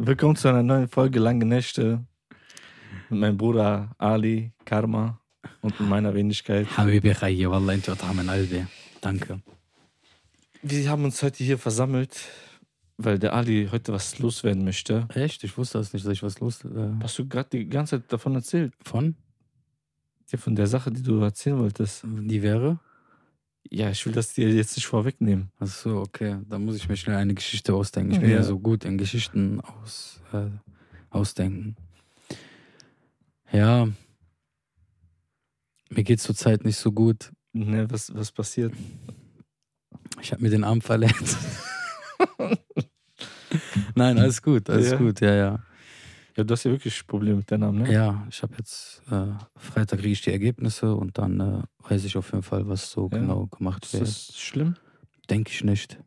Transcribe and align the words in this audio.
Willkommen 0.00 0.36
zu 0.36 0.46
einer 0.46 0.62
neuen 0.62 0.86
Folge 0.86 1.18
Lange 1.18 1.44
Nächte 1.44 2.06
mit 3.10 3.18
meinem 3.18 3.36
Bruder 3.36 3.90
Ali, 3.98 4.52
Karma 4.64 5.20
und 5.60 5.80
meiner 5.80 6.14
Wenigkeit. 6.14 6.68
Habibi 6.76 7.12
Khayya, 7.12 7.50
Wallah, 7.50 7.72
intu 7.72 7.90
albi. 7.90 8.64
Danke. 9.00 9.42
Wir 10.62 10.88
haben 10.88 11.02
uns 11.02 11.20
heute 11.20 11.42
hier 11.42 11.58
versammelt, 11.58 12.28
weil 12.96 13.18
der 13.18 13.34
Ali 13.34 13.68
heute 13.72 13.92
was 13.92 14.20
loswerden 14.20 14.62
möchte. 14.62 15.08
Echt? 15.14 15.42
Ich 15.42 15.58
wusste 15.58 15.78
das 15.78 15.92
nicht, 15.92 16.06
dass 16.06 16.12
ich 16.12 16.22
was 16.22 16.38
los... 16.38 16.64
Äh 16.64 16.92
Hast 17.02 17.18
du 17.18 17.26
gerade 17.26 17.48
die 17.50 17.68
ganze 17.68 18.00
Zeit 18.00 18.12
davon 18.12 18.36
erzählt? 18.36 18.74
Von? 18.84 19.16
Ja, 20.30 20.38
von 20.38 20.54
der 20.54 20.68
Sache, 20.68 20.92
die 20.92 21.02
du 21.02 21.18
erzählen 21.22 21.58
wolltest. 21.58 22.04
Die 22.06 22.40
wäre? 22.40 22.78
Ja, 23.70 23.90
ich 23.90 24.04
will 24.06 24.12
das 24.14 24.32
dir 24.32 24.48
jetzt 24.50 24.76
nicht 24.76 24.86
vorwegnehmen. 24.86 25.50
Ach 25.58 25.66
so 25.66 25.98
okay 26.00 26.38
dann 26.48 26.64
muss 26.64 26.76
ich 26.76 26.88
mir 26.88 26.96
schnell 26.96 27.16
eine 27.16 27.34
Geschichte 27.34 27.74
ausdenken 27.74 28.12
ich 28.12 28.20
bin 28.20 28.30
ja, 28.30 28.36
Ja. 28.36 28.42
so 28.42 28.58
gut 28.58 28.84
in 28.84 28.96
Geschichten 28.98 29.60
aus 29.60 30.20
äh, 30.32 30.46
ausdenken 31.10 31.76
ja 33.52 33.88
mir 35.90 36.04
geht's 36.04 36.22
zurzeit 36.22 36.64
nicht 36.64 36.76
so 36.78 36.92
gut 36.92 37.32
Ne, 37.54 37.90
was, 37.90 38.14
was 38.14 38.30
passiert? 38.30 38.72
ich 40.20 40.32
habe 40.32 40.42
mir 40.42 40.50
den 40.50 40.64
Arm 40.64 40.80
verletzt 40.80 41.36
nein 43.94 44.18
alles 44.18 44.42
gut 44.42 44.68
alles 44.70 44.90
Ja. 44.92 44.96
gut 44.98 45.20
ja 45.20 45.34
ja 45.34 45.58
Ja, 46.38 46.44
du 46.44 46.52
hast 46.52 46.62
ja 46.62 46.70
wirklich 46.70 47.04
Probleme 47.04 47.38
mit 47.38 47.50
deinem 47.50 47.62
Namen, 47.62 47.78
ne? 47.82 47.92
Ja, 47.92 48.24
ich 48.30 48.40
habe 48.44 48.54
jetzt 48.58 49.02
äh, 49.10 49.26
Freitag 49.56 49.98
kriege 49.98 50.12
ich 50.12 50.22
die 50.22 50.30
Ergebnisse 50.30 50.94
und 50.94 51.18
dann 51.18 51.40
äh, 51.40 51.62
weiß 51.90 52.04
ich 52.04 52.16
auf 52.16 52.30
jeden 52.30 52.44
Fall, 52.44 52.68
was 52.68 52.92
so 52.92 53.08
Ja. 53.12 53.18
genau 53.18 53.46
gemacht 53.46 53.84
Ist 53.84 53.94
wird. 53.94 54.02
das 54.02 54.38
schlimm? 54.38 54.76
Denke 55.28 55.50
ich 55.50 55.64
nicht. 55.64 55.98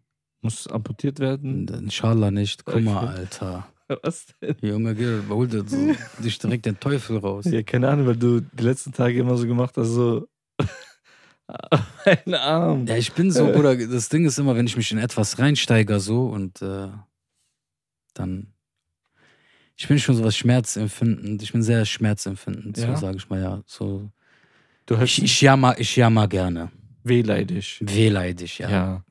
Muss 0.41 0.67
amputiert 0.67 1.20
werden? 1.20 1.67
Inshallah 1.67 2.31
nicht. 2.31 2.63
Guck 2.63 2.81
mal, 2.81 2.98
Okay. 3.04 3.07
Alter. 3.07 3.67
Was 4.04 4.27
denn? 4.41 4.55
Junge, 4.62 4.95
geh, 4.95 5.20
hol 5.27 5.49
dir 5.49 5.66
so, 5.67 5.94
dich 6.23 6.40
direkt 6.40 6.66
den 6.66 6.79
Teufel 6.79 7.18
raus. 7.18 7.43
Ja, 7.43 7.62
keine 7.62 7.90
Ahnung, 7.90 8.07
weil 8.07 8.16
du 8.16 8.40
die 8.40 8.63
letzten 8.63 8.93
Tage 8.93 9.20
immer 9.20 9.35
so 9.35 9.45
gemacht 9.45 9.76
hast, 9.76 9.90
so. 9.90 10.29
Mein 12.05 12.35
Arm. 12.35 12.88
Ja, 12.88 12.95
ich 12.95 13.12
bin 13.12 13.32
so, 13.32 13.51
Bruder, 13.51 13.76
das 13.76 14.07
Ding 14.07 14.23
ist 14.26 14.40
immer, 14.40 14.55
wenn 14.55 14.66
ich 14.66 14.77
mich 14.77 14.93
in 14.93 14.98
etwas 14.98 15.40
reinsteige 15.40 15.99
so 15.99 16.27
und 16.27 16.62
äh, 16.62 16.88
dann. 18.13 18.51
Ich 19.82 19.87
bin 19.87 19.98
schon 19.98 20.13
so 20.13 20.24
was 20.24 20.37
schmerzempfindend. 20.37 21.41
Ich 21.41 21.51
bin 21.54 21.63
sehr 21.63 21.85
schmerzempfindend, 21.85 22.77
Ja? 22.77 22.93
so 22.96 23.01
sage 23.01 23.18
ich 23.18 23.27
mal, 23.29 23.41
ja. 23.41 23.63
So, 23.65 24.12
Du 24.85 24.96
hörst 24.96 25.18
ich, 25.18 25.23
ich, 25.23 25.41
jammer, 25.41 25.76
ich 25.79 25.96
jammer 25.96 26.27
gerne. 26.27 26.71
wehleidig. 27.04 27.79
Wehleidig, 27.82 28.60
ja. 28.60 28.70
Ja. 28.70 29.04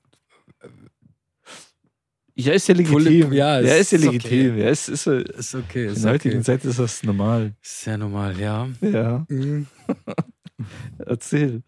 Ja, 2.37 2.53
ist 2.53 2.69
ja 2.69 2.75
legitim. 2.77 3.33
Ja, 3.33 3.61
ja, 3.61 3.75
ist 3.75 3.91
ja 3.91 3.99
ist 3.99 4.05
okay. 4.07 4.13
legitim. 4.13 4.59
Ja, 4.59 4.69
ist, 4.69 4.89
ist, 4.89 5.07
in 5.09 5.21
Ist 5.23 5.55
okay, 5.57 5.87
ist 5.89 6.05
der 6.05 6.13
heutigen 6.13 6.37
okay. 6.37 6.45
Zeit 6.45 6.65
ist 6.65 6.79
das 6.79 7.03
normal. 7.03 7.53
Ist 7.61 7.87
ja 7.87 7.97
normal, 7.99 8.39
ja. 8.39 8.69
Ja, 8.81 9.27
erzähl. 10.99 11.63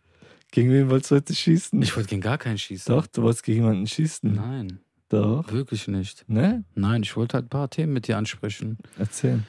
Gegen 0.53 0.71
wen 0.71 0.89
wolltest 0.89 1.11
du 1.11 1.17
heute 1.17 1.35
schießen? 1.35 1.83
Ich 1.83 1.97
wollte 1.97 2.11
gegen 2.11 2.23
gar 2.23 2.39
keinen 2.39 2.57
schießen. 2.59 2.95
Doch, 2.95 3.09
du 3.09 3.23
wolltest 3.23 3.43
gegen 3.43 3.63
jemanden 3.63 3.89
schießen. 3.89 4.33
Nein, 4.33 4.79
Doch. 5.21 5.53
wirklich 5.53 5.89
nicht. 5.89 6.29
Ne? 6.29 6.65
Nein, 6.75 7.03
ich 7.03 7.17
wollte 7.17 7.35
halt 7.35 7.47
ein 7.47 7.51
paar 7.51 7.69
Themen 7.71 7.93
mit 7.93 8.09
dir 8.09 8.17
ansprechen. 8.17 8.79
Erzähl. 8.99 9.43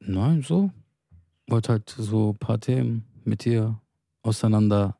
Nein, 0.00 0.42
so. 0.42 0.70
Wollte 1.46 1.72
halt 1.72 1.88
so 1.96 2.30
ein 2.32 2.38
paar 2.38 2.60
Themen 2.60 3.04
mit 3.24 3.44
dir 3.44 3.80
auseinander 4.22 4.98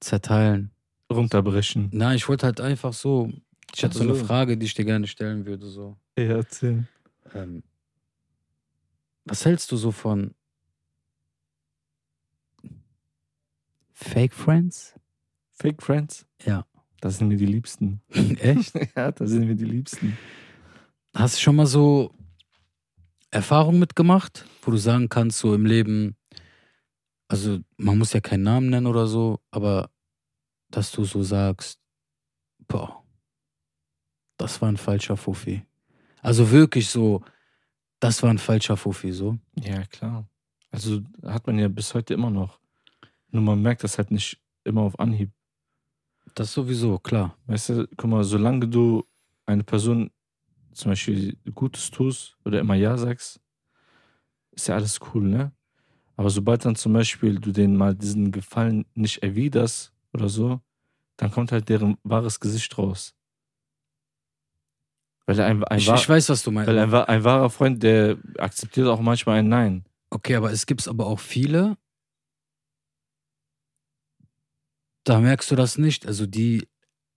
zerteilen. 0.00 0.70
Runterbrechen. 1.10 1.88
Nein, 1.92 2.16
ich 2.16 2.28
wollte 2.28 2.46
halt 2.46 2.60
einfach 2.60 2.92
so. 2.92 3.32
Ich 3.74 3.82
hatte 3.82 3.96
so 3.96 4.04
eine 4.04 4.12
Ach 4.12 4.16
so. 4.16 4.24
Frage, 4.26 4.56
die 4.58 4.66
ich 4.66 4.74
dir 4.74 4.84
gerne 4.84 5.06
stellen 5.06 5.46
würde. 5.46 5.66
So. 5.68 5.96
Ja, 6.18 6.36
erzähl. 6.36 6.86
Ähm, 7.34 7.62
was 9.24 9.44
hältst 9.44 9.72
du 9.72 9.76
so 9.76 9.90
von 9.90 10.34
Fake 13.92 14.34
Friends? 14.34 14.94
Fake 15.50 15.82
Friends? 15.82 16.24
Ja. 16.44 16.64
Das 17.00 17.18
sind 17.18 17.28
mir 17.28 17.36
die 17.36 17.46
Liebsten. 17.46 18.00
Echt? 18.10 18.74
ja, 18.96 19.12
das 19.12 19.30
sind 19.30 19.46
mir 19.46 19.54
die 19.54 19.64
Liebsten. 19.64 20.16
Hast 21.14 21.36
du 21.36 21.40
schon 21.40 21.56
mal 21.56 21.66
so 21.66 22.12
Erfahrungen 23.30 23.78
mitgemacht, 23.78 24.44
wo 24.62 24.70
du 24.70 24.76
sagen 24.76 25.08
kannst, 25.08 25.38
so 25.38 25.54
im 25.54 25.66
Leben, 25.66 26.16
also 27.28 27.60
man 27.76 27.98
muss 27.98 28.12
ja 28.12 28.20
keinen 28.20 28.42
Namen 28.42 28.70
nennen 28.70 28.86
oder 28.86 29.06
so, 29.06 29.40
aber 29.50 29.90
dass 30.70 30.92
du 30.92 31.04
so 31.04 31.22
sagst, 31.22 31.78
boah, 32.66 33.02
das 34.36 34.60
war 34.60 34.68
ein 34.68 34.76
falscher 34.76 35.16
Fuffi. 35.16 35.62
Also 36.22 36.50
wirklich 36.50 36.88
so, 36.88 37.22
das 38.00 38.22
war 38.22 38.30
ein 38.30 38.38
falscher 38.38 38.76
Fuffi, 38.76 39.12
so. 39.12 39.38
Ja, 39.60 39.84
klar. 39.84 40.28
Also 40.70 41.00
hat 41.24 41.46
man 41.46 41.58
ja 41.58 41.68
bis 41.68 41.94
heute 41.94 42.14
immer 42.14 42.30
noch. 42.30 42.58
Nur 43.30 43.42
man 43.42 43.60
merkt 43.62 43.84
das 43.84 43.98
halt 43.98 44.10
nicht 44.10 44.40
immer 44.64 44.82
auf 44.82 44.98
Anhieb. 44.98 45.30
Das 46.38 46.52
sowieso, 46.52 47.00
klar. 47.00 47.36
Weißt 47.46 47.70
du, 47.70 47.88
guck 47.96 48.10
mal, 48.10 48.22
solange 48.22 48.68
du 48.68 49.04
eine 49.44 49.64
Person 49.64 50.10
zum 50.72 50.92
Beispiel 50.92 51.36
Gutes 51.52 51.90
tust 51.90 52.36
oder 52.44 52.60
immer 52.60 52.74
Ja 52.76 52.96
sagst, 52.96 53.40
ist 54.52 54.68
ja 54.68 54.76
alles 54.76 55.00
cool, 55.12 55.24
ne? 55.24 55.50
Aber 56.16 56.30
sobald 56.30 56.64
dann 56.64 56.76
zum 56.76 56.92
Beispiel 56.92 57.40
du 57.40 57.50
denen 57.50 57.76
mal 57.76 57.92
diesen 57.94 58.30
Gefallen 58.30 58.86
nicht 58.94 59.22
erwiderst 59.24 59.92
oder 60.12 60.28
so, 60.28 60.60
dann 61.16 61.32
kommt 61.32 61.50
halt 61.50 61.68
deren 61.68 61.96
wahres 62.04 62.38
Gesicht 62.38 62.78
raus. 62.78 63.16
Weil 65.26 65.40
ein, 65.40 65.64
ein, 65.64 65.78
Ich, 65.80 65.88
wahr- 65.88 65.96
ich 65.96 66.08
weiß, 66.08 66.28
was 66.28 66.44
du 66.44 66.52
meinst. 66.52 66.68
weil 66.68 66.78
ein, 66.78 66.94
ein 66.94 67.24
wahrer 67.24 67.50
Freund, 67.50 67.82
der 67.82 68.16
akzeptiert 68.38 68.86
auch 68.86 69.00
manchmal 69.00 69.40
ein 69.40 69.48
Nein. 69.48 69.84
Okay, 70.10 70.36
aber 70.36 70.52
es 70.52 70.66
gibt 70.66 70.86
aber 70.86 71.06
auch 71.06 71.18
viele, 71.18 71.76
da 75.08 75.20
merkst 75.20 75.50
du 75.50 75.56
das 75.56 75.78
nicht. 75.78 76.06
Also 76.06 76.26
die 76.26 76.68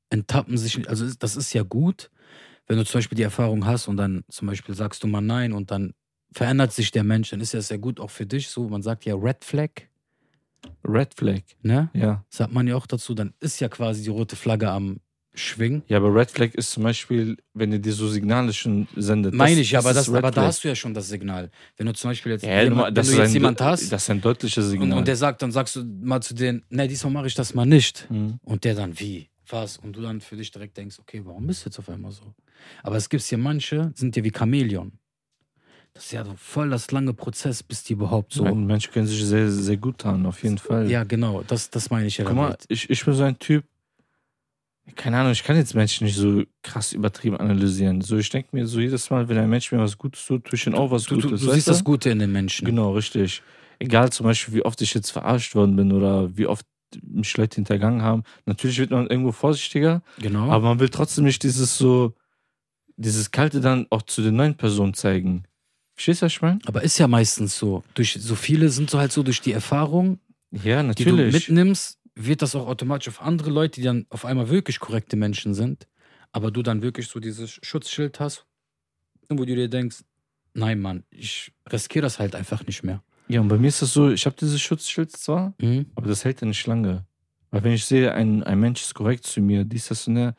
enttappen 0.09 0.57
sich, 0.57 0.87
also 0.89 1.05
es- 1.05 1.17
das 1.17 1.35
ist 1.35 1.53
ja 1.53 1.63
gut, 1.63 2.09
wenn 2.67 2.77
du 2.77 2.85
zum 2.85 2.99
Beispiel 2.99 3.15
die 3.15 3.23
Erfahrung 3.23 3.65
hast 3.65 3.87
und 3.87 3.97
dann 3.97 4.23
zum 4.29 4.47
Beispiel 4.47 4.75
sagst 4.75 5.03
du 5.03 5.07
mal 5.07 5.21
Nein 5.21 5.53
und 5.53 5.71
dann 5.71 5.93
verändert 6.33 6.71
sich 6.73 6.91
der 6.91 7.03
Mensch, 7.03 7.31
dann 7.31 7.41
ist 7.41 7.53
ja 7.53 7.61
sehr 7.61 7.77
gut 7.79 7.99
auch 7.99 8.09
für 8.11 8.25
dich 8.25 8.49
so. 8.49 8.69
Man 8.69 8.81
sagt 8.81 9.05
ja 9.05 9.15
Red 9.15 9.43
Flag, 9.43 9.69
Red 10.83 11.13
Flag, 11.15 11.41
ne? 11.61 11.89
ja. 11.93 12.25
Sagt 12.29 12.53
man 12.53 12.67
ja 12.67 12.75
auch 12.75 12.87
dazu, 12.87 13.13
dann 13.13 13.33
ist 13.39 13.59
ja 13.59 13.69
quasi 13.69 14.03
die 14.03 14.09
rote 14.09 14.35
Flagge 14.35 14.69
am 14.71 14.99
Schwingen. 15.33 15.83
Ja, 15.87 15.97
aber 15.97 16.13
Red 16.13 16.29
Flag 16.31 16.53
ist 16.55 16.71
zum 16.71 16.83
Beispiel, 16.83 17.37
wenn 17.53 17.71
ihr 17.71 17.79
dir 17.79 17.93
so 17.93 18.07
Signale 18.07 18.51
schon 18.51 18.87
sendet. 18.95 19.33
Meine 19.33 19.61
ich, 19.61 19.71
ja, 19.71 19.79
aber, 19.79 19.93
das, 19.93 20.09
Red 20.09 20.17
aber 20.17 20.31
da 20.31 20.43
hast 20.43 20.63
du 20.63 20.67
ja 20.67 20.75
schon 20.75 20.93
das 20.93 21.07
Signal. 21.07 21.49
Wenn 21.77 21.87
du 21.87 21.93
zum 21.93 22.11
Beispiel 22.11 22.33
jetzt, 22.33 22.43
Ja, 22.43 22.61
jemand, 22.61 22.97
das 22.97 23.07
wenn 23.07 23.15
du 23.15 23.21
jetzt 23.21 23.29
ein, 23.29 23.33
jemand 23.33 23.61
hast 23.61 23.91
Das 23.91 24.03
ist 24.03 24.09
ein 24.09 24.19
deutliches 24.21 24.65
und, 24.65 24.71
Signal. 24.71 24.97
und 24.97 25.07
der 25.07 25.15
sagt, 25.15 25.41
dann 25.41 25.51
sagst 25.51 25.77
du 25.77 25.85
mal 25.85 26.21
zu 26.21 26.33
denen, 26.33 26.65
ne, 26.69 26.87
diesmal 26.87 27.13
mache 27.13 27.27
ich 27.27 27.35
das 27.35 27.53
mal 27.53 27.65
nicht. 27.65 28.07
Mhm. 28.09 28.39
Und 28.43 28.63
der 28.65 28.75
dann, 28.75 28.99
wie? 28.99 29.29
Was? 29.47 29.77
Und 29.77 29.95
du 29.95 30.01
dann 30.01 30.21
für 30.21 30.35
dich 30.35 30.51
direkt 30.51 30.77
denkst, 30.77 30.97
okay, 30.99 31.21
warum 31.23 31.47
bist 31.47 31.63
du 31.63 31.69
jetzt 31.69 31.79
auf 31.79 31.89
einmal 31.89 32.11
so? 32.11 32.33
Aber 32.83 32.97
es 32.97 33.09
gibt 33.09 33.23
hier 33.23 33.37
manche, 33.37 33.91
sind 33.95 34.15
ja 34.15 34.23
wie 34.23 34.31
Chamäleon. 34.31 34.93
Das 35.93 36.05
ist 36.05 36.11
ja 36.13 36.23
so 36.23 36.33
voll 36.37 36.69
das 36.69 36.89
lange 36.91 37.13
Prozess, 37.13 37.63
bis 37.63 37.83
die 37.83 37.93
überhaupt 37.93 38.33
so. 38.33 38.45
So. 38.45 38.55
Menschen 38.55 38.93
können 38.93 39.07
sich 39.07 39.23
sehr, 39.25 39.51
sehr 39.51 39.75
gut 39.75 39.99
tun, 39.99 40.25
auf 40.25 40.41
jeden 40.41 40.57
Fall. 40.57 40.89
Ja, 40.89 41.03
genau, 41.03 41.43
das, 41.45 41.69
das 41.69 41.89
meine 41.89 42.07
ich 42.07 42.17
ja 42.17 42.23
Guck 42.23 42.35
mal, 42.35 42.55
ich, 42.69 42.89
ich 42.89 43.03
bin 43.03 43.13
so 43.13 43.23
ein 43.23 43.37
Typ, 43.39 43.65
keine 44.95 45.17
Ahnung, 45.19 45.31
ich 45.31 45.43
kann 45.43 45.55
jetzt 45.55 45.73
Menschen 45.75 46.05
nicht 46.05 46.15
so 46.17 46.43
krass 46.63 46.91
übertrieben 46.93 47.37
analysieren. 47.37 48.01
So, 48.01 48.17
ich 48.17 48.29
denke 48.29 48.49
mir 48.53 48.67
so 48.67 48.79
jedes 48.79 49.09
Mal, 49.09 49.29
wenn 49.29 49.37
ein 49.37 49.49
Mensch 49.49 49.71
mir 49.71 49.79
was 49.79 49.97
Gutes 49.97 50.25
tut, 50.25 50.45
tue 50.45 50.55
ich 50.55 50.67
ihm 50.67 50.75
auch 50.75 50.91
was 50.91 51.03
Du, 51.03 51.15
du, 51.15 51.21
Gutes. 51.21 51.41
du 51.41 51.47
weißt 51.47 51.55
siehst 51.55 51.67
das 51.67 51.83
Gute 51.83 52.09
in 52.09 52.19
den 52.19 52.31
Menschen. 52.31 52.65
Genau, 52.65 52.93
richtig. 52.93 53.41
Egal 53.79 54.11
zum 54.11 54.25
Beispiel, 54.25 54.55
wie 54.55 54.65
oft 54.65 54.81
ich 54.81 54.93
jetzt 54.93 55.11
verarscht 55.11 55.55
worden 55.55 55.75
bin 55.75 55.91
oder 55.91 56.35
wie 56.37 56.45
oft 56.47 56.65
mich 57.03 57.35
Leute 57.37 57.55
hintergangen 57.55 58.01
haben. 58.01 58.23
Natürlich 58.45 58.77
wird 58.79 58.91
man 58.91 59.07
irgendwo 59.07 59.31
vorsichtiger, 59.31 60.01
Genau. 60.19 60.49
aber 60.51 60.67
man 60.69 60.79
will 60.79 60.89
trotzdem 60.89 61.23
nicht 61.23 61.41
dieses 61.43 61.77
so, 61.77 62.13
dieses 62.97 63.31
Kalte 63.31 63.61
dann 63.61 63.87
auch 63.89 64.01
zu 64.01 64.21
den 64.21 64.35
neuen 64.35 64.55
Personen 64.55 64.93
zeigen. 64.93 65.45
Verstehst 65.95 66.21
du, 66.21 66.25
was 66.25 66.33
ich 66.33 66.41
meine? 66.41 66.59
Aber 66.65 66.81
ist 66.83 66.97
ja 66.99 67.07
meistens 67.07 67.57
so. 67.57 67.83
Durch, 67.93 68.17
so 68.19 68.35
viele 68.35 68.69
sind 68.69 68.89
so 68.89 68.99
halt 68.99 69.11
so 69.11 69.23
durch 69.23 69.39
die 69.41 69.53
Erfahrung, 69.53 70.19
Ja, 70.51 70.83
die 70.83 71.05
du 71.05 71.11
natürlich. 71.15 71.33
mitnimmst, 71.47 71.97
wird 72.15 72.41
das 72.41 72.55
auch 72.55 72.67
automatisch 72.67 73.07
auf 73.07 73.21
andere 73.21 73.49
Leute, 73.49 73.79
die 73.79 73.85
dann 73.85 74.05
auf 74.09 74.25
einmal 74.25 74.49
wirklich 74.49 74.79
korrekte 74.79 75.15
Menschen 75.15 75.53
sind, 75.53 75.87
aber 76.31 76.51
du 76.51 76.61
dann 76.61 76.81
wirklich 76.81 77.07
so 77.07 77.19
dieses 77.19 77.59
Schutzschild 77.63 78.19
hast, 78.19 78.45
wo 79.29 79.45
du 79.45 79.55
dir 79.55 79.69
denkst, 79.69 80.03
nein, 80.53 80.79
Mann, 80.81 81.03
ich 81.09 81.53
riskiere 81.71 82.03
das 82.03 82.19
halt 82.19 82.35
einfach 82.35 82.65
nicht 82.65 82.83
mehr. 82.83 83.01
Ja, 83.27 83.39
und 83.39 83.47
bei 83.47 83.57
mir 83.57 83.67
ist 83.69 83.81
das 83.81 83.93
so, 83.93 84.09
ich 84.09 84.25
habe 84.25 84.35
dieses 84.39 84.61
Schutzschild 84.61 85.11
zwar, 85.11 85.53
Mhm. 85.61 85.85
aber 85.95 86.07
das 86.09 86.25
hält 86.25 86.41
ja 86.41 86.47
nicht 86.47 86.65
lange. 86.67 87.05
Weil 87.49 87.63
wenn 87.63 87.73
ich 87.73 87.85
sehe, 87.85 88.13
ein, 88.13 88.43
ein 88.43 88.59
Mensch 88.59 88.81
ist 88.81 88.93
korrekt 88.93 89.25
zu 89.25 89.41
mir, 89.41 89.63
dies, 89.63 89.87
das 89.87 90.07
und 90.07 90.15
der, 90.15 90.35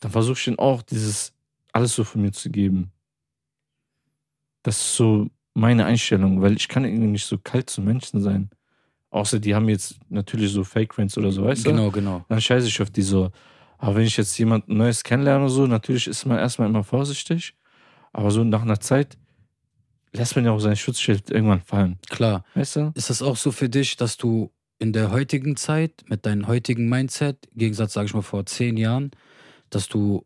dann 0.00 0.10
versuche 0.12 0.38
ich 0.38 0.46
ihm 0.46 0.58
auch 0.58 0.82
dieses 0.82 1.32
alles 1.72 1.94
so 1.94 2.04
von 2.04 2.22
mir 2.22 2.32
zu 2.32 2.50
geben. 2.50 2.92
Das 4.62 4.76
ist 4.76 4.96
so 4.96 5.28
meine 5.54 5.84
Einstellung, 5.86 6.40
weil 6.42 6.56
ich 6.56 6.68
kann 6.68 6.84
irgendwie 6.84 7.08
nicht 7.08 7.26
so 7.26 7.38
kalt 7.38 7.70
zu 7.70 7.80
Menschen 7.80 8.20
sein. 8.20 8.50
Außer 9.10 9.38
die 9.38 9.54
haben 9.54 9.68
jetzt 9.68 9.98
natürlich 10.10 10.52
so 10.52 10.64
Fake 10.64 10.94
Friends 10.94 11.16
oder 11.16 11.32
so, 11.32 11.44
weißt 11.44 11.66
du? 11.66 11.70
Genau, 11.70 11.90
genau. 11.90 12.24
Dann 12.28 12.40
scheiße 12.40 12.66
ich 12.66 12.82
auf 12.82 12.90
die 12.90 13.02
so. 13.02 13.30
Aber 13.78 13.96
wenn 13.96 14.04
ich 14.04 14.16
jetzt 14.16 14.36
jemand 14.38 14.68
Neues 14.68 15.02
kennenlerne 15.02 15.44
oder 15.44 15.52
so, 15.52 15.66
natürlich 15.66 16.06
ist 16.08 16.26
man 16.26 16.38
erstmal 16.38 16.68
immer 16.68 16.84
vorsichtig. 16.84 17.54
Aber 18.12 18.30
so 18.30 18.44
nach 18.44 18.62
einer 18.62 18.80
Zeit 18.80 19.16
lässt 20.12 20.36
man 20.36 20.44
ja 20.44 20.50
auch 20.50 20.58
sein 20.58 20.76
Schutzschild 20.76 21.30
irgendwann 21.30 21.60
fallen. 21.60 21.98
Klar. 22.08 22.44
Weißt 22.54 22.76
du? 22.76 22.92
Ist 22.94 23.10
das 23.10 23.22
auch 23.22 23.36
so 23.36 23.52
für 23.52 23.68
dich, 23.68 23.96
dass 23.96 24.16
du 24.16 24.50
in 24.78 24.92
der 24.92 25.10
heutigen 25.10 25.56
Zeit 25.56 26.04
mit 26.08 26.26
deinem 26.26 26.46
heutigen 26.46 26.88
Mindset, 26.88 27.46
im 27.52 27.58
Gegensatz, 27.58 27.94
sage 27.94 28.06
ich 28.06 28.14
mal, 28.14 28.22
vor 28.22 28.46
zehn 28.46 28.76
Jahren, 28.76 29.10
dass 29.70 29.88
du 29.88 30.24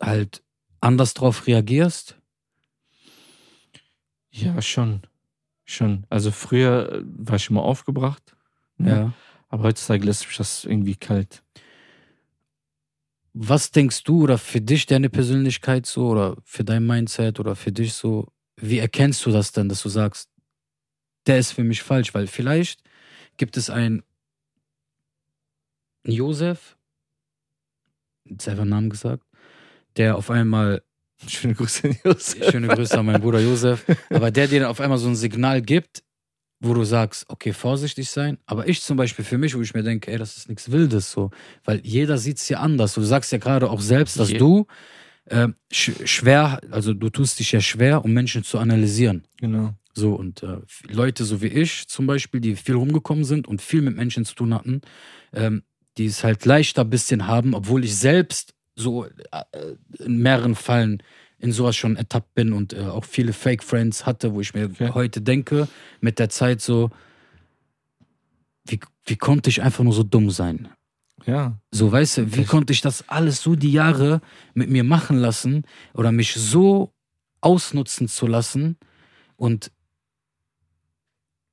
halt 0.00 0.42
anders 0.80 1.14
drauf 1.14 1.46
reagierst? 1.46 2.16
Ja, 4.30 4.60
schon. 4.62 5.02
Schon. 5.70 6.04
Also 6.10 6.32
früher 6.32 6.92
äh, 6.92 7.02
war 7.04 7.36
ich 7.36 7.48
immer 7.48 7.62
aufgebracht. 7.62 8.34
ne? 8.76 8.90
Ja. 8.90 9.12
Aber 9.50 9.64
heutzutage 9.64 10.04
lässt 10.04 10.26
mich 10.26 10.36
das 10.36 10.64
irgendwie 10.64 10.96
kalt. 10.96 11.44
Was 13.34 13.70
denkst 13.70 14.02
du 14.02 14.24
oder 14.24 14.36
für 14.36 14.60
dich 14.60 14.86
deine 14.86 15.08
Persönlichkeit 15.08 15.86
so 15.86 16.08
oder 16.08 16.36
für 16.42 16.64
dein 16.64 16.84
Mindset 16.84 17.38
oder 17.38 17.54
für 17.54 17.70
dich 17.70 17.92
so, 17.92 18.32
wie 18.56 18.78
erkennst 18.78 19.24
du 19.24 19.30
das 19.30 19.52
denn, 19.52 19.68
dass 19.68 19.82
du 19.82 19.88
sagst, 19.88 20.28
der 21.26 21.38
ist 21.38 21.52
für 21.52 21.62
mich 21.62 21.84
falsch? 21.84 22.14
Weil 22.14 22.26
vielleicht 22.26 22.82
gibt 23.36 23.56
es 23.56 23.70
einen 23.70 24.02
Josef, 26.02 26.76
selber 28.40 28.64
Namen 28.64 28.90
gesagt, 28.90 29.24
der 29.96 30.16
auf 30.16 30.30
einmal 30.30 30.82
Schöne 31.26 31.54
Grüße 31.54 31.88
an 31.88 31.96
Josef. 32.04 32.50
Schöne 32.50 32.68
Grüße 32.68 32.98
an 32.98 33.06
meinen 33.06 33.20
Bruder 33.20 33.40
Josef. 33.40 33.84
Aber 34.10 34.30
der 34.30 34.48
dir 34.48 34.60
dann 34.60 34.70
auf 34.70 34.80
einmal 34.80 34.98
so 34.98 35.08
ein 35.08 35.16
Signal 35.16 35.62
gibt, 35.62 36.02
wo 36.60 36.74
du 36.74 36.84
sagst, 36.84 37.24
okay, 37.28 37.52
vorsichtig 37.52 38.10
sein. 38.10 38.38
Aber 38.46 38.68
ich 38.68 38.82
zum 38.82 38.96
Beispiel 38.96 39.24
für 39.24 39.38
mich, 39.38 39.56
wo 39.56 39.60
ich 39.62 39.74
mir 39.74 39.82
denke, 39.82 40.10
ey, 40.10 40.18
das 40.18 40.36
ist 40.36 40.48
nichts 40.48 40.70
Wildes 40.70 41.10
so. 41.10 41.30
Weil 41.64 41.80
jeder 41.84 42.18
sieht 42.18 42.38
es 42.38 42.48
ja 42.48 42.60
anders. 42.60 42.94
Du 42.94 43.02
sagst 43.02 43.32
ja 43.32 43.38
gerade 43.38 43.70
auch 43.70 43.80
selbst, 43.80 44.18
dass 44.18 44.30
Je- 44.30 44.38
du 44.38 44.66
äh, 45.26 45.48
sch 45.72 45.92
schwer, 46.04 46.60
also 46.70 46.92
du 46.94 47.08
tust 47.10 47.38
dich 47.38 47.52
ja 47.52 47.60
schwer, 47.60 48.04
um 48.04 48.12
Menschen 48.12 48.42
zu 48.44 48.58
analysieren. 48.58 49.24
Genau. 49.38 49.74
So, 49.94 50.14
und 50.14 50.42
äh, 50.42 50.58
Leute 50.88 51.24
so 51.24 51.42
wie 51.42 51.48
ich 51.48 51.88
zum 51.88 52.06
Beispiel, 52.06 52.40
die 52.40 52.56
viel 52.56 52.76
rumgekommen 52.76 53.24
sind 53.24 53.48
und 53.48 53.60
viel 53.60 53.82
mit 53.82 53.96
Menschen 53.96 54.24
zu 54.24 54.34
tun 54.34 54.54
hatten, 54.54 54.80
ähm, 55.32 55.62
die 55.98 56.06
es 56.06 56.24
halt 56.24 56.44
leichter 56.44 56.82
ein 56.82 56.90
bisschen 56.90 57.26
haben, 57.26 57.54
obwohl 57.54 57.84
ich 57.84 57.96
selbst 57.96 58.54
so 58.76 59.04
äh, 59.06 59.10
in 59.98 60.18
mehreren 60.18 60.54
Fällen 60.54 61.02
in 61.38 61.52
sowas 61.52 61.76
schon 61.76 61.96
ertappt 61.96 62.34
bin 62.34 62.52
und 62.52 62.72
äh, 62.74 62.80
auch 62.80 63.04
viele 63.04 63.32
Fake 63.32 63.62
Friends 63.64 64.04
hatte, 64.06 64.34
wo 64.34 64.40
ich 64.40 64.52
mir 64.54 64.66
Okay. 64.66 64.90
heute 64.92 65.22
denke, 65.22 65.68
mit 66.00 66.18
der 66.18 66.28
Zeit 66.28 66.60
so, 66.60 66.90
wie, 68.66 68.78
wie 69.06 69.16
konnte 69.16 69.48
ich 69.50 69.62
einfach 69.62 69.82
nur 69.84 69.92
so 69.94 70.02
dumm 70.02 70.30
sein? 70.30 70.68
Ja. 71.26 71.58
So, 71.70 71.90
weißt 71.90 72.18
du, 72.18 72.32
wie 72.34 72.40
Das- 72.42 72.48
konnte 72.48 72.72
ich 72.72 72.80
das 72.80 73.08
alles 73.08 73.42
so 73.42 73.54
die 73.56 73.72
Jahre 73.72 74.20
mit 74.54 74.68
mir 74.70 74.84
machen 74.84 75.16
lassen 75.18 75.64
oder 75.94 76.12
mich 76.12 76.34
so 76.34 76.92
ausnutzen 77.40 78.06
zu 78.08 78.26
lassen 78.26 78.76
und 79.36 79.70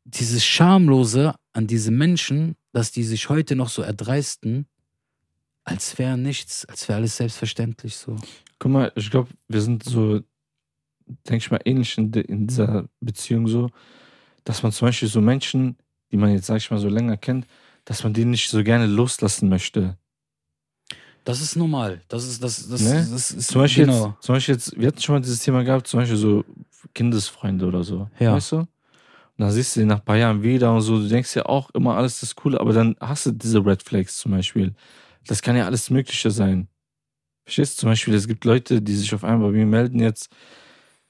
dieses 0.04 0.46
Schamlose 0.46 1.34
an 1.54 1.68
diese 1.68 1.92
Menschen, 1.92 2.56
dass 2.72 2.92
die 2.92 3.04
sich 3.04 3.30
heute 3.30 3.56
noch 3.56 3.70
so 3.70 3.82
erdreisten, 3.82 4.68
als 5.68 5.98
wäre 5.98 6.18
nichts, 6.18 6.64
als 6.66 6.88
wäre 6.88 6.98
alles 7.00 7.18
selbstverständlich 7.18 7.96
so. 7.98 8.16
Guck 8.58 8.72
mal, 8.72 8.92
ich 8.96 9.12
glaube, 9.12 9.30
wir 9.50 9.62
sind 9.62 9.84
so, 9.84 10.22
denke 11.28 11.38
ich 11.38 11.52
mal, 11.52 11.60
ähnlich 11.66 11.98
in, 11.98 12.12
de- 12.12 12.24
in 12.24 12.48
dieser 12.48 12.86
Beziehung 13.02 13.48
so, 13.48 13.70
dass 14.46 14.64
man 14.64 14.72
zum 14.72 14.88
Beispiel 14.88 15.10
so 15.10 15.20
Menschen, 15.20 15.76
die 16.12 16.18
man 16.18 16.32
jetzt, 16.32 16.46
sag 16.48 16.58
ich 16.58 16.72
mal, 16.72 16.80
so 16.80 16.88
länger 16.88 17.18
kennt, 17.18 17.46
dass 17.84 18.04
man 18.04 18.14
die 18.14 18.24
nicht 18.24 18.50
so 18.50 18.64
gerne 18.64 18.86
loslassen 18.86 19.50
möchte. 19.50 19.98
Das 21.26 21.42
ist 21.42 21.58
normal. 21.58 22.02
Das 22.08 22.26
ist, 22.26 22.42
das, 22.42 22.70
das, 22.70 22.82
Ne? 22.82 23.06
das 23.12 23.32
ist 23.32 23.50
Zum 23.50 23.62
Beispiel, 23.62 23.86
genau. 23.86 24.08
jetzt, 24.08 24.24
zum 24.24 24.36
Beispiel 24.36 24.56
jetzt, 24.56 24.80
wir 24.80 24.88
hatten 24.88 25.02
schon 25.02 25.16
mal 25.16 25.22
dieses 25.22 25.40
Thema 25.40 25.64
gehabt, 25.66 25.88
zum 25.88 26.00
Beispiel 26.00 26.18
so 26.18 26.46
Kindesfreunde 26.94 27.66
oder 27.66 27.84
so. 27.84 28.10
Ja. 28.20 28.34
Weißt 28.36 28.54
du? 28.54 28.58
Und 28.60 28.68
dann 29.38 29.52
siehst 29.52 29.76
du 29.76 29.82
die 29.82 29.86
nach 29.86 30.00
ein 30.00 30.06
paar 30.06 30.16
Jahren 30.16 30.42
wieder 30.42 30.74
und 30.74 30.82
so, 30.82 30.98
du 30.98 31.08
denkst 31.10 31.36
ja 31.36 31.46
auch 31.46 31.70
immer, 31.72 31.98
alles 31.98 32.24
ist 32.24 32.36
cool, 32.46 32.58
aber 32.58 32.72
dann 32.72 32.96
hast 33.02 33.26
du 33.26 33.32
diese 33.32 33.64
Red 33.64 33.84
Flags 33.84 34.18
zum 34.18 34.32
Beispiel. 34.32 34.74
Das 35.28 35.42
kann 35.42 35.56
ja 35.56 35.66
alles 35.66 35.90
Mögliche 35.90 36.32
sein. 36.32 36.68
Verstehst 37.46 37.78
du? 37.78 37.82
Zum 37.82 37.90
Beispiel, 37.90 38.14
es 38.14 38.28
gibt 38.28 38.46
Leute, 38.46 38.82
die 38.82 38.96
sich 38.96 39.14
auf 39.14 39.24
einmal 39.24 39.52
bei 39.52 39.58
mir 39.58 39.66
melden 39.66 40.00
jetzt. 40.00 40.30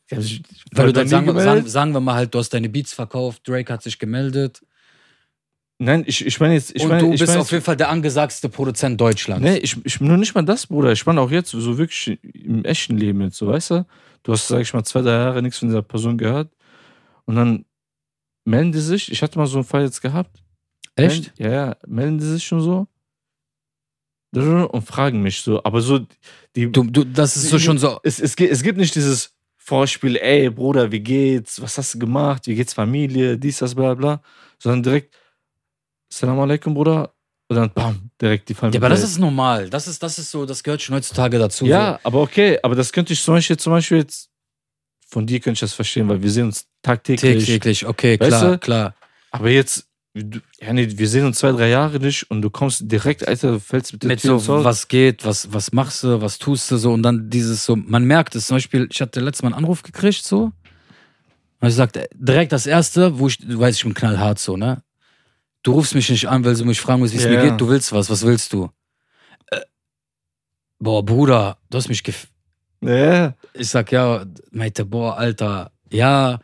Sich 0.09 0.43
Weil 0.71 0.87
du 0.87 0.93
dann 0.93 1.07
sagen, 1.07 1.39
sagen, 1.39 1.67
sagen 1.67 1.91
wir 1.93 1.99
mal 1.99 2.15
halt, 2.15 2.33
du 2.33 2.39
hast 2.39 2.53
deine 2.53 2.69
Beats 2.69 2.93
verkauft, 2.93 3.47
Drake 3.47 3.71
hat 3.71 3.83
sich 3.83 3.99
gemeldet 3.99 4.61
Nein, 5.79 6.03
ich, 6.07 6.25
ich 6.25 6.39
meine 6.39 6.55
jetzt, 6.55 6.75
ich 6.75 6.81
und 6.81 6.89
meine, 6.89 7.01
du 7.01 7.13
ich 7.13 7.19
bist 7.19 7.31
meine 7.31 7.41
auf 7.41 7.51
jeden 7.51 7.63
Fall 7.63 7.77
der 7.77 7.89
angesagtste 7.89 8.49
Produzent 8.49 8.99
Deutschlands. 8.99 9.43
Nee, 9.43 9.57
ich, 9.57 9.77
ich 9.85 10.01
nur 10.01 10.17
nicht 10.17 10.33
mal 10.33 10.43
das, 10.43 10.65
Bruder. 10.65 10.91
Ich 10.91 11.05
meine 11.05 11.21
auch 11.21 11.29
jetzt, 11.29 11.51
so 11.51 11.77
wirklich 11.77 12.19
im 12.33 12.65
echten 12.65 12.97
Leben 12.97 13.21
jetzt, 13.21 13.37
so, 13.37 13.47
weißt 13.47 13.71
du? 13.71 13.85
Du 14.23 14.31
hast, 14.31 14.47
sag 14.47 14.61
ich 14.61 14.73
mal, 14.73 14.83
zwei, 14.83 15.01
drei 15.01 15.11
Jahre 15.11 15.43
nichts 15.43 15.59
von 15.59 15.67
dieser 15.67 15.83
Person 15.83 16.17
gehört. 16.17 16.51
Und 17.25 17.35
dann 17.35 17.65
melden 18.43 18.71
die 18.71 18.79
sich. 18.79 19.11
Ich 19.11 19.21
hatte 19.21 19.37
mal 19.37 19.45
so 19.45 19.59
einen 19.59 19.67
Fall 19.67 19.83
jetzt 19.83 20.01
gehabt. 20.01 20.41
Echt? 20.95 21.37
Melden, 21.37 21.53
ja, 21.53 21.67
ja, 21.67 21.77
melden 21.85 22.17
die 22.17 22.25
sich 22.25 22.43
schon 22.43 22.61
so. 22.61 22.87
Und 24.33 24.81
fragen 24.83 25.21
mich 25.21 25.41
so. 25.41 25.63
Aber 25.63 25.81
so, 25.81 25.99
die. 26.55 26.71
Du, 26.71 26.83
du, 26.83 27.03
das 27.03 27.37
ist 27.37 27.49
so 27.49 27.57
schon 27.59 27.77
so. 27.77 27.99
Es, 28.03 28.19
es, 28.19 28.35
gibt- 28.35 28.51
es 28.51 28.61
gibt 28.61 28.77
nicht 28.77 28.93
dieses 28.95 29.33
Vorspiel, 29.57 30.17
ey, 30.17 30.49
Bruder, 30.49 30.91
wie 30.91 30.99
geht's? 30.99 31.61
Was 31.61 31.77
hast 31.77 31.93
du 31.95 31.99
gemacht? 31.99 32.45
Wie 32.47 32.55
geht's 32.55 32.73
Familie? 32.73 33.37
Dies, 33.37 33.57
das, 33.59 33.73
bla, 33.75 33.93
bla. 33.95 34.21
Sondern 34.59 34.83
direkt, 34.83 35.15
Salam 36.09 36.39
alaikum, 36.39 36.73
Bruder. 36.73 37.13
Und 37.49 37.55
dann, 37.55 37.73
bam, 37.73 38.09
direkt 38.21 38.49
die 38.49 38.53
Ja, 38.53 38.59
Familie. 38.59 38.79
aber 38.81 38.89
das 38.89 39.03
ist 39.03 39.17
normal. 39.19 39.69
Das 39.69 39.87
ist, 39.87 40.03
das 40.03 40.19
ist 40.19 40.29
so, 40.31 40.45
das 40.45 40.61
gehört 40.63 40.81
schon 40.81 40.95
heutzutage 40.95 41.39
dazu. 41.39 41.65
Ja, 41.65 41.97
aber 42.03 42.21
okay, 42.21 42.59
aber 42.61 42.75
das 42.75 42.91
könnte 42.91 43.13
ich 43.13 43.21
zum 43.23 43.35
Beispiel, 43.35 43.55
zum 43.57 43.71
Beispiel 43.71 43.99
jetzt, 43.99 44.29
von 45.07 45.25
dir 45.25 45.39
könnte 45.39 45.53
ich 45.55 45.61
das 45.61 45.71
verstehen, 45.73 46.09
weil 46.09 46.21
wir 46.21 46.29
sehen 46.29 46.47
uns 46.47 46.59
So. 46.59 46.65
tagtäglich. 46.81 47.45
Täglich, 47.45 47.85
okay, 47.85 48.19
Weißt 48.19 48.27
klar, 48.29 48.51
du? 48.51 48.59
klar. 48.59 48.95
Aber 49.31 49.49
jetzt, 49.49 49.86
ja, 50.59 50.73
nee, 50.73 50.87
wir 50.97 51.07
sehen 51.07 51.25
uns 51.25 51.39
zwei, 51.39 51.51
drei 51.51 51.69
Jahre 51.69 51.99
nicht 51.99 52.29
und 52.31 52.41
du 52.41 52.49
kommst 52.49 52.91
direkt, 52.91 53.27
Alter, 53.27 53.59
fällst 53.59 53.93
mit 53.93 54.03
der 54.03 54.09
Mit 54.09 54.21
so, 54.21 54.33
Haus. 54.33 54.63
was 54.63 54.87
geht, 54.87 55.25
was, 55.25 55.51
was 55.53 55.71
machst 55.71 56.03
du, 56.03 56.21
was 56.21 56.37
tust 56.37 56.69
du 56.71 56.77
so 56.77 56.93
und 56.93 57.03
dann 57.03 57.29
dieses 57.29 57.65
so, 57.65 57.75
man 57.75 58.03
merkt 58.05 58.35
es. 58.35 58.47
Zum 58.47 58.57
Beispiel, 58.57 58.87
ich 58.91 59.01
hatte 59.01 59.19
letztes 59.19 59.43
Mal 59.43 59.49
einen 59.49 59.57
Anruf 59.63 59.83
gekriegt, 59.83 60.23
so. 60.23 60.51
Und 61.59 61.67
ich 61.69 61.75
sagte, 61.75 62.07
direkt 62.13 62.51
das 62.51 62.67
erste, 62.67 63.17
wo 63.19 63.27
ich, 63.27 63.37
du 63.39 63.59
weißt, 63.59 63.77
ich 63.79 63.83
bin 63.83 63.93
knallhart 63.93 64.39
so, 64.39 64.57
ne? 64.57 64.83
Du 65.63 65.71
rufst 65.73 65.95
mich 65.95 66.09
nicht 66.09 66.27
an, 66.29 66.45
weil 66.45 66.55
du 66.55 66.65
mich 66.65 66.79
fragen 66.79 67.01
willst, 67.01 67.13
wie 67.13 67.17
es 67.17 67.23
Ja, 67.23 67.29
mir 67.31 67.35
ja. 67.43 67.49
geht. 67.49 67.59
Du 67.59 67.67
willst 67.67 67.91
was, 67.91 68.09
was 68.09 68.25
willst 68.25 68.53
du? 68.53 68.69
Äh, 69.47 69.61
boah, 70.79 71.03
Bruder, 71.03 71.57
du 71.69 71.77
hast 71.77 71.89
mich 71.89 72.03
gef 72.03 72.27
Ja, 72.81 73.33
ich 73.53 73.69
sag 73.69 73.91
ja, 73.91 74.25
meinte, 74.51 74.85
boah, 74.85 75.17
Alter, 75.17 75.71
ja. 75.91 76.39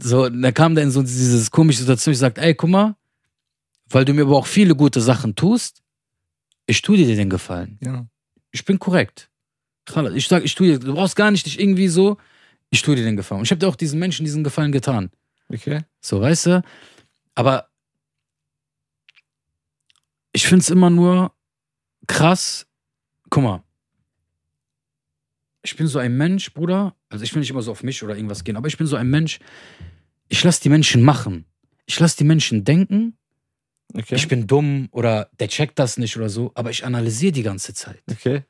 So, 0.00 0.28
dann 0.28 0.54
kam 0.54 0.76
in 0.76 0.90
so 0.92 1.02
dieses 1.02 1.50
komische 1.50 1.80
Situation. 1.80 2.12
Ich 2.12 2.18
sag, 2.20 2.38
ey, 2.38 2.54
guck 2.54 2.70
mal, 2.70 2.94
weil 3.90 4.04
du 4.04 4.12
mir 4.14 4.22
aber 4.22 4.36
auch 4.36 4.46
viele 4.46 4.74
gute 4.74 5.00
Sachen 5.00 5.34
tust, 5.34 5.82
ich 6.66 6.82
tu 6.82 6.96
dir 6.96 7.06
den 7.06 7.30
Gefallen. 7.30 7.78
ja. 7.82 8.06
Ich 8.50 8.64
bin 8.64 8.78
korrekt. 8.78 9.30
Ich 10.14 10.26
sag, 10.26 10.42
ich 10.42 10.54
tu 10.54 10.64
dir, 10.64 10.78
du 10.78 10.94
brauchst 10.94 11.16
gar 11.16 11.30
nicht 11.30 11.44
dich 11.44 11.60
irgendwie 11.60 11.88
so, 11.88 12.16
ich 12.70 12.82
tu 12.82 12.94
dir 12.94 13.04
den 13.04 13.16
Gefallen. 13.16 13.40
Und 13.40 13.44
ich 13.44 13.50
habe 13.50 13.58
dir 13.58 13.68
auch 13.68 13.76
diesen 13.76 13.98
Menschen 13.98 14.24
diesen 14.24 14.42
Gefallen 14.42 14.72
getan. 14.72 15.10
Okay. 15.48 15.82
So, 16.00 16.20
weißt 16.20 16.46
du? 16.46 16.62
Aber 17.34 17.68
ich 20.32 20.46
find's 20.46 20.70
immer 20.70 20.90
nur 20.90 21.32
krass. 22.06 22.66
Guck 23.30 23.42
mal. 23.42 23.62
Ich 25.62 25.76
bin 25.76 25.86
so 25.86 25.98
ein 25.98 26.16
Mensch, 26.16 26.52
Bruder. 26.52 26.94
Also 27.08 27.24
ich 27.24 27.34
will 27.34 27.40
nicht 27.40 27.50
immer 27.50 27.62
so 27.62 27.72
auf 27.72 27.82
mich 27.82 28.02
oder 28.02 28.16
irgendwas 28.16 28.44
gehen, 28.44 28.56
aber 28.56 28.68
ich 28.68 28.78
bin 28.78 28.86
so 28.86 28.96
ein 28.96 29.08
Mensch. 29.08 29.38
Ich 30.28 30.44
lass 30.44 30.60
die 30.60 30.68
Menschen 30.68 31.02
machen. 31.02 31.44
Ich 31.86 31.98
lass 32.00 32.16
die 32.16 32.24
Menschen 32.24 32.64
denken. 32.64 33.16
Okay. 33.94 34.14
Ich 34.16 34.28
bin 34.28 34.46
dumm 34.46 34.88
oder 34.92 35.30
der 35.40 35.48
checkt 35.48 35.78
das 35.78 35.96
nicht 35.96 36.16
oder 36.16 36.28
so, 36.28 36.52
aber 36.54 36.70
ich 36.70 36.84
analysiere 36.84 37.32
die 37.32 37.42
ganze 37.42 37.72
Zeit. 37.74 38.02
okay. 38.10 38.42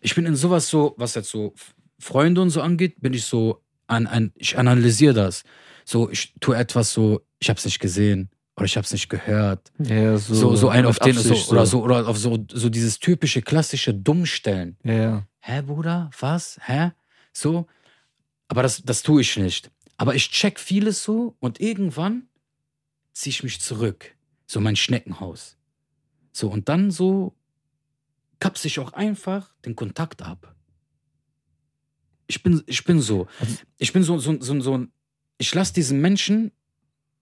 Ich 0.00 0.14
bin 0.14 0.26
in 0.26 0.34
sowas 0.34 0.68
so, 0.68 0.94
was 0.96 1.14
jetzt 1.14 1.28
so 1.28 1.54
Freunde 1.98 2.40
und 2.40 2.50
so 2.50 2.62
angeht, 2.62 3.00
bin 3.00 3.12
ich 3.12 3.24
so 3.24 3.62
an, 3.86 4.06
an 4.06 4.32
ich 4.34 4.56
analysiere 4.58 5.12
das. 5.14 5.42
So, 5.84 6.10
ich 6.10 6.34
tue 6.40 6.56
etwas 6.56 6.92
so, 6.92 7.20
ich 7.38 7.50
hab's 7.50 7.64
nicht 7.64 7.80
gesehen 7.80 8.30
oder 8.56 8.64
ich 8.64 8.76
hab's 8.76 8.92
nicht 8.92 9.08
gehört. 9.08 9.70
Ja, 9.78 10.16
so, 10.16 10.34
So, 10.34 10.56
so 10.56 10.68
ein 10.70 10.86
auf 10.86 10.98
den 10.98 11.14
so, 11.14 11.30
Absicht 11.30 11.50
oder 11.50 11.66
so 11.66 11.82
oder 11.82 12.08
auf 12.08 12.18
so, 12.18 12.44
so 12.50 12.68
dieses 12.70 12.98
typische 12.98 13.42
klassische 13.42 13.92
Dummstellen. 13.94 14.76
Ja, 14.84 14.92
ja. 14.94 15.26
Hä, 15.40 15.62
Bruder? 15.62 16.10
Was? 16.18 16.58
Hä? 16.64 16.92
So. 17.32 17.66
Aber 18.48 18.62
das, 18.62 18.82
das 18.82 19.02
tue 19.02 19.20
ich 19.20 19.36
nicht. 19.36 19.70
Aber 19.96 20.14
ich 20.14 20.30
check 20.30 20.58
vieles 20.58 21.04
so 21.04 21.36
und 21.40 21.60
irgendwann 21.60 22.28
ziehe 23.12 23.30
ich 23.32 23.42
mich 23.42 23.60
zurück. 23.60 24.14
So 24.50 24.58
mein 24.60 24.74
Schneckenhaus. 24.74 25.56
So, 26.32 26.50
und 26.50 26.68
dann 26.68 26.90
so 26.90 27.36
kapse 28.40 28.66
ich 28.66 28.80
auch 28.80 28.92
einfach 28.94 29.54
den 29.64 29.76
Kontakt 29.76 30.22
ab. 30.22 30.56
Ich 32.26 32.42
bin, 32.42 32.60
ich 32.66 32.82
bin 32.82 33.00
so. 33.00 33.28
Also- 33.38 33.58
Ich 33.78 33.92
bin 33.92 34.02
so, 34.02 34.18
so, 34.18 34.40
so, 34.40 34.60
so 34.60 34.76
ein. 34.76 34.92
Ich 35.38 35.54
lasse 35.54 35.72
diesen 35.72 36.00
Menschen 36.00 36.50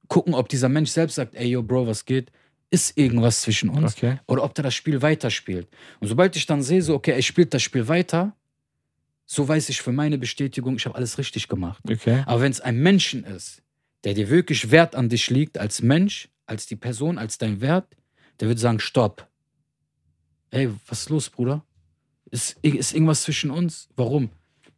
gucken, 0.08 0.32
ob 0.32 0.48
dieser 0.48 0.70
Mensch 0.70 0.88
selbst 0.88 1.16
sagt, 1.16 1.34
ey, 1.34 1.48
yo, 1.50 1.62
Bro, 1.62 1.86
was 1.86 2.06
geht? 2.06 2.32
Ist 2.70 2.96
irgendwas 2.96 3.42
zwischen 3.42 3.68
uns? 3.68 3.92
Okay. 3.94 4.20
oder 4.26 4.42
ob 4.42 4.54
der 4.54 4.62
das 4.64 4.74
Spiel 4.74 5.02
weiterspielt. 5.02 5.68
Und 6.00 6.08
sobald 6.08 6.34
ich 6.34 6.46
dann 6.46 6.62
sehe, 6.62 6.80
so, 6.80 6.94
okay, 6.94 7.12
er 7.12 7.20
spielt 7.22 7.52
das 7.52 7.62
Spiel 7.62 7.88
weiter, 7.88 8.34
so 9.26 9.46
weiß 9.46 9.68
ich 9.68 9.82
für 9.82 9.92
meine 9.92 10.16
Bestätigung, 10.16 10.76
ich 10.76 10.86
habe 10.86 10.94
alles 10.96 11.18
richtig 11.18 11.48
gemacht. 11.48 11.82
Okay. 11.90 12.22
Aber 12.26 12.40
wenn 12.40 12.52
es 12.52 12.62
ein 12.62 12.78
Menschen 12.78 13.24
ist, 13.24 13.62
der 14.04 14.14
dir 14.14 14.30
wirklich 14.30 14.70
Wert 14.70 14.94
an 14.96 15.10
dich 15.10 15.28
liegt, 15.28 15.58
als 15.58 15.82
Mensch, 15.82 16.30
als 16.48 16.66
die 16.66 16.76
Person, 16.76 17.18
als 17.18 17.38
dein 17.38 17.60
Wert, 17.60 17.86
der 18.40 18.48
wird 18.48 18.58
sagen, 18.58 18.80
stopp. 18.80 19.28
Ey, 20.50 20.70
was 20.86 21.00
ist 21.00 21.10
los, 21.10 21.30
Bruder? 21.30 21.64
Ist, 22.30 22.56
ist 22.62 22.94
irgendwas 22.94 23.22
zwischen 23.22 23.50
uns? 23.50 23.88
Warum? 23.96 24.30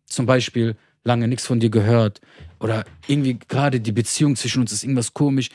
Zum 0.07 0.27
Beispiel, 0.27 0.77
lange 1.05 1.29
nichts 1.29 1.47
von 1.47 1.61
dir 1.61 1.71
gehört. 1.71 2.21
Oder 2.59 2.85
irgendwie 3.07 3.39
gerade 3.39 3.81
die 3.81 3.93
Beziehung 3.93 4.37
zwischen 4.37 4.61
uns 4.61 4.73
ist 4.73 4.83
irgendwas 4.83 5.15
komisch. 5.15 5.51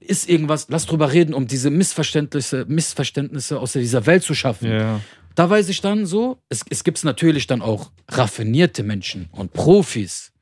Ist 0.00 0.28
irgendwas, 0.28 0.66
lass 0.68 0.86
drüber 0.86 1.12
reden, 1.12 1.34
um 1.34 1.46
diese 1.46 1.70
Missverständnisse, 1.70 2.64
Missverständnisse 2.68 3.60
aus 3.60 3.72
dieser 3.72 4.06
Welt 4.06 4.22
zu 4.22 4.34
schaffen. 4.34 4.70
Ja. 4.70 5.00
Da 5.34 5.48
weiß 5.48 5.68
ich 5.68 5.80
dann 5.80 6.06
so, 6.06 6.38
es, 6.48 6.64
es 6.68 6.84
gibt 6.84 7.02
natürlich 7.04 7.46
dann 7.46 7.62
auch 7.62 7.92
raffinierte 8.08 8.82
Menschen 8.82 9.28
und 9.30 9.52
Profis, 9.52 10.32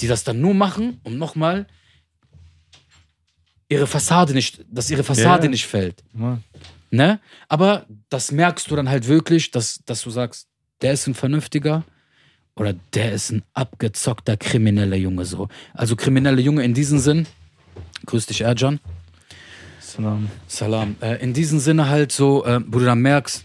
die 0.00 0.08
das 0.08 0.24
dann 0.24 0.40
nur 0.40 0.54
machen, 0.54 1.00
um 1.04 1.18
nochmal 1.18 1.66
ihre 3.74 3.86
Fassade 3.86 4.32
nicht, 4.34 4.64
dass 4.70 4.90
ihre 4.90 5.04
Fassade 5.04 5.44
Ja. 5.44 5.50
nicht 5.50 5.66
fällt. 5.66 6.02
Mann. 6.12 6.42
Ne? 6.90 7.18
Aber 7.48 7.86
das 8.08 8.30
merkst 8.32 8.70
du 8.70 8.76
dann 8.76 8.88
halt 8.88 9.08
wirklich, 9.08 9.50
dass, 9.50 9.80
dass 9.84 10.02
du 10.02 10.10
sagst, 10.10 10.46
der 10.80 10.92
ist 10.92 11.06
ein 11.06 11.14
vernünftiger 11.14 11.84
oder 12.56 12.74
der 12.94 13.12
ist 13.12 13.30
ein 13.32 13.42
abgezockter 13.52 14.36
krimineller 14.36 14.96
Junge 14.96 15.24
so. 15.24 15.48
Also 15.72 15.96
krimineller 15.96 16.40
Junge 16.40 16.62
in 16.62 16.72
diesem 16.74 16.98
Sinn. 17.00 17.26
Grüß 18.06 18.26
dich, 18.26 18.42
Erjan. 18.42 18.78
Salam. 19.80 20.30
Salam. 20.46 20.96
Äh, 21.00 21.22
in 21.22 21.32
diesem 21.32 21.58
Sinne 21.58 21.88
halt 21.88 22.12
so, 22.12 22.44
äh, 22.44 22.60
wo 22.66 22.78
du 22.78 22.84
dann 22.84 23.00
merkst, 23.00 23.44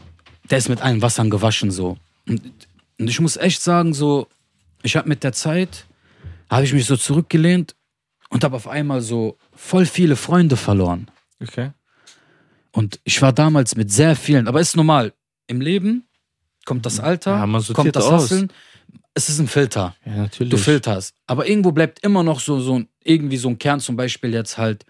der 0.50 0.58
ist 0.58 0.70
mit 0.70 0.82
allen 0.82 1.02
Wassern 1.02 1.30
gewaschen 1.30 1.72
so. 1.72 1.98
Und, 2.28 2.42
und 3.00 3.08
ich 3.10 3.20
muss 3.20 3.38
echt 3.38 3.62
sagen, 3.62 3.94
so, 3.94 4.28
ich 4.84 4.96
habe 4.96 5.08
mit 5.10 5.24
der 5.24 5.34
Zeit, 5.34 5.86
habe 6.50 6.64
ich 6.66 6.74
mich 6.74 6.86
so 6.86 6.98
zurückgelehnt 6.98 7.76
und 8.30 8.44
habe 8.44 8.56
auf 8.56 8.68
einmal 8.68 9.02
so 9.02 9.38
voll 9.52 9.86
viele 9.86 10.16
Freunde 10.16 10.56
verloren. 10.56 11.10
Okay. 11.42 11.72
Und 12.72 13.00
ich 13.04 13.22
war 13.22 13.34
damals 13.34 13.76
mit 13.76 13.92
sehr 13.92 14.16
vielen, 14.16 14.48
aber 14.48 14.62
ist 14.62 14.76
normal. 14.76 15.14
Im 15.48 15.62
Leben 15.62 16.08
kommt 16.66 16.86
das 16.86 17.00
Alter, 17.00 17.32
Ja, 17.32 17.74
kommt 17.74 17.96
das 17.96 18.06
aus. 18.06 18.24
Hasseln. 18.24 18.52
Es 19.16 19.28
ist 19.28 19.40
ein 19.40 19.48
Filter. 19.48 19.96
Ja, 20.06 20.16
natürlich. 20.18 20.52
Du 20.52 20.58
filterst. 20.58 21.16
Aber 21.26 21.48
irgendwo 21.48 21.72
bleibt 21.72 22.00
immer 22.04 22.24
noch 22.24 22.40
so, 22.40 22.60
so 22.60 22.80
ein, 22.80 22.88
irgendwie 23.04 23.38
so 23.38 23.50
ein 23.50 23.58
Kern, 23.58 23.80
zum 23.80 23.96
Beispiel 23.96 24.34
jetzt 24.34 24.58
halt, 24.58 24.86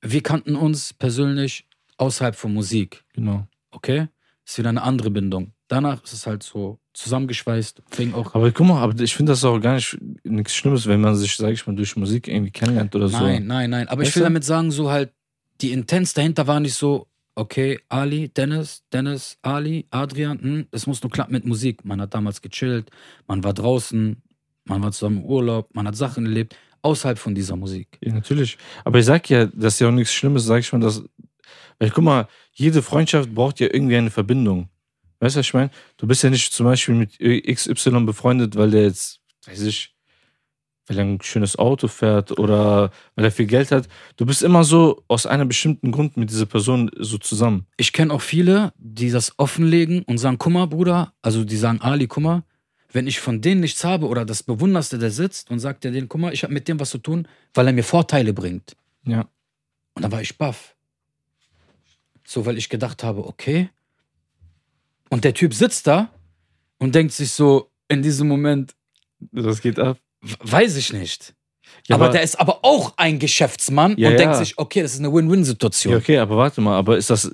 wir 0.00 0.22
kannten 0.22 0.54
uns 0.54 0.94
persönlich 0.94 1.66
außerhalb 1.96 2.36
von 2.36 2.54
Musik. 2.54 3.04
Genau. 3.14 3.46
Okay? 3.72 4.08
Ist 4.44 4.58
wieder 4.58 4.68
eine 4.68 4.82
andere 4.82 5.10
Bindung. 5.10 5.52
Danach 5.66 6.04
ist 6.04 6.12
es 6.12 6.26
halt 6.26 6.44
so 6.44 6.78
zusammengeschweißt. 6.96 7.82
Fing 7.90 8.14
auch. 8.14 8.34
Aber 8.34 8.50
guck 8.50 8.66
mal, 8.66 8.80
aber 8.80 8.98
ich 9.00 9.14
finde 9.14 9.32
das 9.32 9.44
auch 9.44 9.58
gar 9.60 9.74
nicht 9.74 9.98
nichts 10.24 10.54
Schlimmes, 10.54 10.86
wenn 10.86 11.00
man 11.00 11.14
sich, 11.14 11.36
sag 11.36 11.52
ich 11.52 11.66
mal, 11.66 11.76
durch 11.76 11.94
Musik 11.96 12.28
irgendwie 12.28 12.50
kennenlernt 12.50 12.94
oder 12.94 13.08
so. 13.08 13.18
Nein, 13.18 13.46
nein, 13.46 13.70
nein. 13.70 13.88
Aber 13.88 14.02
ich 14.02 14.14
will 14.14 14.20
du? 14.20 14.24
damit 14.24 14.44
sagen, 14.44 14.70
so 14.70 14.90
halt, 14.90 15.12
die 15.60 15.72
Intenz 15.72 16.14
dahinter 16.14 16.46
war 16.46 16.58
nicht 16.58 16.74
so, 16.74 17.06
okay, 17.34 17.78
Ali, 17.88 18.28
Dennis, 18.28 18.82
Dennis, 18.92 19.38
Ali, 19.42 19.86
Adrian, 19.90 20.40
hm, 20.40 20.66
es 20.70 20.86
muss 20.86 21.02
nur 21.02 21.10
klappen 21.10 21.32
mit 21.32 21.44
Musik. 21.44 21.84
Man 21.84 22.00
hat 22.00 22.14
damals 22.14 22.40
gechillt, 22.40 22.90
man 23.26 23.44
war 23.44 23.52
draußen, 23.52 24.22
man 24.64 24.82
war 24.82 24.92
zusammen 24.92 25.18
im 25.18 25.24
Urlaub, 25.24 25.74
man 25.74 25.86
hat 25.86 25.96
Sachen 25.96 26.24
erlebt, 26.24 26.56
außerhalb 26.80 27.18
von 27.18 27.34
dieser 27.34 27.56
Musik. 27.56 27.98
Ja, 28.00 28.14
natürlich. 28.14 28.56
Aber 28.84 28.98
ich 28.98 29.04
sag 29.04 29.28
ja, 29.28 29.46
das 29.46 29.74
ist 29.74 29.80
ja 29.80 29.88
auch 29.88 29.92
nichts 29.92 30.14
Schlimmes, 30.14 30.44
sag 30.44 30.60
ich 30.60 30.72
mal, 30.72 30.80
dass. 30.80 31.04
Weil 31.78 31.90
guck 31.90 32.04
mal, 32.04 32.26
jede 32.52 32.80
Freundschaft 32.80 33.34
braucht 33.34 33.60
ja 33.60 33.68
irgendwie 33.70 33.96
eine 33.96 34.10
Verbindung. 34.10 34.70
Weißt 35.20 35.36
du, 35.36 35.40
was 35.40 35.46
ich 35.46 35.54
meine? 35.54 35.70
Du 35.96 36.06
bist 36.06 36.22
ja 36.22 36.30
nicht 36.30 36.52
zum 36.52 36.66
Beispiel 36.66 36.94
mit 36.94 37.18
XY 37.18 38.04
befreundet, 38.04 38.56
weil 38.56 38.70
der 38.70 38.82
jetzt, 38.82 39.20
weiß 39.46 39.62
ich, 39.62 39.94
weil 40.86 40.98
er 40.98 41.04
ein 41.04 41.20
schönes 41.20 41.58
Auto 41.58 41.88
fährt 41.88 42.38
oder 42.38 42.90
weil 43.14 43.24
er 43.24 43.30
viel 43.30 43.46
Geld 43.46 43.70
hat. 43.70 43.88
Du 44.16 44.26
bist 44.26 44.42
immer 44.42 44.64
so 44.64 45.02
aus 45.08 45.26
einem 45.26 45.48
bestimmten 45.48 45.90
Grund 45.90 46.16
mit 46.16 46.30
dieser 46.30 46.46
Person 46.46 46.90
so 46.96 47.18
zusammen. 47.18 47.66
Ich 47.76 47.92
kenne 47.92 48.12
auch 48.12 48.22
viele, 48.22 48.72
die 48.78 49.10
das 49.10 49.38
offenlegen 49.38 50.02
und 50.02 50.18
sagen, 50.18 50.38
guck 50.38 50.52
mal, 50.52 50.66
Bruder, 50.66 51.12
also 51.22 51.44
die 51.44 51.56
sagen, 51.56 51.80
Ali, 51.80 52.06
guck 52.06 52.22
mal, 52.22 52.42
wenn 52.92 53.06
ich 53.06 53.20
von 53.20 53.40
denen 53.40 53.60
nichts 53.60 53.84
habe 53.84 54.06
oder 54.06 54.24
das 54.24 54.42
Bewunderste, 54.42 54.98
der 54.98 55.10
sitzt 55.10 55.50
und 55.50 55.58
sagt 55.58 55.84
dir 55.84 55.90
denen, 55.90 56.08
guck 56.08 56.20
mal, 56.20 56.32
ich 56.32 56.44
habe 56.44 56.54
mit 56.54 56.68
dem 56.68 56.78
was 56.78 56.90
zu 56.90 56.98
tun, 56.98 57.26
weil 57.52 57.66
er 57.66 57.72
mir 57.72 57.84
Vorteile 57.84 58.32
bringt. 58.32 58.76
Ja. 59.04 59.28
Und 59.94 60.02
dann 60.02 60.12
war 60.12 60.22
ich 60.22 60.38
baff. 60.38 60.76
So, 62.24 62.46
weil 62.46 62.58
ich 62.58 62.68
gedacht 62.68 63.02
habe, 63.02 63.26
okay. 63.26 63.70
Und 65.10 65.24
der 65.24 65.34
Typ 65.34 65.54
sitzt 65.54 65.86
da 65.86 66.10
und 66.78 66.94
denkt 66.94 67.12
sich 67.12 67.30
so 67.30 67.70
in 67.88 68.02
diesem 68.02 68.28
Moment, 68.28 68.74
Das 69.32 69.60
geht 69.60 69.78
ab. 69.78 69.98
weiß 70.40 70.76
ich 70.76 70.92
nicht. 70.92 71.34
Ja, 71.88 71.96
aber, 71.96 72.08
der 72.10 72.22
ist 72.22 72.38
aber 72.40 72.64
auch 72.64 72.94
ein 72.96 73.18
Geschäftsmann 73.18 73.94
Ja, 73.96 74.08
und 74.08 74.14
ja. 74.14 74.18
denkt 74.18 74.36
sich, 74.36 74.56
okay, 74.58 74.82
das 74.82 74.94
ist 74.94 75.00
eine 75.00 75.12
Win-Win-Situation. 75.12 75.92
Ja, 75.92 75.98
okay, 75.98 76.18
aber 76.18 76.36
warte 76.36 76.60
mal, 76.60 76.76
aber 76.76 76.96
ist 76.96 77.10
das, 77.10 77.30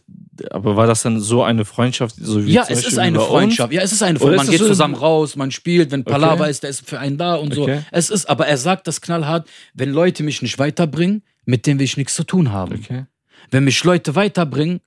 aber 0.50 0.75
war 0.76 0.87
das 0.87 1.02
dann 1.02 1.21
so 1.21 1.43
eine 1.43 1.64
Freundschaft, 1.64 2.17
so 2.19 2.45
wie 2.45 2.52
Ja, 2.52 2.64
es 2.69 2.87
ist 2.87 2.99
eine 2.99 3.19
bei 3.19 3.23
uns? 3.25 3.31
Freundschaft. 3.31 3.73
Ja, 3.73 3.83
es 3.83 3.93
ist 3.93 4.02
eine 4.02 4.19
Freundschaft. 4.19 4.37
Man 4.38 4.47
ist 4.47 4.50
geht 4.52 4.61
so- 4.61 4.67
zusammen 4.69 4.95
raus, 4.95 5.37
man 5.37 5.50
spielt, 5.50 5.91
wenn 5.91 6.05
Palaver 6.05 6.43
Okay. 6.43 6.50
ist, 6.50 6.62
der 6.62 6.71
ist 6.71 6.87
für 6.88 6.99
einen 6.99 7.19
da 7.19 7.37
und 7.37 7.55
so. 7.55 7.62
Okay. 7.62 7.83
Es 7.93 8.11
ist, 8.11 8.29
aber 8.29 8.47
er 8.47 8.57
sagt 8.59 8.87
das 8.87 9.00
knallhart, 9.00 9.49
wenn 9.75 9.91
Leute 9.91 10.23
mich 10.23 10.41
nicht 10.43 10.59
weiterbringen, 10.59 11.23
mit 11.45 11.67
denen 11.67 11.79
will 11.79 11.85
ich 11.85 11.97
nichts 11.97 12.14
zu 12.14 12.25
tun 12.25 12.52
haben. 12.52 12.75
Okay. 12.83 13.07
Wenn 13.50 13.64
mich 13.64 13.83
Leute 13.85 14.14
weiterbringen, 14.14 14.81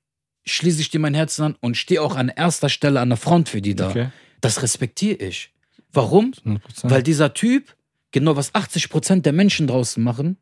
schließe 0.46 0.82
ich 0.82 0.90
dir 0.90 1.00
mein 1.00 1.14
Herzen 1.14 1.44
an 1.44 1.56
und 1.60 1.78
stehe 1.78 2.02
auch 2.02 2.16
an 2.16 2.30
erster 2.30 2.70
Stelle 2.70 3.00
an 3.00 3.10
der 3.10 3.18
Front 3.18 3.50
für 3.50 3.62
die 3.62 3.76
da. 3.76 3.90
Okay. 3.90 4.10
Das 4.42 4.62
respektiere 4.62 5.24
ich. 5.26 5.52
Warum? 5.92 6.34
100%. 6.46 6.60
Weil 6.84 7.04
dieser 7.04 7.34
Typ, 7.34 7.76
genau 8.12 8.36
was 8.36 8.54
80% 8.54 9.22
der 9.22 9.34
Menschen 9.34 9.68
draußen 9.68 10.04
machen, 10.04 10.38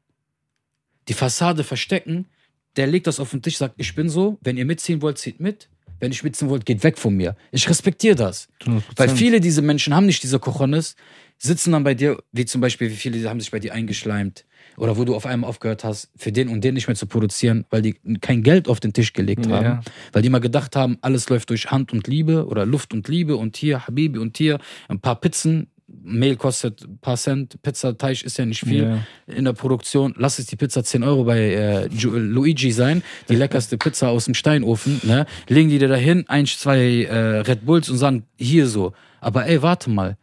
die 1.07 1.13
Fassade 1.13 1.63
verstecken, 1.63 2.27
der 2.75 2.87
legt 2.87 3.07
das 3.07 3.19
auf 3.19 3.31
den 3.31 3.41
Tisch, 3.41 3.57
sagt, 3.57 3.75
ich 3.77 3.93
bin 3.95 4.09
so, 4.09 4.37
wenn 4.41 4.57
ihr 4.57 4.65
mitziehen 4.65 5.01
wollt, 5.01 5.17
zieht 5.17 5.39
mit. 5.39 5.69
Wenn 5.99 6.11
ihr 6.11 6.17
mitziehen 6.23 6.49
wollt, 6.49 6.65
geht 6.65 6.83
weg 6.83 6.97
von 6.97 7.15
mir. 7.15 7.37
Ich 7.51 7.69
respektiere 7.69 8.15
das. 8.15 8.49
100%. 8.63 8.81
Weil 8.97 9.09
viele 9.09 9.39
diese 9.39 9.61
Menschen 9.61 9.95
haben 9.95 10.05
nicht 10.05 10.23
diese 10.23 10.39
Cojones, 10.39 10.95
sitzen 11.37 11.71
dann 11.71 11.83
bei 11.83 11.93
dir, 11.93 12.21
wie 12.31 12.45
zum 12.45 12.61
Beispiel, 12.61 12.89
wie 12.89 12.95
viele 12.95 13.29
haben 13.29 13.39
sich 13.39 13.51
bei 13.51 13.59
dir 13.59 13.73
eingeschleimt. 13.73 14.45
Oder 14.77 14.97
wo 14.97 15.05
du 15.05 15.15
auf 15.15 15.25
einmal 15.25 15.49
aufgehört 15.49 15.83
hast, 15.83 16.09
für 16.15 16.31
den 16.31 16.49
und 16.49 16.63
den 16.63 16.73
nicht 16.73 16.87
mehr 16.87 16.95
zu 16.95 17.05
produzieren, 17.07 17.65
weil 17.69 17.81
die 17.81 17.93
kein 18.21 18.43
Geld 18.43 18.67
auf 18.67 18.79
den 18.79 18.93
Tisch 18.93 19.13
gelegt 19.13 19.45
Ja. 19.45 19.63
haben. 19.63 19.79
Weil 20.11 20.21
die 20.21 20.27
immer 20.27 20.39
gedacht 20.39 20.75
haben, 20.75 20.97
alles 21.01 21.29
läuft 21.29 21.49
durch 21.49 21.71
Hand 21.71 21.93
und 21.93 22.07
Liebe 22.07 22.45
oder 22.47 22.65
Luft 22.65 22.93
und 22.93 23.07
Liebe 23.07 23.35
und 23.37 23.57
hier 23.57 23.85
Habibi 23.87 24.19
und 24.19 24.37
hier 24.37 24.59
ein 24.87 24.99
paar 24.99 25.19
Pizzen. 25.19 25.67
Mehl 26.01 26.37
kostet 26.37 26.81
ein 26.83 26.97
paar 26.97 27.17
Cent, 27.17 27.61
Pizzateig 27.61 28.23
ist 28.23 28.37
ja 28.39 28.45
nicht 28.45 28.61
viel 28.61 28.83
Ja. 28.83 28.99
in 29.27 29.45
der 29.45 29.53
Produktion. 29.53 30.15
Lass 30.17 30.39
es 30.39 30.47
die 30.47 30.55
Pizza 30.55 30.83
10 30.83 31.03
Euro 31.03 31.25
bei 31.25 31.37
äh, 31.53 31.87
Luigi 31.87 32.71
sein, 32.71 33.03
die 33.29 33.35
leckerste 33.35 33.77
Pizza 33.77 34.07
aus 34.09 34.25
dem 34.25 34.33
Steinofen. 34.33 35.01
Ne? 35.03 35.27
Legen 35.49 35.69
die 35.69 35.77
dir 35.77 35.89
dahin, 35.89 36.27
ein, 36.29 36.47
zwei 36.47 37.03
äh, 37.03 37.39
Red 37.41 37.65
Bulls 37.65 37.89
und 37.89 37.97
sagen, 37.97 38.23
hier 38.39 38.67
so. 38.67 38.93
Aber 39.21 39.45
ey, 39.45 39.61
warte 39.61 39.89
mal. 39.91 40.17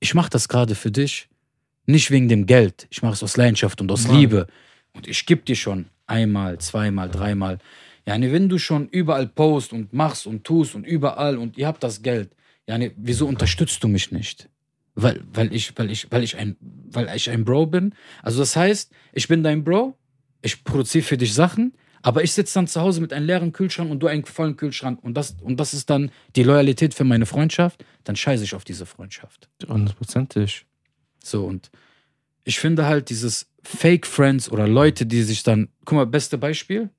Ich 0.00 0.14
mache 0.14 0.30
das 0.30 0.48
gerade 0.48 0.74
für 0.74 0.90
dich, 0.90 1.28
nicht 1.86 2.10
wegen 2.10 2.28
dem 2.28 2.46
Geld. 2.46 2.86
Ich 2.90 3.02
mache 3.02 3.14
es 3.14 3.22
aus 3.22 3.36
Leidenschaft 3.36 3.80
und 3.80 3.90
aus 3.90 4.06
Mann. 4.06 4.16
Liebe. 4.18 4.46
Und 4.92 5.08
ich 5.08 5.26
gebe 5.26 5.42
dir 5.42 5.56
schon 5.56 5.86
einmal, 6.06 6.58
zweimal, 6.58 7.08
dreimal. 7.08 7.58
Ja, 8.06 8.18
ne, 8.18 8.32
wenn 8.32 8.48
du 8.48 8.58
schon 8.58 8.88
überall 8.88 9.26
post 9.26 9.72
und 9.72 9.92
machst 9.92 10.26
und 10.26 10.44
tust 10.44 10.74
und 10.74 10.86
überall 10.86 11.38
und 11.38 11.56
ihr 11.56 11.66
habt 11.66 11.82
das 11.82 12.02
Geld, 12.02 12.34
ja, 12.66 12.78
ne, 12.78 12.92
wieso 12.96 13.26
unterstützt 13.26 13.82
du 13.84 13.88
mich 13.88 14.10
nicht? 14.10 14.48
Weil, 14.94 15.22
weil 15.32 15.54
ich, 15.54 15.76
weil 15.78 15.90
ich, 15.90 16.10
weil 16.10 16.22
ich 16.22 16.36
ein, 16.36 16.56
weil 16.60 17.08
ich 17.14 17.30
ein 17.30 17.44
Bro 17.44 17.66
bin. 17.66 17.94
Also 18.22 18.40
das 18.40 18.56
heißt, 18.56 18.92
ich 19.12 19.28
bin 19.28 19.42
dein 19.42 19.62
Bro, 19.62 19.96
ich 20.42 20.64
produziere 20.64 21.04
für 21.04 21.16
dich 21.16 21.32
Sachen, 21.32 21.72
aber 22.02 22.24
ich 22.24 22.32
sitze 22.32 22.54
dann 22.54 22.66
zu 22.66 22.80
Hause 22.80 23.00
mit 23.00 23.12
einem 23.12 23.26
leeren 23.26 23.52
Kühlschrank 23.52 23.90
und 23.90 24.00
du 24.00 24.06
einen 24.06 24.24
vollen 24.24 24.56
Kühlschrank 24.56 25.02
und 25.02 25.14
das, 25.14 25.36
und 25.40 25.58
das 25.58 25.74
ist 25.74 25.90
dann 25.90 26.10
die 26.34 26.42
Loyalität 26.42 26.94
für 26.94 27.04
meine 27.04 27.26
Freundschaft, 27.26 27.84
dann 28.04 28.16
scheiße 28.16 28.44
ich 28.44 28.54
auf 28.54 28.64
diese 28.64 28.86
Freundschaft. 28.86 29.48
Hundertprozentig. 29.68 30.66
So, 31.22 31.44
und 31.44 31.70
ich 32.44 32.58
finde 32.58 32.86
halt 32.86 33.10
dieses 33.10 33.46
Fake 33.62 34.06
Friends 34.06 34.50
oder 34.50 34.66
Leute, 34.66 35.06
die 35.06 35.22
sich 35.22 35.42
dann, 35.42 35.68
guck 35.84 35.96
mal, 35.96 36.06
beste 36.06 36.38
Beispiel. 36.38 36.90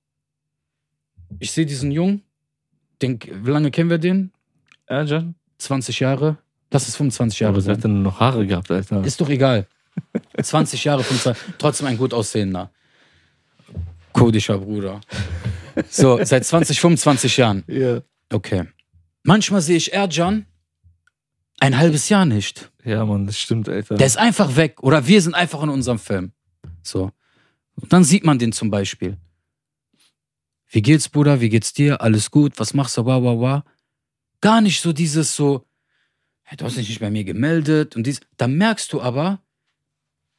Ich 1.40 1.52
sehe 1.52 1.66
diesen 1.66 1.92
Jungen, 1.92 2.24
denk, 3.02 3.30
wie 3.34 3.50
lange 3.52 3.72
kennen 3.72 3.90
wir 3.90 3.98
den? 3.98 4.32
Erjan? 4.86 5.36
20 5.58 6.00
Jahre? 6.00 6.38
Lass 6.72 6.88
es 6.88 6.96
25 6.96 7.40
Ja, 7.40 7.46
Jahre 7.48 7.54
aber 7.56 7.62
der 7.62 7.66
sein. 7.66 7.76
hat 7.78 7.84
dann 7.86 8.02
noch 8.04 8.20
Haare 8.20 8.46
gehabt, 8.46 8.70
Alter. 8.72 9.04
Ist 9.04 9.20
doch 9.22 9.30
egal. 9.30 9.68
20 10.42 10.84
Jahre, 10.84 11.04
25, 11.04 11.56
trotzdem 11.58 11.88
ein 11.88 11.98
gut 11.98 12.14
aussehender. 12.14 12.72
Kodischer 14.14 14.58
Bruder. 14.58 15.02
So, 15.90 16.24
seit 16.24 16.46
20, 16.46 16.80
25 16.80 17.38
Jahren. 17.38 17.64
ja. 17.68 18.02
Okay. 18.32 18.64
Manchmal 19.24 19.62
sehe 19.62 19.76
ich 19.78 19.94
Erjan 19.94 20.46
ein 21.62 21.78
halbes 21.78 22.10
Jahr 22.10 22.26
nicht. 22.26 22.72
ja, 22.84 23.06
Mann, 23.06 23.28
das 23.28 23.40
stimmt, 23.40 23.70
Alter. 23.70 23.96
Der 23.96 24.08
ist 24.08 24.18
einfach 24.18 24.56
weg. 24.56 24.82
Oder 24.82 25.08
wir 25.08 25.22
sind 25.22 25.36
einfach 25.36 25.62
in 25.62 25.70
unserem 25.70 26.00
Film. 26.00 26.32
So. 26.82 27.12
Und 27.76 27.94
dann 27.94 28.04
sieht 28.04 28.26
man 28.26 28.40
den 28.40 28.52
zum 28.52 28.72
Beispiel. 28.72 29.18
Wie 30.68 30.82
geht's, 30.82 31.08
Bruder? 31.08 31.40
Wie 31.40 31.50
geht's 31.50 31.72
dir? 31.74 32.02
Alles 32.02 32.32
gut? 32.32 32.54
Was 32.58 32.74
machst 32.74 32.98
du? 32.98 33.06
Wow, 33.06 33.22
wow, 33.22 33.40
wow. 33.40 33.62
Gar 34.42 34.62
nicht 34.62 34.82
so 34.82 34.92
dieses 34.92 35.36
so, 35.36 35.68
hey, 36.44 36.58
du 36.58 36.66
hast 36.66 36.78
dich 36.78 36.90
nicht 36.90 37.00
bei 37.00 37.12
mir 37.12 37.24
gemeldet 37.24 37.96
und 37.96 38.08
dies. 38.08 38.22
Da 38.38 38.48
merkst 38.48 38.92
du 38.92 39.02
aber, 39.02 39.40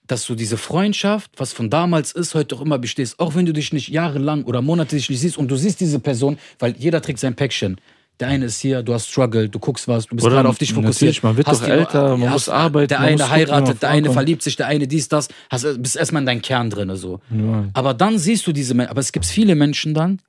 dass 0.05 0.27
du 0.27 0.35
diese 0.35 0.57
Freundschaft, 0.57 1.31
was 1.37 1.53
von 1.53 1.71
damals 1.71 2.11
ist, 2.13 2.35
heute 2.35 2.57
auch 2.57 2.61
immer 2.63 2.79
bestehst. 2.81 3.21
Auch 3.21 3.37
wenn 3.37 3.47
du 3.47 3.53
dich 3.53 3.73
nicht 3.73 3.89
jahrelang 3.89 4.43
oder 4.43 4.61
monatlich 4.61 5.09
nicht 5.09 5.21
siehst 5.21 5.39
und 5.39 5.49
du 5.49 5.57
siehst 5.57 5.79
diese 5.79 6.01
Person, 6.01 6.39
weil 6.59 6.77
jeder 6.77 7.01
trägt 7.01 7.21
sein 7.21 7.37
Päckchen. 7.37 7.81
Der 8.23 8.29
eine 8.31 8.45
ist 8.47 8.61
hier, 8.61 8.83
du 8.83 8.95
hast 8.95 9.09
Struggle, 9.11 9.49
du 9.49 9.59
guckst 9.59 9.89
was, 9.89 10.07
du 10.07 10.15
bist 10.17 10.27
gerade 10.29 10.49
auf 10.49 10.57
dich 10.59 10.73
fokussiert. 10.73 11.23
man 11.25 11.37
wird 11.37 11.47
hast 11.49 11.61
doch 11.61 11.67
die- 11.67 11.73
älter, 11.73 12.17
man 12.17 12.29
hast- 12.31 12.47
muss 12.47 12.49
arbeiten, 12.49 12.89
Der 12.89 13.01
eine 13.01 13.29
heiratet, 13.29 13.83
der 13.83 13.91
eine 13.91 14.11
verliebt 14.13 14.43
sich, 14.43 14.55
der 14.57 14.69
eine 14.69 14.87
dies, 14.87 15.09
das. 15.09 15.29
Hast, 15.51 15.83
bist 15.83 15.97
erstmal 15.97 16.23
in 16.23 16.27
deinem 16.27 16.41
Kern 16.43 16.71
drin. 16.71 16.95
So. 16.97 17.21
Ja. 17.31 17.65
Aber 17.75 17.95
dann 17.95 18.19
siehst 18.19 18.47
du 18.47 18.53
diese 18.53 18.75
Menschen, 18.75 18.91
aber 18.91 19.01
es 19.01 19.13
gibt 19.13 19.27
viele 19.27 19.55
Menschen 19.57 19.93
dann, 19.93 20.21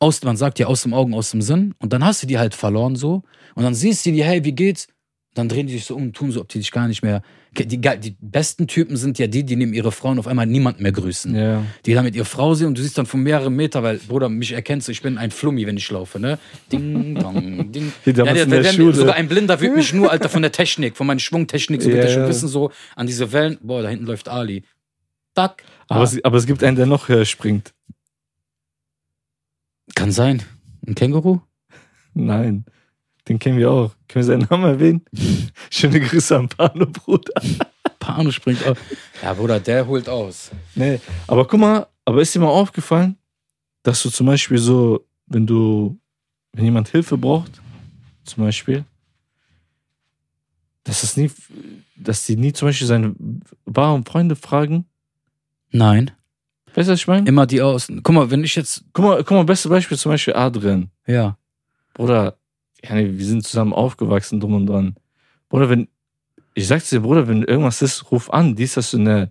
aus, 0.00 0.22
man 0.24 0.36
sagt 0.36 0.58
ja 0.58 0.66
aus 0.66 0.82
dem 0.82 0.94
Augen, 0.94 1.14
aus 1.14 1.30
dem 1.30 1.42
Sinn, 1.42 1.74
und 1.78 1.92
dann 1.92 2.04
hast 2.04 2.22
du 2.22 2.26
die 2.26 2.38
halt 2.38 2.54
verloren 2.54 2.96
so, 2.96 3.22
und 3.54 3.62
dann 3.64 3.74
siehst 3.74 4.04
du 4.06 4.10
die, 4.12 4.24
hey, 4.24 4.44
wie 4.44 4.52
geht's? 4.52 4.88
Dann 5.36 5.48
drehen 5.50 5.66
die 5.66 5.74
sich 5.74 5.84
so 5.84 5.94
um 5.94 6.04
und 6.04 6.16
tun 6.16 6.32
so, 6.32 6.40
ob 6.40 6.48
die 6.48 6.58
dich 6.58 6.72
gar 6.72 6.88
nicht 6.88 7.02
mehr. 7.02 7.20
Die, 7.58 7.66
die 7.78 8.16
besten 8.20 8.66
Typen 8.66 8.96
sind 8.96 9.18
ja 9.18 9.26
die, 9.26 9.44
die 9.44 9.54
neben 9.56 9.72
ihre 9.74 9.92
Frauen 9.92 10.18
auf 10.18 10.26
einmal 10.26 10.46
niemanden 10.46 10.82
mehr 10.82 10.92
grüßen. 10.92 11.34
ja. 11.34 11.62
Die 11.84 11.92
dann 11.94 12.04
mit 12.04 12.16
ihrer 12.16 12.24
Frau 12.24 12.54
sehen 12.54 12.68
und 12.68 12.78
du 12.78 12.82
siehst 12.82 12.96
dann 12.96 13.04
von 13.06 13.22
mehreren 13.22 13.54
Meter, 13.54 13.82
weil, 13.82 13.98
Bruder, 13.98 14.28
mich 14.30 14.52
erkennst 14.52 14.88
du, 14.88 14.92
ich 14.92 15.02
bin 15.02 15.18
ein 15.18 15.30
Flummi, 15.30 15.66
wenn 15.66 15.76
ich 15.76 15.90
laufe, 15.90 16.18
ne? 16.18 16.38
Ding, 16.72 17.14
dong, 17.16 17.70
ding. 17.70 17.92
In 18.06 18.14
der 18.14 18.26
wenn- 18.26 18.64
Schule. 18.74 18.94
Sogar 18.94 19.14
ein 19.14 19.28
Blinder 19.28 19.60
wird 19.60 19.76
mich 19.76 19.92
nur, 19.92 20.10
Alter, 20.10 20.28
von 20.30 20.40
der 20.42 20.52
Technik, 20.60 20.96
von 20.96 21.06
meiner 21.06 21.20
Schwungtechnik, 21.20 21.82
so 21.82 21.88
wird 21.90 21.98
Ja, 21.98 22.04
er 22.04 22.12
schon 22.12 22.22
ja. 22.22 22.28
wissen, 22.28 22.48
so 22.48 22.70
an 22.94 23.06
diese 23.06 23.30
Wellen, 23.32 23.58
boah, 23.62 23.82
da 23.82 23.90
hinten 23.90 24.06
läuft 24.06 24.28
Ali. 24.28 24.64
Tack. 25.34 25.62
Aber, 25.88 26.00
Ah. 26.00 26.04
es, 26.04 26.24
aber 26.24 26.38
es 26.38 26.46
gibt 26.46 26.64
einen, 26.64 26.76
der 26.76 26.86
noch 26.86 27.08
höher 27.08 27.26
springt. 27.26 27.74
Kann 29.94 30.12
sein. 30.12 30.42
Ein 30.86 30.94
Känguru? 30.94 31.40
Nein. 32.14 32.64
Den 33.28 33.38
kennen 33.38 33.58
wir 33.58 33.70
auch. 33.70 33.90
Können 34.08 34.24
wir 34.26 34.38
seinen 34.38 34.46
Namen 34.48 34.64
erwähnen? 34.64 35.04
Schöne 35.70 36.00
Grüße 36.00 36.36
an 36.36 36.48
Pano, 36.48 36.86
Bruder. 36.86 37.32
Pano 37.98 38.30
springt 38.30 38.64
auf. 38.66 38.78
Ja, 39.22 39.34
Bruder, 39.34 39.58
der 39.58 39.86
holt 39.86 40.08
aus. 40.08 40.50
Nee, 40.74 41.00
aber 41.26 41.46
guck 41.46 41.58
mal, 41.58 41.86
aber 42.04 42.22
ist 42.22 42.34
dir 42.34 42.40
mal 42.40 42.48
aufgefallen, 42.48 43.16
dass 43.82 44.02
du 44.02 44.10
zum 44.10 44.26
Beispiel 44.26 44.58
so, 44.58 45.04
wenn 45.26 45.46
du, 45.46 45.98
wenn 46.52 46.64
jemand 46.64 46.88
Hilfe 46.88 47.18
braucht, 47.18 47.60
zum 48.24 48.44
Beispiel, 48.44 48.84
dass 50.84 51.02
es 51.02 51.16
nie, 51.16 51.30
dass 51.96 52.26
die 52.26 52.36
nie 52.36 52.52
zum 52.52 52.68
Beispiel 52.68 52.86
seine 52.86 53.14
wahren 53.64 54.04
Freunde 54.04 54.36
fragen? 54.36 54.86
Nein. 55.72 56.12
Weißt 56.74 56.88
du, 56.88 56.92
was 56.92 57.00
ich 57.00 57.06
meine? 57.08 57.26
Immer 57.26 57.46
die 57.46 57.60
Außen. 57.60 58.02
Guck 58.02 58.14
mal, 58.14 58.30
wenn 58.30 58.44
ich 58.44 58.54
jetzt. 58.54 58.84
Guck 58.92 59.04
mal, 59.04 59.16
guck 59.24 59.30
mal, 59.32 59.44
beste 59.44 59.68
Beispiel 59.68 59.98
zum 59.98 60.12
Beispiel 60.12 60.34
Adrian. 60.34 60.90
Ja. 61.06 61.38
Bruder, 61.94 62.36
ja, 62.88 62.94
nee, 62.94 63.10
wir 63.12 63.24
sind 63.24 63.44
zusammen 63.44 63.72
aufgewachsen, 63.72 64.40
drum 64.40 64.54
und 64.54 64.66
dran. 64.66 64.96
Bruder, 65.48 65.68
wenn, 65.70 65.88
ich 66.54 66.66
sag's 66.66 66.90
dir, 66.90 67.00
Bruder, 67.00 67.28
wenn 67.28 67.42
irgendwas 67.42 67.82
ist, 67.82 68.10
ruf 68.10 68.30
an, 68.30 68.56
dies, 68.56 68.74
das 68.74 68.94
und 68.94 69.02
eine, 69.08 69.30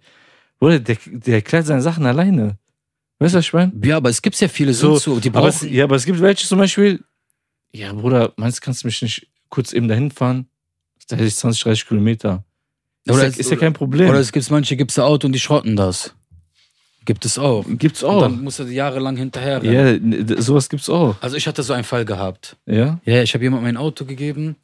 Bruder, 0.60 0.80
der, 0.80 0.98
der 1.06 1.36
erklärt 1.36 1.66
seine 1.66 1.82
Sachen 1.82 2.06
alleine. 2.06 2.58
Weißt 3.20 3.34
du, 3.34 3.38
was 3.38 3.46
ich 3.46 3.54
meine? 3.54 3.72
Ja, 3.84 3.98
aber 3.98 4.10
es 4.10 4.22
gibt 4.22 4.40
ja 4.40 4.48
viele 4.48 4.74
So, 4.74 4.98
so, 4.98 5.20
die 5.20 5.30
Aber 5.30 5.48
es, 5.48 5.62
ja, 5.62 5.86
aber 5.86 5.96
es 5.96 6.06
gibt 6.06 6.20
welche 6.22 6.46
zum 6.46 6.60
Beispiel, 6.60 7.04
ja, 7.72 7.94
Bruder, 7.94 8.34
meinst 8.38 8.60
du, 8.60 8.62
kannst 8.66 8.84
du 8.84 8.88
mich 8.88 9.02
nicht 9.02 9.28
kurz 9.50 9.74
eben 9.74 9.88
dahin 9.88 10.12
fahren? 10.12 10.48
Da 11.08 11.16
hätte 11.16 11.28
ich 11.28 11.36
20, 11.36 11.64
30 11.64 11.88
Kilometer. 11.88 12.44
Ist, 13.04 13.14
Oder 13.14 13.24
ja, 13.28 13.30
ist 13.30 13.52
ja 13.52 13.58
kein 13.58 13.74
Problem. 13.74 14.10
Oder 14.10 14.20
es 14.20 14.32
gibt 14.32 14.50
manche, 14.50 14.76
gibt's 14.76 14.98
ein 14.98 15.06
Auto 15.06 15.28
und 15.28 15.34
die 15.34 15.40
schrotten 15.40 15.76
das. 15.76 16.16
Gibt 17.06 17.24
es 17.26 17.38
auch. 17.38 17.64
gibt's 17.70 18.04
Und 18.04 18.10
auch. 18.16 18.22
dann 18.24 18.44
musst 18.44 18.58
du 18.60 18.64
jahrelang 18.64 19.16
hinterher 19.16 19.62
rennen. 19.62 19.74
Ja, 19.74 19.88
n- 19.92 20.42
sowas 20.42 20.68
gibt's 20.70 20.90
auch. 20.90 21.16
Also 21.22 21.38
ich 21.38 21.48
hatte 21.48 21.62
so 21.64 21.74
einen 21.74 21.84
Fall 21.84 22.04
gehabt. 22.04 22.58
Ja, 22.66 23.00
Ja, 23.06 23.22
ich 23.22 23.34
habe 23.36 23.44
jemandem 23.44 23.66
mein 23.66 23.78
Auto 23.78 24.06
gegeben 24.06 24.56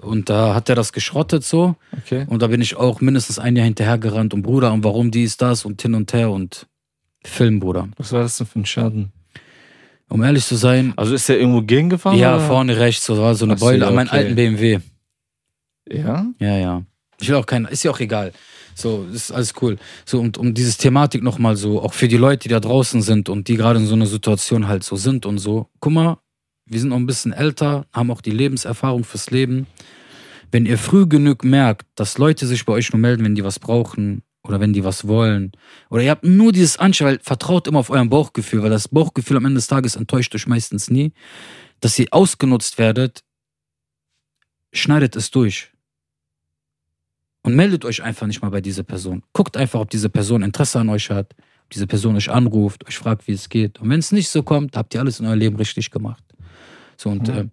und 0.00 0.30
da 0.30 0.54
hat 0.54 0.68
er 0.70 0.74
das 0.74 0.92
geschrottet 0.92 1.44
so. 1.44 1.76
okay. 1.96 2.24
Und 2.28 2.40
da 2.42 2.46
bin 2.46 2.60
ich 2.62 2.74
auch 2.76 3.00
mindestens 3.00 3.38
ein 3.38 3.54
Jahr 3.54 3.66
hinterher 3.66 3.98
gerannt 3.98 4.32
und 4.34 4.42
Bruder, 4.42 4.72
und 4.72 4.82
warum 4.82 5.10
dies, 5.10 5.36
das 5.36 5.64
und 5.66 5.82
hin 5.82 5.94
und 5.94 6.12
her 6.12 6.30
und 6.30 6.66
Film, 7.22 7.60
Bruder. 7.60 7.88
Was 7.98 8.12
war 8.12 8.22
das 8.22 8.38
denn 8.38 8.46
für 8.46 8.58
ein 8.60 8.64
Schaden? 8.66 9.12
Um 10.08 10.22
ehrlich 10.24 10.44
zu 10.46 10.56
sein, 10.56 10.94
Also 10.96 11.14
ist 11.14 11.28
der 11.28 11.38
irgendwo 11.38 11.60
gegengefahren? 11.62 12.18
ja, 12.18 12.36
oder? 12.36 12.46
vorne 12.46 12.78
rechts, 12.78 13.04
so 13.06 13.18
war 13.18 13.34
so 13.34 13.44
eine 13.44 13.54
Ach 13.54 13.58
so, 13.58 13.66
Beule 13.66 13.80
ja, 13.80 13.88
an 13.88 13.94
meinem 13.94 14.08
okay. 14.08 14.16
alten 14.16 14.34
BMW. 14.34 14.78
Ja? 15.88 16.26
Ja, 16.38 16.56
ja. 16.56 16.82
Ich 17.20 17.28
will 17.28 17.36
auch 17.36 17.46
keinen, 17.46 17.66
ist 17.66 17.82
ja 17.84 17.90
auch 17.90 18.00
egal. 18.00 18.32
So, 18.80 19.06
ist 19.12 19.30
alles 19.30 19.52
cool. 19.60 19.76
So, 20.06 20.20
und 20.20 20.38
um 20.38 20.54
dieses 20.54 20.78
Thematik 20.78 21.22
nochmal 21.22 21.56
so, 21.56 21.82
auch 21.82 21.92
für 21.92 22.08
die 22.08 22.16
Leute, 22.16 22.44
die 22.44 22.48
da 22.48 22.60
draußen 22.60 23.02
sind 23.02 23.28
und 23.28 23.48
die 23.48 23.56
gerade 23.56 23.78
in 23.78 23.86
so 23.86 23.94
einer 23.94 24.06
Situation 24.06 24.68
halt 24.68 24.84
so 24.84 24.96
sind 24.96 25.26
und 25.26 25.38
so. 25.38 25.68
Guck 25.80 25.92
mal, 25.92 26.18
wir 26.66 26.80
sind 26.80 26.92
auch 26.92 26.96
ein 26.96 27.06
bisschen 27.06 27.32
älter, 27.32 27.86
haben 27.92 28.10
auch 28.10 28.20
die 28.20 28.30
Lebenserfahrung 28.30 29.04
fürs 29.04 29.30
Leben. 29.30 29.66
Wenn 30.50 30.66
ihr 30.66 30.78
früh 30.78 31.06
genug 31.06 31.44
merkt, 31.44 31.86
dass 31.94 32.16
Leute 32.16 32.46
sich 32.46 32.64
bei 32.64 32.72
euch 32.72 32.92
nur 32.92 33.00
melden, 33.00 33.24
wenn 33.24 33.34
die 33.34 33.44
was 33.44 33.58
brauchen 33.58 34.22
oder 34.42 34.60
wenn 34.60 34.72
die 34.72 34.84
was 34.84 35.06
wollen, 35.06 35.52
oder 35.90 36.02
ihr 36.02 36.10
habt 36.10 36.24
nur 36.24 36.52
dieses 36.52 36.78
Anschauen, 36.78 37.08
weil 37.08 37.18
vertraut 37.22 37.68
immer 37.68 37.80
auf 37.80 37.90
euer 37.90 38.04
Bauchgefühl, 38.06 38.62
weil 38.62 38.70
das 38.70 38.88
Bauchgefühl 38.88 39.36
am 39.36 39.44
Ende 39.44 39.58
des 39.58 39.66
Tages 39.66 39.96
enttäuscht 39.96 40.34
euch 40.34 40.46
meistens 40.46 40.90
nie, 40.90 41.12
dass 41.80 41.98
ihr 41.98 42.06
ausgenutzt 42.10 42.78
werdet, 42.78 43.22
schneidet 44.72 45.16
es 45.16 45.30
durch. 45.30 45.70
Und 47.42 47.56
meldet 47.56 47.84
euch 47.84 48.02
einfach 48.02 48.26
nicht 48.26 48.42
mal 48.42 48.50
bei 48.50 48.60
dieser 48.60 48.82
Person. 48.82 49.22
Guckt 49.32 49.56
einfach, 49.56 49.80
ob 49.80 49.90
diese 49.90 50.10
Person 50.10 50.42
Interesse 50.42 50.78
an 50.78 50.88
euch 50.90 51.08
hat, 51.10 51.34
ob 51.64 51.70
diese 51.70 51.86
Person 51.86 52.16
euch 52.16 52.30
anruft, 52.30 52.86
euch 52.86 52.98
fragt, 52.98 53.26
wie 53.28 53.32
es 53.32 53.48
geht. 53.48 53.80
Und 53.80 53.88
wenn 53.88 53.98
es 54.00 54.12
nicht 54.12 54.28
so 54.28 54.42
kommt, 54.42 54.76
habt 54.76 54.92
ihr 54.94 55.00
alles 55.00 55.20
in 55.20 55.26
eurem 55.26 55.38
Leben 55.38 55.56
richtig 55.56 55.90
gemacht. 55.90 56.22
So 56.98 57.08
und, 57.08 57.28
Ja. 57.28 57.38
äh, 57.38 57.46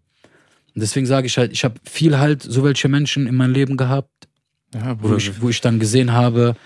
deswegen 0.75 1.05
sage 1.05 1.27
ich 1.27 1.37
halt, 1.37 1.53
ich 1.53 1.63
habe 1.63 1.75
viel 1.83 2.17
halt 2.17 2.41
so 2.43 2.63
welche 2.65 2.89
Menschen 2.89 3.27
in 3.27 3.35
meinem 3.35 3.53
Leben 3.53 3.77
gehabt, 3.77 4.27
Ja, 4.73 5.01
wo 5.01 5.15
ich, 5.15 5.41
wo 5.41 5.47
ich 5.49 5.61
dann 5.61 5.79
gesehen 5.79 6.11
habe, 6.11 6.57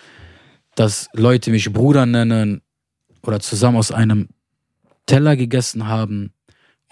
dass 0.76 1.08
Leute 1.14 1.52
mich 1.52 1.72
Bruder 1.72 2.08
nennen 2.08 2.62
oder 3.22 3.40
zusammen 3.40 3.78
aus 3.78 3.92
einem 3.92 4.30
Teller 5.06 5.36
gegessen 5.36 5.86
haben 5.88 6.34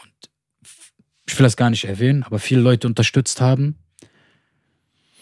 und 0.03 0.29
ich 1.27 1.39
will 1.39 1.43
das 1.43 1.57
gar 1.57 1.71
nicht 1.71 1.85
erwähnen, 1.85 2.21
aber 2.21 2.37
viele 2.37 2.61
Leute 2.61 2.85
unterstützt 2.87 3.41
haben. 3.41 3.77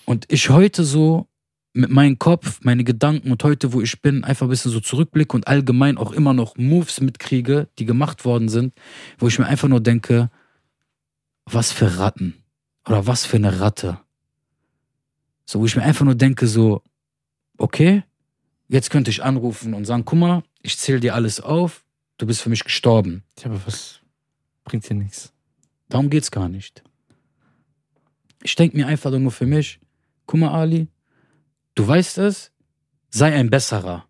Und 0.07 0.23
ich 0.29 0.49
heute 0.49 0.85
so 0.85 1.27
mit 1.73 1.89
meinem 1.89 2.17
Kopf, 2.17 2.61
meine 2.63 2.85
Gedanken 2.85 3.29
und 3.29 3.43
heute, 3.43 3.73
wo 3.73 3.81
ich 3.81 4.01
bin, 4.01 4.23
einfach 4.23 4.45
ein 4.45 4.49
bisschen 4.49 4.71
so 4.71 4.79
zurückblicke 4.79 5.35
und 5.35 5.47
allgemein 5.47 5.97
auch 5.97 6.13
immer 6.13 6.33
noch 6.33 6.55
Moves 6.55 7.01
mitkriege, 7.01 7.67
die 7.77 7.85
gemacht 7.85 8.23
worden 8.23 8.47
sind, 8.47 8.73
wo 9.19 9.27
ich 9.27 9.37
mir 9.37 9.45
einfach 9.45 9.67
nur 9.67 9.81
denke, 9.81 10.31
was 11.45 11.73
für 11.73 11.99
Ratten 11.99 12.35
oder 12.87 13.05
was 13.05 13.25
für 13.25 13.35
eine 13.35 13.59
Ratte. 13.59 13.99
So, 15.45 15.59
wo 15.59 15.65
ich 15.65 15.75
mir 15.75 15.83
einfach 15.83 16.05
nur 16.05 16.15
denke, 16.15 16.47
so, 16.47 16.81
okay, 17.57 18.03
jetzt 18.69 18.89
könnte 18.89 19.11
ich 19.11 19.23
anrufen 19.23 19.73
und 19.73 19.83
sagen, 19.83 20.05
guck 20.05 20.19
mal, 20.19 20.43
ich 20.61 20.77
zähle 20.77 21.01
dir 21.01 21.15
alles 21.15 21.41
auf, 21.41 21.83
du 22.17 22.25
bist 22.25 22.41
für 22.41 22.49
mich 22.49 22.63
gestorben. 22.63 23.23
Ja, 23.39 23.47
aber 23.47 23.59
was 23.65 23.99
bringt 24.63 24.89
dir 24.89 24.95
nichts? 24.95 25.33
Darum 25.89 26.09
geht's 26.09 26.31
gar 26.31 26.47
nicht. 26.47 26.81
Ich 28.41 28.55
denke 28.55 28.77
mir 28.77 28.87
einfach 28.87 29.11
nur 29.11 29.31
für 29.31 29.45
mich, 29.45 29.81
guck 30.27 30.39
mal, 30.39 30.51
Ali, 30.51 30.87
du 31.75 31.87
weißt 31.87 32.19
es, 32.19 32.51
sei 33.09 33.33
ein 33.33 33.49
besserer. 33.49 34.05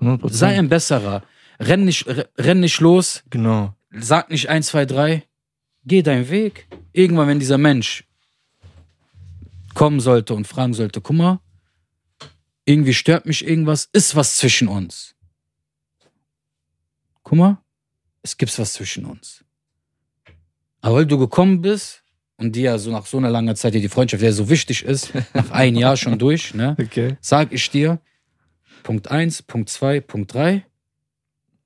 100%. 0.00 0.30
Sei 0.32 0.58
ein 0.58 0.68
besserer. 0.70 1.22
Renn 1.58 1.84
nicht, 1.84 2.06
re- 2.06 2.30
renn 2.38 2.60
nicht 2.60 2.80
los, 2.80 3.22
Genau. 3.28 3.74
sag 3.90 4.30
nicht 4.30 4.48
eins, 4.48 4.68
zwei, 4.68 4.86
drei, 4.86 5.24
geh 5.84 6.00
deinen 6.02 6.30
Weg. 6.30 6.66
Irgendwann, 6.92 7.28
wenn 7.28 7.38
dieser 7.38 7.58
Mensch 7.58 8.04
kommen 9.74 10.00
sollte 10.00 10.34
und 10.34 10.46
fragen 10.46 10.72
sollte, 10.74 11.00
guck 11.02 11.16
mal, 11.16 11.40
irgendwie 12.64 12.94
stört 12.94 13.26
mich 13.26 13.44
irgendwas, 13.46 13.88
ist 13.92 14.16
was 14.16 14.36
zwischen 14.38 14.68
uns. 14.68 15.14
Guck 17.22 17.38
mal, 17.38 17.58
es 18.22 18.36
gibt 18.36 18.56
was 18.58 18.72
zwischen 18.74 19.04
uns. 19.04 19.44
Aber 20.80 20.96
weil 20.96 21.06
du 21.06 21.18
gekommen 21.18 21.60
bist 21.60 22.02
und 22.40 22.56
dir 22.56 22.62
ja 22.62 22.78
so 22.78 22.90
nach 22.90 23.06
so 23.06 23.18
einer 23.18 23.30
langen 23.30 23.54
Zeit 23.54 23.74
die 23.74 23.88
Freundschaft, 23.88 24.22
die 24.22 24.26
ja 24.26 24.32
so 24.32 24.48
wichtig 24.48 24.82
ist, 24.84 25.12
nach 25.34 25.50
einem 25.50 25.76
Jahr 25.76 25.96
schon 25.96 26.18
durch, 26.18 26.54
ne, 26.54 26.74
Okay. 26.80 27.16
sag 27.20 27.52
ich 27.52 27.70
dir, 27.70 28.00
Punkt 28.82 29.10
1, 29.10 29.42
Punkt 29.42 29.68
2, 29.68 30.00
Punkt 30.00 30.34
3 30.34 30.64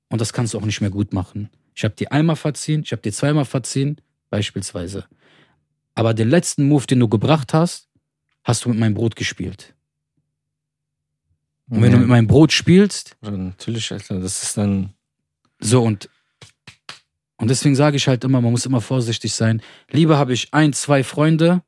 und 0.09 0.21
das 0.21 0.33
kannst 0.33 0.53
du 0.53 0.59
auch 0.59 0.65
nicht 0.65 0.81
mehr 0.81 0.89
gut 0.91 1.13
machen. 1.13 1.49
Ich 1.73 1.83
habe 1.83 1.95
dir 1.95 2.11
einmal 2.11 2.35
verziehen, 2.35 2.81
ich 2.83 2.91
habe 2.91 3.01
dir 3.01 3.11
zweimal 3.13 3.45
verziehen, 3.45 3.99
beispielsweise. 4.29 5.05
Aber 5.93 6.13
den 6.13 6.29
letzten 6.29 6.67
Move, 6.67 6.85
den 6.87 6.99
du 6.99 7.07
gebracht 7.07 7.53
hast, 7.53 7.87
hast 8.43 8.65
du 8.65 8.69
mit 8.69 8.77
meinem 8.79 8.93
Brot 8.93 9.15
gespielt. 9.15 9.73
Und 11.69 11.81
wenn 11.81 11.91
du 11.91 11.97
mit 11.97 12.07
meinem 12.07 12.27
Brot 12.27 12.51
spielst, 12.51 13.15
Ja, 13.23 13.31
natürlich, 13.31 13.91
Alter. 13.91 14.19
Das 14.19 14.43
ist 14.43 14.57
dann. 14.57 14.93
so 15.59 15.81
und 15.83 16.09
und 17.37 17.49
deswegen 17.49 17.75
sage 17.75 17.97
ich 17.97 18.07
halt 18.07 18.23
immer, 18.23 18.41
man 18.41 18.51
muss 18.51 18.65
immer 18.65 18.81
vorsichtig 18.81 19.33
sein. 19.33 19.61
Lieber 19.91 20.17
habe 20.17 20.33
ich 20.33 20.53
ein, 20.53 20.73
zwei 20.73 21.03
Freunde, 21.03 21.61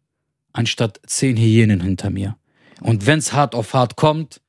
anstatt 0.54 1.00
zehn 1.06 1.36
Hyänen 1.36 1.82
hinter 1.82 2.10
mir. 2.10 2.38
Und 2.82 3.06
wenn's 3.06 3.34
hart 3.34 3.56
auf 3.56 3.74
hart 3.74 3.96
kommt, 3.96 4.42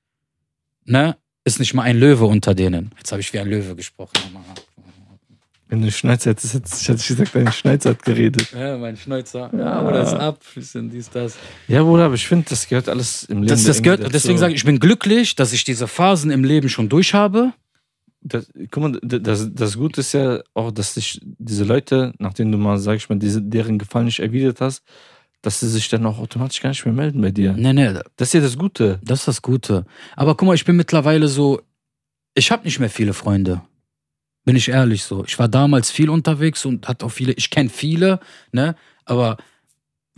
ne, 0.85 1.16
ist 1.44 1.59
nicht 1.59 1.74
mal 1.74 1.83
ein 1.83 1.98
Löwe 1.98 2.26
unter 2.26 2.54
denen. 2.54 2.92
Jetzt 2.98 3.11
habe 3.11 3.20
ich 3.20 3.33
wie 3.33 3.38
ein 3.38 3.48
Löwe 3.48 3.74
gesprochen. 3.74 4.12
Wenn 5.68 5.83
du 5.83 5.90
Schneizer 5.90 6.31
hättest, 6.31 6.54
hätte 6.54 7.00
ich 7.00 7.09
gesagt, 7.09 7.35
dein 7.35 7.52
Schneizer 7.52 7.90
hat 7.90 8.02
geredet. 8.02 8.52
Ja, 8.52 8.78
mein 8.78 8.96
Schneuzer. 8.96 9.50
Ja. 9.54 9.87
oder 9.87 10.02
ist 10.02 10.14
ab, 10.14 10.40
bisschen 10.54 10.88
dies, 10.88 11.11
das. 11.11 11.37
Ja, 11.66 11.83
Bruder, 11.83 12.07
aber 12.07 12.14
ich 12.14 12.26
finde, 12.26 12.46
das 12.48 12.68
gehört 12.68 12.88
alles 12.88 13.24
im 13.24 13.38
Leben. 13.38 13.48
Das, 13.48 13.64
das 13.64 13.83
gehört, 13.83 14.14
deswegen 14.14 14.38
sage 14.38 14.54
ich, 14.54 14.61
ich 14.61 14.64
bin 14.64 14.81
glücklich, 14.81 15.37
dass 15.37 15.52
ich 15.52 15.64
diese 15.64 15.87
Phasen 15.87 16.31
im 16.31 16.42
Leben 16.42 16.70
schon 16.70 16.88
durch 16.88 17.12
habe. 17.12 17.52
Das, 18.20 18.50
guck 18.70 18.83
mal, 18.83 18.98
das, 19.02 19.54
das 19.54 19.76
Gute 19.76 20.00
ist 20.00 20.12
ja 20.12 20.40
auch, 20.54 20.70
dass 20.72 20.94
sich 20.94 21.20
diese 21.22 21.64
Leute, 21.64 22.12
nachdem 22.18 22.50
du 22.50 22.59
mal, 22.59 22.78
sag 22.78 22.96
ich 22.96 23.09
mal, 23.09 23.18
diese, 23.18 23.40
deren 23.40 23.78
Gefallen 23.78 24.07
nicht 24.07 24.18
erwidert 24.20 24.61
hast, 24.61 24.83
dass 25.42 25.61
sie 25.61 25.68
sich 25.68 25.88
dann 25.88 26.04
auch 26.04 26.18
automatisch 26.18 26.61
gar 26.61 26.70
nicht 26.70 26.85
mehr 26.85 26.94
melden 26.94 27.20
bei 27.20 27.31
dir. 27.31 27.52
Nee, 27.52 27.72
nee, 27.72 27.94
Das 28.16 28.28
ist 28.28 28.35
ja 28.35 28.40
das 28.40 28.59
Gute. 28.59 28.98
das 29.04 29.20
ist 29.20 29.28
das 29.28 29.42
Gute. 29.42 29.85
Aber 30.16 30.35
guck 30.37 30.48
mal, 30.48 30.54
ich 30.54 30.64
bin 30.64 30.76
mittlerweile 30.76 31.28
so, 31.28 31.61
ich 32.35 32.50
habe 32.50 32.64
nicht 32.64 32.81
mehr 32.81 32.90
viele 32.90 33.12
Freunde. 33.12 33.62
Bin 34.44 34.57
ich 34.57 34.68
ehrlich 34.68 35.04
so. 35.04 35.24
Ich 35.24 35.38
war 35.38 35.48
damals 35.48 35.90
viel 35.90 36.11
unterwegs 36.11 36.64
und 36.64 36.88
hatte 36.88 37.07
auch 37.07 37.11
viele, 37.12 37.33
ich 37.35 37.50
kenne 37.50 37.68
viele, 37.68 38.18
ne? 38.50 38.74
Aber 39.04 39.37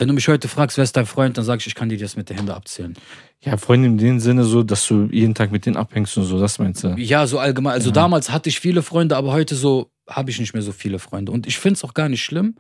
wenn 0.01 0.09
du 0.09 0.15
mich 0.15 0.27
heute 0.29 0.49
fragst, 0.49 0.79
wer 0.79 0.85
ist 0.85 0.97
dein 0.97 1.05
Freund, 1.05 1.37
dann 1.37 1.45
sage 1.45 1.61
ich, 1.61 1.67
ich 1.67 1.75
kann 1.75 1.91
dir 1.91 1.99
das 1.99 2.17
mit 2.17 2.31
den 2.31 2.37
Händen 2.39 2.53
abzählen. 2.53 2.95
Ja, 3.43 3.59
Freunde 3.59 3.87
in 3.89 3.99
dem 3.99 4.19
Sinne 4.19 4.45
so, 4.45 4.63
dass 4.63 4.87
du 4.87 5.09
jeden 5.13 5.35
Tag 5.35 5.53
mit 5.53 5.67
denen 5.67 5.77
abhängst 5.77 6.17
und 6.17 6.25
so, 6.25 6.41
das 6.41 6.59
meinst 6.59 6.83
du? 6.83 6.95
Ja, 6.97 7.27
so 7.27 7.39
allgemein. 7.39 7.75
Also 7.75 7.91
Ja. 7.91 7.95
damals 7.95 8.31
hatte 8.31 8.49
ich 8.49 8.59
viele 8.61 8.83
Freunde, 8.83 9.15
aber 9.17 9.33
heute 9.33 9.55
so 9.55 9.91
habe 10.09 10.31
ich 10.31 10.41
nicht 10.41 10.55
mehr 10.55 10.63
so 10.63 10.73
viele 10.73 10.99
Freunde. 10.99 11.33
Und 11.33 11.47
ich 11.47 11.59
finde 11.59 11.75
es 11.75 11.85
auch 11.85 11.93
gar 11.93 12.09
nicht 12.09 12.25
schlimm. 12.25 12.55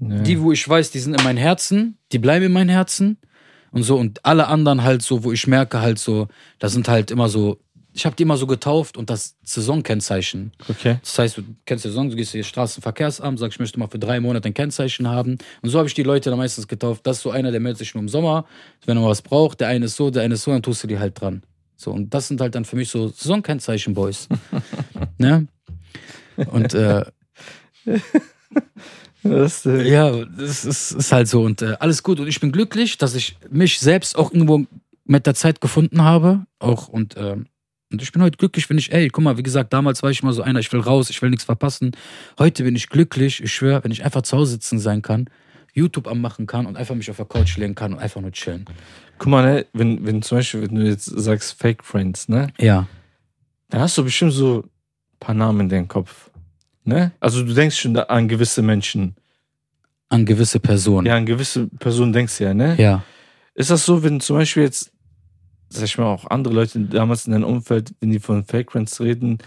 Ja. 0.00 0.20
Die, 0.22 0.40
wo 0.40 0.52
ich 0.52 0.66
weiß, 0.68 0.92
die 0.92 1.00
sind 1.00 1.14
in 1.14 1.24
meinem 1.24 1.38
Herzen, 1.38 1.98
die 2.12 2.20
bleiben 2.20 2.46
in 2.46 2.52
meinem 2.52 2.68
Herzen. 2.70 3.18
Und 3.72 3.82
so, 3.82 3.96
und 3.98 4.24
alle 4.24 4.46
anderen 4.46 4.84
halt 4.84 5.02
so, 5.02 5.24
wo 5.24 5.32
ich 5.32 5.46
merke 5.48 5.80
halt 5.80 5.98
so, 5.98 6.28
da 6.60 6.68
sind 6.68 6.88
halt 6.88 7.10
immer 7.10 7.28
so, 7.28 7.58
ich 7.98 8.06
habe 8.06 8.14
die 8.14 8.22
immer 8.22 8.36
so 8.36 8.46
getauft 8.46 8.96
und 8.96 9.10
das 9.10 9.36
Saisonkennzeichen. 9.42 10.52
Okay. 10.68 10.98
Das 11.02 11.18
heißt, 11.18 11.38
du 11.38 11.42
kennst 11.66 11.84
die 11.84 11.88
Saison, 11.88 12.08
du 12.08 12.16
gehst 12.16 12.32
hier 12.32 12.44
Straßenverkehrsamt, 12.44 13.38
sagst, 13.38 13.56
ich 13.56 13.60
möchte 13.60 13.78
mal 13.78 13.88
für 13.88 13.98
drei 13.98 14.20
Monate 14.20 14.48
ein 14.48 14.54
Kennzeichen 14.54 15.08
haben. 15.08 15.38
Und 15.62 15.70
so 15.70 15.78
habe 15.78 15.88
ich 15.88 15.94
die 15.94 16.04
Leute 16.04 16.30
dann 16.30 16.38
meistens 16.38 16.68
getauft. 16.68 17.06
Das 17.06 17.16
ist 17.16 17.22
so 17.24 17.30
einer, 17.30 17.50
der 17.50 17.60
meldet 17.60 17.78
sich 17.78 17.94
nur 17.94 18.02
im 18.02 18.08
Sommer, 18.08 18.46
wenn 18.86 18.96
er 18.96 19.02
mal 19.02 19.10
was 19.10 19.22
braucht. 19.22 19.60
Der 19.60 19.68
eine 19.68 19.86
ist 19.86 19.96
so, 19.96 20.10
der 20.10 20.22
eine 20.22 20.34
ist 20.34 20.44
so, 20.44 20.52
dann 20.52 20.62
tust 20.62 20.82
du 20.84 20.86
die 20.86 20.98
halt 20.98 21.20
dran. 21.20 21.42
So, 21.76 21.90
und 21.90 22.14
das 22.14 22.28
sind 22.28 22.40
halt 22.40 22.54
dann 22.54 22.64
für 22.64 22.76
mich 22.76 22.88
so 22.88 23.08
Saisonkennzeichen-Boys. 23.08 24.28
ne? 25.18 25.48
Und 26.36 26.74
äh, 26.74 27.04
Das, 29.24 29.66
äh, 29.66 29.82
ja, 29.82 30.24
das 30.24 30.64
ist, 30.64 30.92
ist 30.92 31.12
halt 31.12 31.28
so. 31.28 31.42
Und 31.42 31.62
äh, 31.62 31.76
alles 31.80 32.02
gut. 32.02 32.20
Und 32.20 32.28
ich 32.28 32.40
bin 32.40 32.52
glücklich, 32.52 32.98
dass 32.98 33.14
ich 33.14 33.36
mich 33.50 33.80
selbst 33.80 34.16
auch 34.16 34.32
irgendwo 34.32 34.64
mit 35.04 35.26
der 35.26 35.34
Zeit 35.34 35.60
gefunden 35.60 36.02
habe. 36.02 36.46
Auch 36.58 36.88
und, 36.88 37.16
ähm, 37.16 37.46
und 37.90 38.02
ich 38.02 38.12
bin 38.12 38.22
heute 38.22 38.36
glücklich, 38.36 38.68
wenn 38.68 38.78
ich, 38.78 38.92
ey, 38.92 39.08
guck 39.08 39.24
mal, 39.24 39.38
wie 39.38 39.42
gesagt, 39.42 39.72
damals 39.72 40.02
war 40.02 40.10
ich 40.10 40.22
immer 40.22 40.32
so 40.32 40.42
einer, 40.42 40.60
ich 40.60 40.70
will 40.72 40.80
raus, 40.80 41.08
ich 41.10 41.22
will 41.22 41.30
nichts 41.30 41.44
verpassen. 41.44 41.92
Heute 42.38 42.62
bin 42.64 42.76
ich 42.76 42.88
glücklich, 42.88 43.42
ich 43.42 43.52
schwöre, 43.52 43.82
wenn 43.84 43.90
ich 43.92 44.04
einfach 44.04 44.22
zu 44.22 44.36
Hause 44.36 44.52
sitzen 44.52 44.78
sein 44.78 45.00
kann, 45.02 45.28
YouTube 45.72 46.06
anmachen 46.06 46.46
kann 46.46 46.66
und 46.66 46.76
einfach 46.76 46.94
mich 46.94 47.10
auf 47.10 47.16
der 47.16 47.26
Couch 47.26 47.56
legen 47.56 47.74
kann 47.74 47.92
und 47.94 47.98
einfach 48.00 48.20
nur 48.20 48.32
chillen. 48.32 48.64
guck 49.18 49.28
mal, 49.28 49.42
ne, 49.44 49.66
wenn, 49.72 50.04
wenn 50.04 50.22
zum 50.22 50.38
Beispiel, 50.38 50.62
wenn 50.62 50.74
du 50.74 50.86
jetzt 50.86 51.06
sagst 51.06 51.58
Fake 51.58 51.82
Friends, 51.84 52.28
ne, 52.28 52.48
Ja. 52.58 52.86
dann 53.70 53.80
hast 53.80 53.96
du 53.96 54.04
bestimmt 54.04 54.32
so 54.32 54.60
ein 54.64 54.70
paar 55.20 55.34
Namen 55.34 55.60
in 55.62 55.68
deinem 55.68 55.88
Kopf. 55.88 56.30
Ne? 56.84 57.12
Also 57.20 57.42
du 57.42 57.52
denkst 57.52 57.76
schon 57.78 57.96
an 57.96 58.28
gewisse 58.28 58.62
Menschen. 58.62 59.14
An 60.10 60.24
gewisse 60.24 60.58
Personen. 60.60 61.06
Ja, 61.06 61.16
an 61.16 61.26
gewisse 61.26 61.66
Personen 61.66 62.12
denkst 62.14 62.38
du 62.38 62.44
ja, 62.44 62.54
ne? 62.54 62.76
Ja. 62.78 63.02
Ist 63.54 63.68
das 63.70 63.84
so, 63.84 64.02
wenn 64.02 64.20
zum 64.20 64.36
Beispiel 64.36 64.62
jetzt, 64.62 64.90
sag 65.70 65.84
ich 65.84 65.98
mal, 65.98 66.06
auch 66.06 66.26
andere 66.26 66.54
Leute 66.54 66.80
damals 66.80 67.26
in 67.26 67.32
deinem 67.32 67.44
Umfeld, 67.44 67.94
wenn 68.00 68.10
die 68.10 68.20
von 68.20 68.44
Fake 68.44 68.72
Friends 68.72 69.00
reden, 69.00 69.38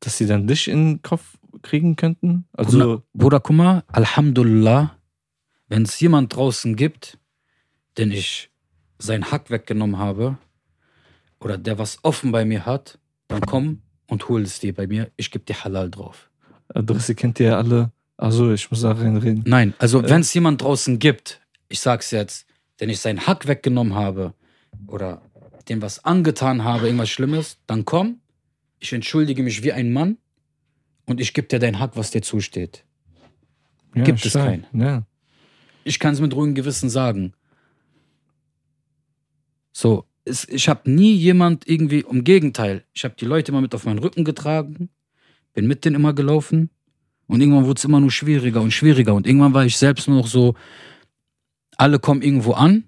dass 0.00 0.18
sie 0.18 0.26
dann 0.26 0.46
dich 0.46 0.68
in 0.68 0.84
den 0.96 1.02
Kopf 1.02 1.36
kriegen 1.62 1.96
könnten? 1.96 2.46
Also, 2.52 3.02
Bruder, 3.14 3.40
guck 3.40 3.56
mal, 3.56 3.84
Alhamdulillah, 3.88 4.96
wenn 5.68 5.82
es 5.82 5.98
jemand 6.00 6.34
draußen 6.34 6.76
gibt, 6.76 7.18
den 7.98 8.10
ich 8.10 8.50
sein 8.98 9.30
Hack 9.30 9.50
weggenommen 9.50 9.98
habe 9.98 10.38
oder 11.40 11.58
der 11.58 11.78
was 11.78 11.98
offen 12.02 12.32
bei 12.32 12.44
mir 12.44 12.66
hat, 12.66 12.98
dann 13.28 13.40
komm 13.42 13.82
und 14.06 14.28
hol 14.28 14.42
es 14.42 14.60
dir 14.60 14.74
bei 14.74 14.86
mir. 14.86 15.10
Ich 15.16 15.30
gebe 15.30 15.44
dir 15.44 15.64
Halal 15.64 15.90
drauf. 15.90 16.30
Adresse 16.68 17.14
kennt 17.14 17.40
ihr 17.40 17.46
ja 17.48 17.56
alle. 17.58 17.90
Also, 18.16 18.52
ich 18.52 18.70
muss 18.70 18.82
da 18.82 18.92
reinreden. 18.92 19.42
Nein, 19.46 19.74
also 19.78 20.00
Äh. 20.02 20.08
wenn 20.10 20.20
es 20.20 20.32
jemand 20.34 20.62
draußen 20.62 20.98
gibt, 20.98 21.40
ich 21.68 21.80
sag's 21.80 22.10
jetzt, 22.10 22.46
den 22.80 22.88
ich 22.88 23.00
sein 23.00 23.26
Hack 23.26 23.46
weggenommen 23.48 23.94
habe 23.94 24.34
oder 24.86 25.22
dem 25.64 25.82
was 25.82 26.04
angetan 26.04 26.64
habe, 26.64 26.86
irgendwas 26.86 27.10
Schlimmes, 27.10 27.58
dann 27.66 27.84
komm, 27.84 28.20
ich 28.78 28.92
entschuldige 28.92 29.42
mich 29.42 29.62
wie 29.62 29.72
ein 29.72 29.92
Mann 29.92 30.18
und 31.06 31.20
ich 31.20 31.34
gebe 31.34 31.48
dir 31.48 31.58
dein 31.58 31.78
Hack, 31.78 31.92
was 31.96 32.10
dir 32.10 32.22
zusteht. 32.22 32.84
Ja, 33.94 34.04
Gibt 34.04 34.24
es 34.24 34.30
stark. 34.30 34.60
Ja. 34.72 35.04
Ich 35.84 35.98
kann 35.98 36.14
es 36.14 36.20
mit 36.20 36.34
ruhigem 36.34 36.54
Gewissen 36.54 36.90
sagen. 36.90 37.34
So, 39.72 40.04
es, 40.24 40.48
ich 40.48 40.68
habe 40.68 40.90
nie 40.90 41.14
jemand 41.14 41.68
irgendwie, 41.68 42.04
im 42.08 42.24
Gegenteil, 42.24 42.84
ich 42.92 43.04
habe 43.04 43.14
die 43.18 43.24
Leute 43.24 43.52
immer 43.52 43.60
mit 43.60 43.74
auf 43.74 43.84
meinen 43.84 43.98
Rücken 43.98 44.24
getragen, 44.24 44.90
bin 45.54 45.66
mit 45.66 45.84
denen 45.84 45.96
immer 45.96 46.12
gelaufen 46.12 46.70
und 47.26 47.40
irgendwann 47.40 47.64
wurde 47.64 47.78
es 47.78 47.84
immer 47.84 48.00
nur 48.00 48.10
schwieriger 48.10 48.60
und 48.60 48.72
schwieriger 48.72 49.14
und 49.14 49.26
irgendwann 49.26 49.54
war 49.54 49.64
ich 49.64 49.76
selbst 49.76 50.08
nur 50.08 50.18
noch 50.18 50.26
so, 50.26 50.54
alle 51.76 51.98
kommen 51.98 52.22
irgendwo 52.22 52.52
an, 52.52 52.84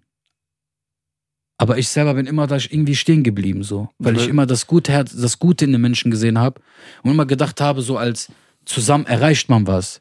aber 1.56 1.78
ich 1.78 1.88
selber 1.88 2.14
bin 2.14 2.26
immer 2.26 2.46
da 2.46 2.56
irgendwie 2.56 2.96
stehen 2.96 3.22
geblieben, 3.22 3.62
so, 3.62 3.88
weil 3.98 4.16
ich 4.16 4.28
immer 4.28 4.46
das 4.46 4.66
Gute, 4.66 4.92
Herz- 4.92 5.14
das 5.16 5.38
Gute 5.38 5.64
in 5.64 5.72
den 5.72 5.80
Menschen 5.80 6.10
gesehen 6.10 6.38
habe 6.38 6.60
und 7.02 7.10
immer 7.12 7.26
gedacht 7.26 7.60
habe, 7.60 7.80
so 7.82 7.96
als 7.96 8.30
zusammen 8.64 9.06
erreicht 9.06 9.48
man 9.48 9.66
was. 9.66 10.00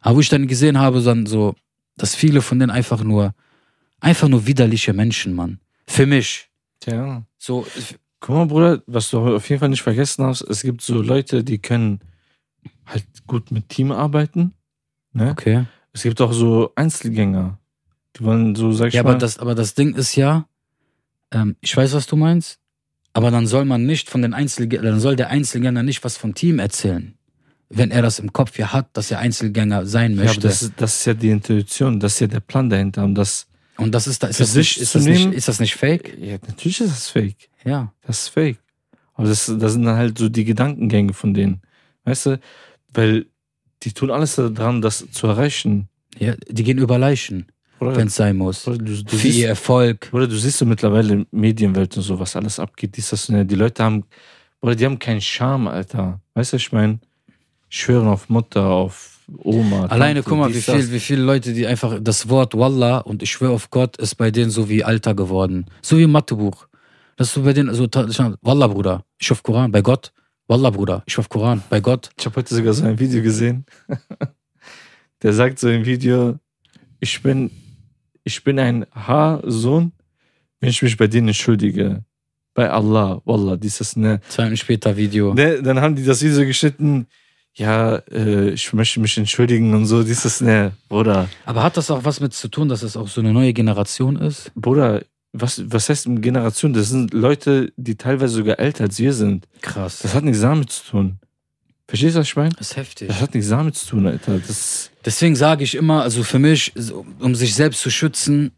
Aber 0.00 0.16
wo 0.16 0.20
ich 0.20 0.28
dann 0.28 0.48
gesehen 0.48 0.78
habe, 0.78 1.00
dann 1.02 1.26
so, 1.26 1.54
dass 1.96 2.14
viele 2.14 2.42
von 2.42 2.58
denen 2.58 2.70
einfach 2.70 3.04
nur, 3.04 3.34
einfach 4.00 4.28
nur 4.28 4.46
widerliche 4.46 4.92
Menschen, 4.92 5.34
Mann. 5.34 5.60
Für 5.86 6.06
mich. 6.06 6.48
Tja. 6.80 7.24
So, 7.38 7.66
Guck 8.20 8.36
mal, 8.36 8.46
Bruder, 8.46 8.82
was 8.86 9.10
du 9.10 9.18
auf 9.34 9.48
jeden 9.48 9.58
Fall 9.58 9.68
nicht 9.68 9.82
vergessen 9.82 10.24
hast, 10.24 10.42
es 10.42 10.62
gibt 10.62 10.80
so 10.80 11.02
Leute, 11.02 11.42
die 11.42 11.58
können 11.58 11.98
halt 12.86 13.04
gut 13.26 13.50
mit 13.50 13.68
Team 13.68 13.90
arbeiten. 13.90 14.54
Ne? 15.12 15.30
okay. 15.32 15.64
Es 15.92 16.04
gibt 16.04 16.20
auch 16.20 16.32
so 16.32 16.72
Einzelgänger. 16.76 17.58
Die 18.16 18.24
wollen 18.24 18.54
so, 18.54 18.70
sag 18.72 18.88
ich 18.88 18.94
Ja, 18.94 19.02
mal. 19.02 19.10
aber 19.10 19.18
das, 19.18 19.38
aber 19.38 19.54
das 19.56 19.74
Ding 19.74 19.94
ist 19.94 20.14
ja, 20.14 20.46
ähm, 21.32 21.56
ich 21.60 21.76
weiß, 21.76 21.94
was 21.94 22.06
du 22.06 22.16
meinst, 22.16 22.58
aber 23.12 23.30
dann 23.30 23.46
soll 23.46 23.64
man 23.64 23.84
nicht 23.84 24.08
von 24.08 24.22
den 24.22 24.34
Einzelgängern, 24.34 24.86
dann 24.86 25.00
soll 25.00 25.16
der 25.16 25.28
Einzelgänger 25.28 25.82
nicht 25.82 26.04
was 26.04 26.16
vom 26.16 26.34
Team 26.34 26.58
erzählen. 26.58 27.14
Wenn 27.68 27.90
er 27.90 28.02
das 28.02 28.18
im 28.18 28.32
Kopf 28.32 28.58
ja 28.58 28.72
hat, 28.72 28.88
dass 28.92 29.10
er 29.10 29.18
Einzelgänger 29.18 29.86
sein 29.86 30.14
ja, 30.16 30.24
möchte. 30.24 30.40
das, 30.40 30.62
ist, 30.62 30.72
das 30.76 31.00
ist 31.00 31.06
ja 31.06 31.14
die 31.14 31.30
Intuition, 31.30 31.98
das 32.00 32.14
ist 32.14 32.20
ja 32.20 32.26
der 32.26 32.40
Plan 32.40 32.68
dahinter. 32.68 33.04
Und 33.04 33.14
das, 33.14 33.46
Und 33.78 33.94
das 33.94 34.06
ist, 34.06 34.22
da, 34.22 34.28
ist, 34.28 34.40
das 34.40 34.54
nicht, 34.54 34.78
ist, 34.78 34.94
das 34.94 35.04
nicht, 35.04 35.32
ist 35.32 35.48
das 35.48 35.58
nicht 35.58 35.74
fake? 35.74 36.18
ja, 36.18 36.36
natürlich 36.46 36.80
ist 36.80 36.90
das 36.90 37.08
fake. 37.08 37.48
Ja. 37.64 37.92
Das 38.02 38.22
ist 38.22 38.28
fake. 38.28 38.58
Aber 39.14 39.28
das, 39.28 39.46
das 39.46 39.72
sind 39.72 39.84
dann 39.84 39.96
halt 39.96 40.18
so 40.18 40.28
die 40.28 40.44
Gedankengänge 40.44 41.14
von 41.14 41.32
denen. 41.34 41.62
Weißt 42.04 42.26
du? 42.26 42.40
Weil 42.92 43.26
die 43.82 43.92
tun 43.92 44.10
alles 44.10 44.36
daran, 44.36 44.82
das 44.82 45.06
zu 45.10 45.26
erreichen. 45.26 45.88
ja. 46.18 46.34
Die 46.48 46.64
gehen 46.64 46.78
über 46.78 46.98
Leichen, 46.98 47.46
wenn 47.96 48.06
es 48.08 48.14
sein 48.16 48.36
muss. 48.36 48.66
oder, 48.68 48.78
du, 48.78 48.84
du, 49.02 49.10
Für 49.10 49.16
siehst, 49.16 49.38
ihr 49.38 49.48
Erfolg. 49.48 50.08
oder 50.12 50.26
du 50.26 50.36
siehst 50.36 50.58
so 50.58 50.64
mittlerweile 50.66 51.12
in 51.14 51.26
Medienwelt 51.30 51.96
und 51.96 52.02
so, 52.02 52.18
was 52.18 52.36
alles 52.36 52.58
abgeht. 52.58 52.96
Dies, 52.96 53.10
das. 53.10 53.26
Die 53.26 53.54
Leute 53.54 53.82
haben, 53.84 54.04
oder 54.60 54.74
die 54.74 54.84
haben 54.84 54.98
keinen 54.98 55.20
Charme, 55.20 55.68
Alter. 55.68 56.20
Weißt 56.34 56.52
du, 56.52 56.56
ich 56.56 56.72
meine, 56.72 57.00
schwören 57.68 58.08
auf 58.08 58.28
Mutter, 58.28 58.64
auf 58.66 59.20
Oma. 59.38 59.86
Alleine 59.86 60.20
Tante, 60.22 60.28
guck 60.30 60.38
mal, 60.38 60.54
wie, 60.54 60.60
viel, 60.60 60.92
wie 60.92 61.00
viele 61.00 61.22
Leute, 61.22 61.52
die 61.52 61.66
einfach 61.66 61.98
das 62.00 62.28
Wort 62.28 62.54
Wallah 62.56 62.98
und 62.98 63.22
ich 63.22 63.30
schwöre 63.30 63.52
auf 63.52 63.70
Gott, 63.70 63.96
ist 63.96 64.16
bei 64.16 64.30
denen 64.30 64.50
so 64.50 64.68
wie 64.68 64.84
Alter 64.84 65.14
geworden. 65.14 65.66
So 65.80 65.96
wie 65.98 66.02
im 66.04 66.12
Mathebuch. 66.12 66.66
Das 67.16 67.28
ist 67.28 67.34
so 67.34 67.42
bei 67.42 67.52
denen 67.52 67.74
so, 67.74 67.86
ta- 67.86 68.06
Wallah, 68.42 68.66
Bruder, 68.66 69.04
ich 69.18 69.30
auf 69.30 69.42
Koran, 69.42 69.70
bei 69.72 69.80
Gott. 69.82 70.12
Wallah, 70.48 70.70
Bruder, 70.70 71.02
ich 71.06 71.16
auf 71.18 71.28
Koran, 71.28 71.62
bei 71.70 71.80
Gott. 71.80 72.10
Ich 72.18 72.26
habe 72.26 72.36
heute 72.36 72.54
sogar 72.54 72.72
so 72.74 72.84
ein 72.84 72.98
Video 72.98 73.22
gesehen. 73.22 73.64
Der 75.22 75.32
sagt 75.32 75.58
so 75.60 75.68
im 75.68 75.84
Video, 75.84 76.38
ich 77.00 77.22
bin, 77.22 77.50
ich 78.24 78.44
bin 78.44 78.58
ein 78.58 78.86
Haarsohn, 78.92 79.92
wenn 80.60 80.70
ich 80.70 80.82
mich 80.82 80.96
bei 80.96 81.06
denen 81.06 81.28
entschuldige. 81.28 82.04
Bei 82.54 82.70
Allah, 82.70 83.22
Wallah, 83.24 83.56
dieses, 83.56 83.96
ne. 83.96 84.20
Zwei 84.28 84.44
Minuten 84.44 84.58
später 84.58 84.96
Video. 84.96 85.32
ne 85.32 85.62
dann 85.62 85.80
haben 85.80 85.96
die 85.96 86.04
das 86.04 86.22
Video 86.22 86.44
geschnitten, 86.44 87.06
ja, 87.54 87.96
äh, 88.10 88.50
ich 88.50 88.72
möchte 88.72 89.00
mich 89.00 89.16
entschuldigen 89.16 89.74
und 89.74 89.86
so, 89.86 90.02
dieses, 90.02 90.40
ne, 90.40 90.72
Bruder. 90.88 91.28
Aber 91.46 91.62
hat 91.62 91.76
das 91.76 91.90
auch 91.90 92.04
was 92.04 92.20
mit 92.20 92.34
zu 92.34 92.48
tun, 92.48 92.68
dass 92.68 92.82
es 92.82 92.96
auch 92.96 93.08
so 93.08 93.20
eine 93.20 93.32
neue 93.32 93.52
Generation 93.52 94.16
ist? 94.16 94.52
Bruder, 94.54 95.02
was, 95.32 95.62
was 95.72 95.88
heißt 95.88 96.08
Generation? 96.20 96.74
Das 96.74 96.90
sind 96.90 97.14
Leute, 97.14 97.72
die 97.76 97.96
teilweise 97.96 98.34
sogar 98.34 98.58
älter 98.58 98.84
als 98.84 98.98
wir 98.98 99.14
sind. 99.14 99.48
Krass. 99.62 100.00
Das 100.00 100.14
hat 100.14 100.24
nichts 100.24 100.42
damit 100.42 100.70
zu 100.70 100.90
tun. 100.90 101.18
Verstehst 101.92 102.16
du, 102.16 102.20
was 102.20 102.28
ich 102.28 102.36
meine? 102.36 102.54
Das 102.56 102.70
ist 102.70 102.76
heftig. 102.76 103.08
Das 103.08 103.20
hat 103.20 103.34
nichts 103.34 103.50
damit 103.50 103.76
zu 103.76 103.86
tun, 103.86 104.06
Alter. 104.06 104.38
Das, 104.38 104.90
Deswegen 105.04 105.36
sage 105.36 105.62
ich 105.62 105.74
immer, 105.74 106.02
also 106.02 106.22
für 106.22 106.38
mich, 106.38 106.72
um 107.18 107.34
sich 107.34 107.54
selbst 107.54 107.82
zu 107.82 107.90
schützen, 107.90 108.52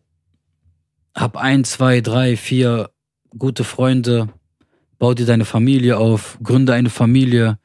hab 1.16 1.36
ein, 1.36 1.64
zwei, 1.64 2.00
drei, 2.00 2.36
vier 2.36 2.90
gute 3.36 3.64
Freunde, 3.64 4.28
bau 5.00 5.14
dir 5.14 5.26
deine 5.26 5.44
Familie 5.44 5.96
auf, 5.96 6.38
gründe 6.44 6.74
eine 6.74 6.90
Familie, 6.90 7.58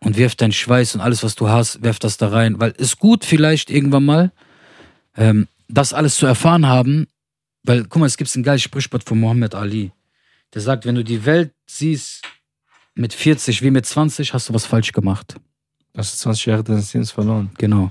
und 0.00 0.16
wirf 0.16 0.34
deinen 0.34 0.50
Schweiß 0.50 0.96
und 0.96 1.00
alles, 1.00 1.22
was 1.22 1.36
du 1.36 1.48
hast, 1.48 1.80
werf 1.84 2.00
das 2.00 2.16
da 2.16 2.30
rein. 2.30 2.58
Weil 2.58 2.72
ist 2.72 2.98
gut 2.98 3.24
vielleicht 3.24 3.70
irgendwann 3.70 4.04
mal, 4.04 4.32
ähm, 5.16 5.46
das 5.68 5.92
alles 5.92 6.16
zu 6.16 6.26
erfahren 6.26 6.66
haben. 6.66 7.06
Weil, 7.62 7.84
guck 7.84 8.00
mal, 8.00 8.06
es 8.06 8.16
gibt 8.16 8.34
ein 8.34 8.42
geiles 8.42 8.62
Sprichwort 8.62 9.04
von 9.04 9.20
Muhammad 9.20 9.54
Ali. 9.54 9.92
Der 10.52 10.60
sagt, 10.60 10.86
wenn 10.86 10.96
du 10.96 11.04
die 11.04 11.24
Welt 11.24 11.52
siehst 11.66 12.22
mit 12.94 13.12
40 13.12 13.62
wie 13.62 13.70
mit 13.70 13.86
20, 13.86 14.34
hast 14.34 14.48
du 14.48 14.54
was 14.54 14.66
falsch 14.66 14.92
gemacht. 14.92 15.36
Hast 15.96 16.14
du 16.14 16.18
20 16.18 16.46
Jahre 16.46 16.64
deines 16.64 16.92
Lebens 16.92 17.10
verloren. 17.10 17.50
Genau. 17.58 17.90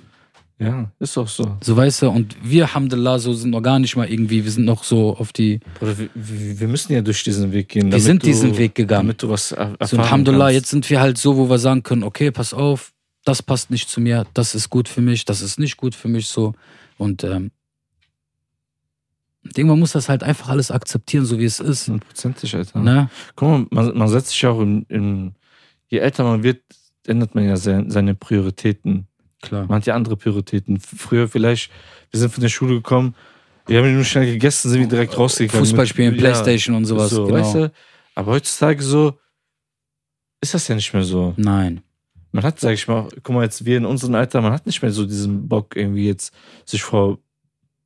Ja, 0.59 0.91
ist 0.99 1.17
doch 1.17 1.27
so. 1.27 1.57
So 1.61 1.75
weißt 1.75 2.03
du, 2.03 2.09
und 2.09 2.35
wir, 2.43 2.65
Alhamdulillah, 2.65 3.17
so 3.17 3.33
sind 3.33 3.49
noch 3.49 3.63
gar 3.63 3.79
nicht 3.79 3.95
mal 3.95 4.07
irgendwie, 4.07 4.43
wir 4.43 4.51
sind 4.51 4.65
noch 4.65 4.83
so 4.83 5.17
auf 5.17 5.33
die. 5.33 5.59
Oder 5.81 5.97
wir, 5.97 6.09
wir 6.13 6.67
müssen 6.67 6.93
ja 6.93 7.01
durch 7.01 7.23
diesen 7.23 7.51
Weg 7.51 7.69
gehen. 7.69 7.91
Wir 7.91 7.99
sind 7.99 8.21
du, 8.21 8.27
diesen 8.27 8.55
Weg 8.57 8.75
gegangen. 8.75 9.07
Damit 9.07 9.23
du 9.23 9.29
was 9.29 9.53
er 9.53 9.57
erfahren 9.57 9.87
So, 9.87 9.95
und 9.97 10.03
Alhamdulillah, 10.03 10.45
kannst. 10.45 10.55
jetzt 10.55 10.69
sind 10.69 10.89
wir 10.91 11.01
halt 11.01 11.17
so, 11.17 11.35
wo 11.35 11.49
wir 11.49 11.57
sagen 11.57 11.81
können, 11.81 12.03
okay, 12.03 12.29
pass 12.29 12.53
auf, 12.53 12.93
das 13.25 13.41
passt 13.41 13.71
nicht 13.71 13.89
zu 13.89 14.01
mir, 14.01 14.27
das 14.35 14.53
ist 14.53 14.69
gut 14.69 14.87
für 14.87 15.01
mich, 15.01 15.25
das 15.25 15.41
ist 15.41 15.59
nicht 15.59 15.77
gut 15.77 15.95
für 15.95 16.07
mich 16.09 16.27
so. 16.27 16.53
Und 16.97 17.23
ähm, 17.23 17.49
irgendwann 19.43 19.79
muss 19.79 19.93
das 19.93 20.09
halt 20.09 20.23
einfach 20.23 20.49
alles 20.49 20.71
akzeptieren, 20.71 21.25
so 21.25 21.39
wie 21.39 21.45
es 21.45 21.59
ist. 21.59 21.87
Hundertprozentig, 21.87 22.55
Alter. 22.55 22.79
Ne? 22.79 23.09
Guck 23.35 23.49
mal, 23.49 23.65
man, 23.69 23.97
man 23.97 24.07
setzt 24.07 24.29
sich 24.29 24.45
auch 24.45 24.61
in, 24.61 24.83
in. 24.83 25.35
Je 25.87 25.99
älter 25.99 26.23
man 26.23 26.43
wird, 26.43 26.61
ändert 27.05 27.35
man 27.35 27.45
ja 27.45 27.57
sein, 27.57 27.89
seine 27.89 28.15
Prioritäten. 28.15 29.07
Klar. 29.41 29.65
Man 29.67 29.77
hat 29.77 29.85
ja 29.85 29.95
andere 29.95 30.15
Prioritäten. 30.15 30.79
Früher 30.79 31.27
vielleicht, 31.27 31.71
wir 32.11 32.19
sind 32.19 32.31
von 32.31 32.41
der 32.41 32.49
Schule 32.49 32.75
gekommen, 32.75 33.15
wir 33.67 33.79
haben 33.79 33.93
nur 33.93 34.03
schnell 34.03 34.25
gegessen, 34.25 34.69
sind 34.69 34.79
wir 34.79 34.87
direkt 34.87 35.17
rausgegangen. 35.17 35.65
Fußball 35.65 35.87
spielen, 35.87 36.13
ja, 36.13 36.19
Playstation 36.19 36.75
und 36.75 36.85
sowas. 36.85 37.09
so, 37.09 37.25
genau. 37.25 37.39
weißt 37.39 37.55
du? 37.55 37.71
Aber 38.15 38.33
heutzutage 38.33 38.81
so 38.81 39.17
ist 40.41 40.53
das 40.53 40.67
ja 40.67 40.75
nicht 40.75 40.93
mehr 40.93 41.03
so. 41.03 41.33
Nein. 41.37 41.81
Man 42.31 42.43
hat, 42.43 42.59
sag 42.59 42.73
ich 42.73 42.87
mal, 42.87 43.07
guck 43.23 43.35
mal, 43.35 43.43
jetzt 43.43 43.65
wir 43.65 43.77
in 43.77 43.85
unserem 43.85 44.15
Alter, 44.15 44.41
man 44.41 44.53
hat 44.53 44.65
nicht 44.65 44.81
mehr 44.81 44.91
so 44.91 45.05
diesen 45.05 45.47
Bock, 45.47 45.75
irgendwie 45.75 46.07
jetzt 46.07 46.33
sich 46.65 46.81
vor 46.81 47.19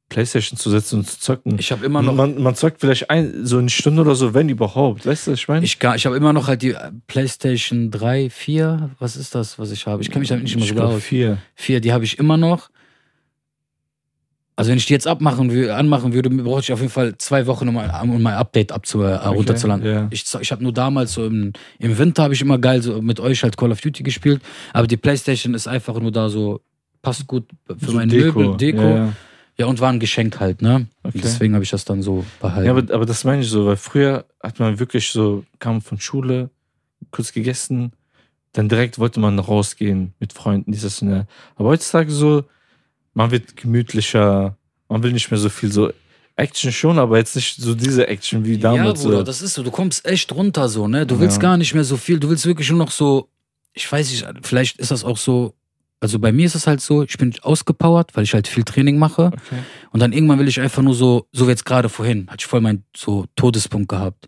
Playstation 0.10 0.58
zu 0.58 0.70
setzen 0.70 1.00
und 1.00 1.08
zu 1.10 1.20
zocken. 1.20 1.58
Ich 1.60 1.72
habe 1.72 1.86
immer 1.86 2.02
noch. 2.02 2.14
man, 2.14 2.42
man 2.42 2.56
zockt 2.56 2.82
vielleicht 2.82 3.10
ein, 3.10 3.46
so 3.46 3.58
eine 3.58 3.70
Stunde 3.70 4.04
oder 4.04 4.16
so, 4.16 4.34
wenn 4.34 4.50
überhaupt. 4.50 5.06
Weißt 5.06 5.28
du, 5.28 5.32
was 5.32 5.40
ich 5.40 5.48
meine? 5.48 5.66
Ich, 5.66 5.80
ich 5.82 6.06
habe 6.06 6.16
immer 6.16 6.32
noch 6.32 6.48
halt 6.48 6.62
die 6.62 6.72
äh, 6.72 6.92
PlayStation 7.08 7.90
3, 7.92 8.30
4. 8.30 8.92
Was 9.00 9.16
ist 9.16 9.34
das, 9.34 9.58
was 9.58 9.72
ich 9.72 9.88
habe? 9.88 10.02
Ich 10.02 10.10
kenne 10.10 10.20
mich 10.20 10.30
damit 10.30 10.44
nicht 10.44 10.56
mehr 10.58 10.68
so 10.68 10.96
aus. 10.96 11.04
vier. 11.04 11.40
4, 11.56 11.82
die 11.82 11.92
habe 11.92 12.04
ich 12.04 12.20
immer 12.20 12.38
noch. 12.38 12.70
Also 14.58 14.72
wenn 14.72 14.78
ich 14.78 14.86
die 14.86 14.94
jetzt 14.94 15.08
abmachen, 15.08 15.70
anmachen 15.70 16.14
würde, 16.14 16.30
brauche 16.30 16.62
ich 16.62 16.72
auf 16.72 16.80
jeden 16.80 16.92
Fall 16.92 17.18
zwei 17.18 17.46
Wochen, 17.46 17.68
um, 17.68 17.76
um 17.76 18.22
mein 18.22 18.36
Update 18.36 18.72
abzu, 18.72 19.02
äh, 19.02 19.16
runterzuladen. 19.16 19.86
ja. 19.86 20.08
Ich, 20.12 20.24
ich 20.40 20.52
habe 20.52 20.64
nur 20.64 20.72
damals 20.72 21.14
so 21.14 21.26
im, 21.26 21.52
im 21.80 21.98
Winter 21.98 22.24
habe 22.24 22.34
ich 22.34 22.42
immer 22.42 22.58
geil 22.58 22.82
so 22.82 23.02
mit 23.02 23.20
euch 23.20 23.44
halt 23.44 23.58
Call 23.58 23.72
of 23.72 23.82
Duty 23.82 24.04
gespielt, 24.04 24.42
aber 24.72 24.88
die 24.88 24.96
Playstation 24.96 25.54
ist 25.56 25.68
einfach 25.68 26.00
nur 26.00 26.12
da 26.12 26.30
so, 26.30 26.62
passt 27.02 27.28
gut 27.28 27.50
für 27.68 27.88
So 27.88 27.94
meine 27.94 28.14
Möbel, 28.14 28.56
Deko. 28.56 28.82
Ja, 28.82 29.14
Ja, 29.58 29.68
und 29.68 29.80
war 29.80 29.90
ein 29.92 30.00
Geschenk 30.00 30.40
halt, 30.40 30.62
ne? 30.62 30.88
Okay. 31.04 31.22
Deswegen 31.24 31.54
habe 31.54 31.64
ich 31.64 31.70
das 31.70 31.86
dann 31.86 32.02
so 32.02 32.26
behalten. 32.42 32.66
ja 32.66 32.72
aber, 32.72 32.94
aber 32.94 33.06
das 33.06 33.24
meine 33.24 33.42
ich 33.42 33.50
so, 33.50 33.66
weil 33.66 33.78
früher 33.78 34.26
hat 34.44 34.60
man 34.60 34.80
wirklich 34.80 35.10
so, 35.12 35.46
kam 35.60 35.82
von 35.82 36.00
Schule, 36.00 36.50
kurz 37.12 37.32
gegessen, 37.32 37.94
dann 38.52 38.68
direkt 38.70 39.00
wollte 39.00 39.20
man 39.20 39.40
rausgehen 39.40 40.14
mit 40.20 40.34
Freunden, 40.34 40.72
dieses 40.72 41.02
und 41.02 41.10
das. 41.10 41.26
Aber 41.56 41.70
heutzutage 41.70 42.12
so, 42.12 42.44
man 43.14 43.32
wird 43.32 43.56
gemütlicher, 43.56 44.58
man 44.90 45.04
will 45.04 45.14
nicht 45.14 45.32
mehr 45.32 45.40
so 45.40 45.50
viel 45.50 45.72
so 45.72 45.92
Action 46.38 46.74
schon, 46.74 47.00
aber 47.00 47.18
jetzt 47.18 47.36
nicht 47.38 47.56
so 47.56 47.76
diese 47.76 48.08
Action 48.10 48.44
wie 48.44 48.58
damals. 48.58 49.00
Ja, 49.00 49.06
Bruder, 49.06 49.18
so. 49.20 49.24
das 49.24 49.42
ist 49.42 49.54
so, 49.54 49.64
du 49.64 49.72
kommst 49.72 50.06
echt 50.06 50.34
runter 50.34 50.68
so, 50.68 50.88
ne? 50.88 51.06
Du 51.06 51.20
willst 51.22 51.38
Ja. 51.38 51.44
gar 51.44 51.58
nicht 51.58 51.74
mehr 51.74 51.86
so 51.86 51.96
viel, 51.96 52.20
du 52.20 52.30
willst 52.30 52.46
wirklich 52.46 52.70
nur 52.70 52.80
noch 52.80 52.92
so, 52.92 53.30
ich 53.74 53.90
weiß 53.90 54.10
nicht, 54.12 54.26
vielleicht 54.44 54.78
ist 54.80 54.92
das 54.92 55.06
auch 55.06 55.18
so, 55.18 55.54
also 56.00 56.20
bei 56.20 56.32
mir 56.32 56.46
ist 56.46 56.56
es 56.56 56.68
halt 56.68 56.82
so, 56.82 57.04
ich 57.04 57.18
bin 57.18 57.34
ausgepowert, 57.42 58.16
weil 58.16 58.24
ich 58.24 58.34
halt 58.34 58.48
viel 58.48 58.64
Training 58.64 58.98
mache 58.98 59.28
Okay. 59.28 59.60
und 59.92 60.00
dann 60.02 60.12
irgendwann 60.14 60.40
will 60.40 60.48
ich 60.48 60.60
einfach 60.60 60.82
nur 60.84 60.94
so, 60.94 61.28
so 61.32 61.48
wie 61.48 61.52
jetzt 61.52 61.66
gerade 61.66 61.90
vorhin, 61.90 62.28
hatte 62.28 62.38
ich 62.42 62.46
voll 62.46 62.62
meinen 62.62 62.84
so 62.96 63.26
Todespunkt 63.36 63.90
gehabt. 63.90 64.28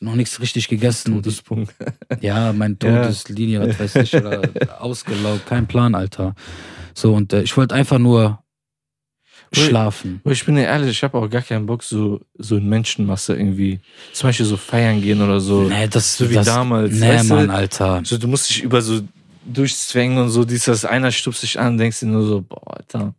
Noch 0.00 0.16
nichts 0.16 0.40
richtig 0.40 0.66
gegessen. 0.68 1.14
Todespunkt. 1.14 1.72
Ja, 2.20 2.52
mein 2.52 2.76
Ja. 2.82 3.02
Todeslinie, 3.02 3.60
was 3.60 3.78
weiß 3.78 3.96
ich, 3.96 4.14
oder 4.16 4.42
ausgelaugt, 4.82 5.46
kein 5.46 5.66
Plan, 5.68 5.94
Alter. 5.94 6.34
So, 6.94 7.14
und 7.14 7.32
äh, 7.32 7.42
ich 7.42 7.56
wollte 7.56 7.74
einfach 7.76 7.98
nur 7.98 8.40
schlafen. 9.52 10.20
Aber 10.24 10.32
ich 10.32 10.44
bin 10.44 10.56
dir 10.56 10.62
ehrlich, 10.64 10.90
ich 10.90 11.02
habe 11.02 11.18
auch 11.18 11.28
gar 11.28 11.42
keinen 11.42 11.66
Bock, 11.66 11.82
so, 11.82 12.20
so 12.38 12.56
in 12.56 12.68
Menschenmasse 12.68 13.34
irgendwie, 13.36 13.80
zum 14.12 14.28
Beispiel 14.28 14.46
so 14.46 14.56
feiern 14.56 15.00
gehen 15.02 15.20
oder 15.20 15.40
so. 15.40 15.62
Nee, 15.62 15.88
das 15.88 16.16
so 16.16 16.28
wie 16.30 16.34
das, 16.34 16.46
damals, 16.46 16.92
Nee, 16.94 17.08
weißt? 17.08 17.28
Mann, 17.28 17.50
Alter. 17.50 18.00
So, 18.04 18.18
du 18.18 18.28
musst 18.28 18.48
dich 18.50 18.62
über 18.62 18.80
so 18.82 19.00
durchzwängen 19.44 20.18
und 20.18 20.28
so, 20.30 20.44
dies, 20.44 20.64
das, 20.64 20.84
einer 20.84 21.10
stupst 21.10 21.42
dich 21.42 21.58
an, 21.58 21.78
denkst 21.78 22.00
dir 22.00 22.06
nur 22.06 22.26
so, 22.26 22.42
boah, 22.42 22.76
Alter. 22.76 23.14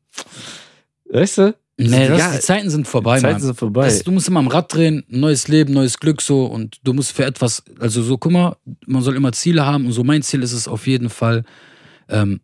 Weißt 1.09 1.37
du? 1.39 1.55
Nee, 1.77 2.07
das, 2.07 2.19
Ja, 2.19 2.31
die 2.33 2.39
Zeiten 2.39 2.69
sind 2.69 2.87
vorbei, 2.87 3.15
Die 3.15 3.21
Zeiten 3.23 3.33
Mann. 3.33 3.41
sind 3.41 3.57
vorbei. 3.57 3.85
Das, 3.85 4.03
du 4.03 4.11
musst 4.11 4.27
immer 4.27 4.39
am 4.39 4.47
Rad 4.47 4.73
drehen, 4.73 5.03
neues 5.07 5.47
Leben, 5.47 5.73
neues 5.73 5.99
Glück 5.99 6.21
so 6.21 6.45
und 6.45 6.77
du 6.83 6.93
musst 6.93 7.11
für 7.11 7.25
etwas, 7.25 7.63
also 7.79 8.01
so, 8.03 8.17
guck 8.17 8.31
mal, 8.31 8.55
man 8.85 9.01
soll 9.01 9.15
immer 9.15 9.31
Ziele 9.31 9.65
haben 9.65 9.85
und 9.87 9.91
so 9.91 10.03
mein 10.03 10.21
Ziel 10.21 10.43
ist 10.43 10.53
es 10.53 10.67
auf 10.67 10.85
jeden 10.87 11.09
Fall, 11.09 11.43
ähm, 12.09 12.41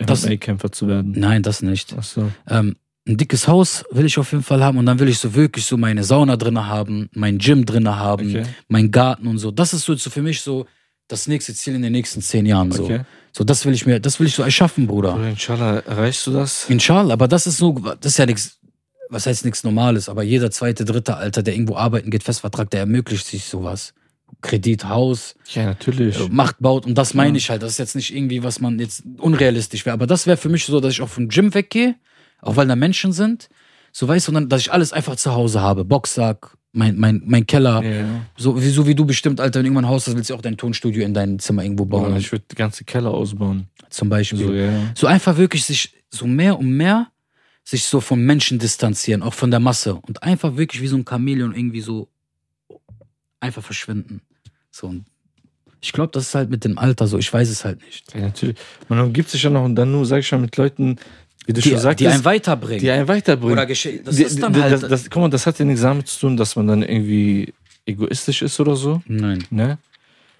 MMA-Kämpfer 0.00 0.72
zu 0.72 0.88
werden. 0.88 1.12
nein, 1.14 1.42
das 1.42 1.60
nicht. 1.62 1.94
Ach 1.98 2.02
so. 2.02 2.30
Ähm, 2.48 2.76
ein 3.06 3.18
dickes 3.18 3.46
Haus 3.48 3.84
will 3.90 4.06
ich 4.06 4.18
auf 4.18 4.32
jeden 4.32 4.44
Fall 4.44 4.62
haben 4.64 4.78
und 4.78 4.86
dann 4.86 4.98
will 4.98 5.08
ich 5.08 5.18
so 5.18 5.34
wirklich 5.34 5.66
so 5.66 5.76
meine 5.76 6.02
Sauna 6.04 6.36
drinne 6.36 6.66
haben, 6.66 7.10
mein 7.12 7.36
Gym 7.38 7.66
drinne 7.66 7.96
haben, 7.98 8.28
Okay. 8.30 8.42
mein 8.68 8.90
Garten 8.90 9.26
und 9.26 9.36
so. 9.38 9.50
Das 9.50 9.74
ist 9.74 9.84
so 9.84 9.96
für 9.96 10.22
mich 10.22 10.40
so 10.40 10.66
das 11.10 11.26
nächste 11.26 11.54
Ziel 11.54 11.74
in 11.74 11.82
den 11.82 11.92
nächsten 11.92 12.22
zehn 12.22 12.46
Jahren 12.46 12.70
so. 12.72 12.84
Okay. 12.84 13.00
So, 13.32 13.44
das 13.44 13.64
will 13.64 13.74
ich 13.74 13.86
mir, 13.86 14.00
das 14.00 14.18
will 14.18 14.26
ich 14.26 14.34
so 14.34 14.42
erschaffen, 14.42 14.86
Bruder. 14.86 15.12
Bruder, 15.12 15.28
inshallah, 15.28 15.78
erreichst 15.80 16.26
du 16.26 16.32
das? 16.32 16.68
Inshallah, 16.68 17.12
aber 17.12 17.28
das 17.28 17.46
ist 17.46 17.58
so, 17.58 17.72
das 17.72 18.12
ist 18.12 18.18
ja 18.18 18.26
nichts, 18.26 18.58
was 19.08 19.26
heißt 19.26 19.44
nichts 19.44 19.62
Normales, 19.64 20.08
aber 20.08 20.22
jeder 20.22 20.50
zweite, 20.50 20.84
dritte 20.84 21.16
Alter, 21.16 21.42
der 21.42 21.54
irgendwo 21.54 21.76
arbeiten 21.76 22.10
geht, 22.10 22.22
Festvertrag, 22.24 22.70
der 22.70 22.80
ermöglicht 22.80 23.26
sich 23.26 23.44
sowas. 23.44 23.92
Kredit, 24.42 24.84
Haus, 24.88 25.34
Ja, 25.52 25.66
natürlich. 25.66 26.18
äh, 26.18 26.28
Macht 26.30 26.56
baut 26.60 26.86
und 26.86 26.96
das 26.96 27.14
meine 27.14 27.30
Ja. 27.32 27.36
ich 27.38 27.50
halt. 27.50 27.62
Das 27.62 27.72
ist 27.72 27.78
jetzt 27.78 27.96
nicht 27.96 28.14
irgendwie, 28.14 28.42
was 28.44 28.60
man 28.60 28.78
jetzt 28.78 29.02
unrealistisch 29.18 29.84
wäre, 29.84 29.94
aber 29.94 30.06
das 30.06 30.26
wäre 30.26 30.36
für 30.36 30.48
mich 30.48 30.64
so, 30.64 30.80
dass 30.80 30.92
ich 30.92 31.02
auch 31.02 31.08
vom 31.08 31.28
Gym 31.28 31.52
weggehe, 31.54 31.96
auch 32.40 32.56
weil 32.56 32.66
da 32.68 32.76
Menschen 32.76 33.12
sind, 33.12 33.48
so 33.92 34.06
weißt 34.08 34.28
du, 34.28 34.30
und 34.30 34.34
dann, 34.34 34.48
dass 34.48 34.60
ich 34.62 34.72
alles 34.72 34.92
einfach 34.92 35.16
zu 35.16 35.32
Hause 35.34 35.60
habe. 35.60 35.84
Boxsack, 35.84 36.56
mein, 36.72 36.96
mein, 36.98 37.22
mein 37.24 37.46
Keller, 37.46 37.82
Ja, 37.82 37.90
ja. 37.90 38.26
so, 38.36 38.60
wie, 38.60 38.68
so 38.68 38.86
wie 38.86 38.94
du 38.94 39.04
bestimmt, 39.04 39.40
Alter, 39.40 39.58
wenn 39.58 39.64
du 39.64 39.68
irgendwann 39.68 39.88
Haus 39.88 40.06
hast, 40.06 40.16
willst 40.16 40.30
du 40.30 40.34
auch 40.34 40.42
dein 40.42 40.56
Tonstudio 40.56 41.04
in 41.04 41.14
dein 41.14 41.38
Zimmer 41.38 41.62
irgendwo 41.64 41.84
bauen, 41.84 42.04
Bruder, 42.04 42.16
ich 42.18 42.30
würde 42.30 42.44
die 42.50 42.54
ganze 42.56 42.84
Keller 42.84 43.10
ausbauen. 43.10 43.66
zum 43.88 44.08
Beispiel. 44.08 44.38
So, 44.38 44.52
ja. 44.52 44.66
ja. 44.70 44.92
So 44.94 45.06
einfach 45.06 45.36
wirklich 45.36 45.64
sich 45.64 45.94
so 46.10 46.26
mehr 46.26 46.58
und 46.58 46.70
mehr 46.70 47.08
sich 47.64 47.84
so 47.84 48.00
vom 48.00 48.24
Menschen 48.24 48.58
distanzieren, 48.58 49.22
auch 49.22 49.34
von 49.34 49.50
der 49.50 49.60
Masse 49.60 49.94
und 49.94 50.22
einfach 50.22 50.56
wirklich 50.56 50.80
wie 50.82 50.86
so 50.86 50.96
ein 50.96 51.04
Chamäleon 51.08 51.54
irgendwie 51.54 51.80
so 51.80 52.08
einfach 53.40 53.62
verschwinden. 53.62 54.22
So 54.70 54.86
und 54.86 55.04
ich 55.82 55.92
glaube, 55.92 56.10
das 56.12 56.28
ist 56.28 56.34
halt 56.34 56.50
mit 56.50 56.64
dem 56.64 56.78
Alter 56.78 57.06
so, 57.06 57.16
ich 57.18 57.32
weiß 57.32 57.48
es 57.48 57.64
halt 57.64 57.82
nicht. 57.82 58.12
ja, 58.14 58.20
natürlich. 58.20 58.56
Man 58.88 59.00
umgibt 59.00 59.30
sich 59.30 59.42
ja 59.42 59.50
noch 59.50 59.64
und 59.64 59.74
dann 59.76 59.90
nur, 59.90 60.04
sag 60.04 60.18
ich 60.18 60.30
mal, 60.30 60.38
mit 60.38 60.56
Leuten, 60.56 60.96
wie 61.46 61.52
du 61.52 61.60
Die, 61.60 61.70
schon 61.70 61.78
sagtest, 61.78 62.00
die 62.00 62.08
einen 62.12 62.24
weiterbringen. 62.24 62.80
die 62.80 62.90
einen 62.90 63.08
weiterbringen. 63.08 63.52
Oder 63.52 63.66
das 63.66 63.80
Die- 63.82 64.22
ist 64.22 64.42
dann 64.42 64.52
die- 64.52 64.60
halt. 64.62 64.72
das, 64.72 64.80
das, 64.88 65.10
guck 65.10 65.22
mal, 65.22 65.30
das 65.30 65.46
hat 65.46 65.58
ja 65.58 65.64
nichts 65.64 65.82
damit 65.82 66.06
zu 66.08 66.20
tun, 66.20 66.36
dass 66.36 66.54
man 66.56 66.66
dann 66.66 66.82
irgendwie 66.82 67.52
egoistisch 67.86 68.42
ist 68.42 68.60
oder 68.60 68.76
so. 68.76 69.02
Nein. 69.06 69.44
Ne? 69.50 69.78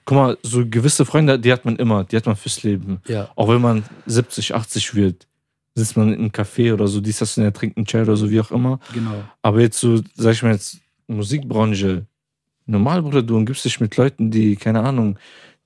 Guck 0.05 0.17
mal, 0.17 0.39
so 0.43 0.65
gewisse 0.67 1.05
Freunde, 1.05 1.39
die 1.39 1.53
hat 1.53 1.65
man 1.65 1.77
immer, 1.77 2.05
die 2.05 2.17
hat 2.17 2.27
man 2.27 2.37
fürs 2.37 2.63
Leben. 2.63 3.01
Ja. 3.09 3.31
Auch 3.37 3.49
wenn 3.49 3.61
man 3.61 3.83
70, 4.07 4.55
80 4.55 4.95
wird, 4.95 5.27
sitzt 5.75 5.97
man 5.97 6.09
in 6.13 6.19
einem 6.21 6.29
Café 6.31 6.73
oder 6.75 6.87
so, 6.89 7.01
dies, 7.01 7.19
das, 7.19 7.37
und 7.39 7.45
er 7.45 7.53
trinkt 7.53 7.77
einen 7.77 7.87
Chai 7.87 8.03
oder 8.03 8.17
so, 8.17 8.31
wie 8.31 8.41
auch 8.41 8.51
immer. 8.51 8.81
Genau. 8.93 9.23
Aber 9.43 9.61
jetzt 9.61 9.79
so, 9.81 10.01
sag 10.15 10.33
ich 10.33 10.43
mal 10.43 10.53
jetzt, 10.53 10.79
Musikbranche, 11.07 12.07
normal, 12.67 13.03
Bruder, 13.03 13.23
du 13.23 13.37
umgibst 13.37 13.65
dich 13.65 13.81
mit 13.81 13.97
Leuten, 13.97 14.31
die, 14.31 14.57
keine 14.57 14.81
Ahnung, 14.83 15.19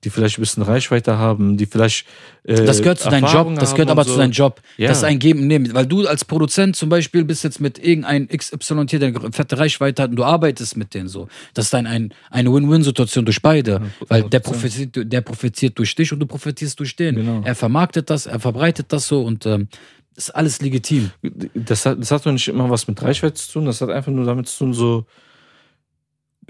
die 0.05 0.09
vielleicht 0.11 0.37
ein 0.37 0.41
bisschen 0.41 0.63
Reichweite 0.63 1.17
haben, 1.17 1.57
die 1.57 1.65
vielleicht. 1.65 2.05
Äh, 2.43 2.63
Das 2.63 2.81
gehört 2.81 2.99
zu 2.99 3.09
deinem 3.09 3.25
Job, 3.25 3.53
das 3.59 3.73
gehört 3.73 3.89
aber 3.89 4.03
so. 4.03 4.13
zu 4.13 4.17
deinem 4.19 4.31
Job. 4.31 4.61
Ja. 4.77 4.87
Das 4.89 4.99
ist 4.99 5.03
ein 5.03 5.19
Geben 5.19 5.41
und 5.41 5.47
Nehmen. 5.47 5.73
Weil 5.73 5.87
du 5.87 6.07
als 6.07 6.23
Produzent 6.23 6.75
zum 6.75 6.89
Beispiel 6.89 7.25
bist 7.25 7.43
jetzt 7.43 7.59
mit 7.59 7.83
irgendeinem 7.83 8.27
XY 8.27 8.85
hier, 8.89 8.99
der 8.99 9.09
eine 9.09 9.31
fette 9.31 9.57
Reichweite 9.57 10.03
hat 10.03 10.11
und 10.11 10.15
du 10.15 10.23
arbeitest 10.23 10.77
mit 10.77 10.93
denen 10.93 11.07
so. 11.09 11.27
Das 11.53 11.65
ist 11.65 11.73
dann 11.73 11.87
ein, 11.87 12.13
eine 12.29 12.53
Win-Win-Situation 12.53 13.25
durch 13.25 13.41
beide. 13.41 13.81
Weil 14.07 14.23
der 14.23 14.41
100%. 14.41 14.43
profitiert, 14.43 15.11
der 15.11 15.21
profitiert 15.21 15.77
durch 15.77 15.95
dich 15.95 16.13
und 16.13 16.19
du 16.19 16.27
profitierst 16.27 16.79
durch 16.79 16.95
den. 16.95 17.15
Genau. 17.15 17.41
Er 17.43 17.55
vermarktet 17.55 18.09
das, 18.09 18.27
er 18.27 18.39
verbreitet 18.39 18.93
das 18.93 19.07
so 19.07 19.23
und 19.23 19.45
ähm, 19.47 19.67
ist 20.15 20.29
alles 20.29 20.61
legitim. 20.61 21.11
Das 21.53 21.85
hat, 21.85 21.99
das 21.99 22.11
hat 22.11 22.25
doch 22.25 22.31
nicht 22.31 22.47
immer 22.47 22.69
was 22.69 22.87
mit 22.87 23.01
Reichweite 23.01 23.33
zu 23.35 23.53
tun, 23.53 23.65
das 23.65 23.81
hat 23.81 23.89
einfach 23.89 24.11
nur 24.11 24.25
damit 24.25 24.47
zu 24.47 24.59
tun, 24.59 24.73
so 24.73 25.05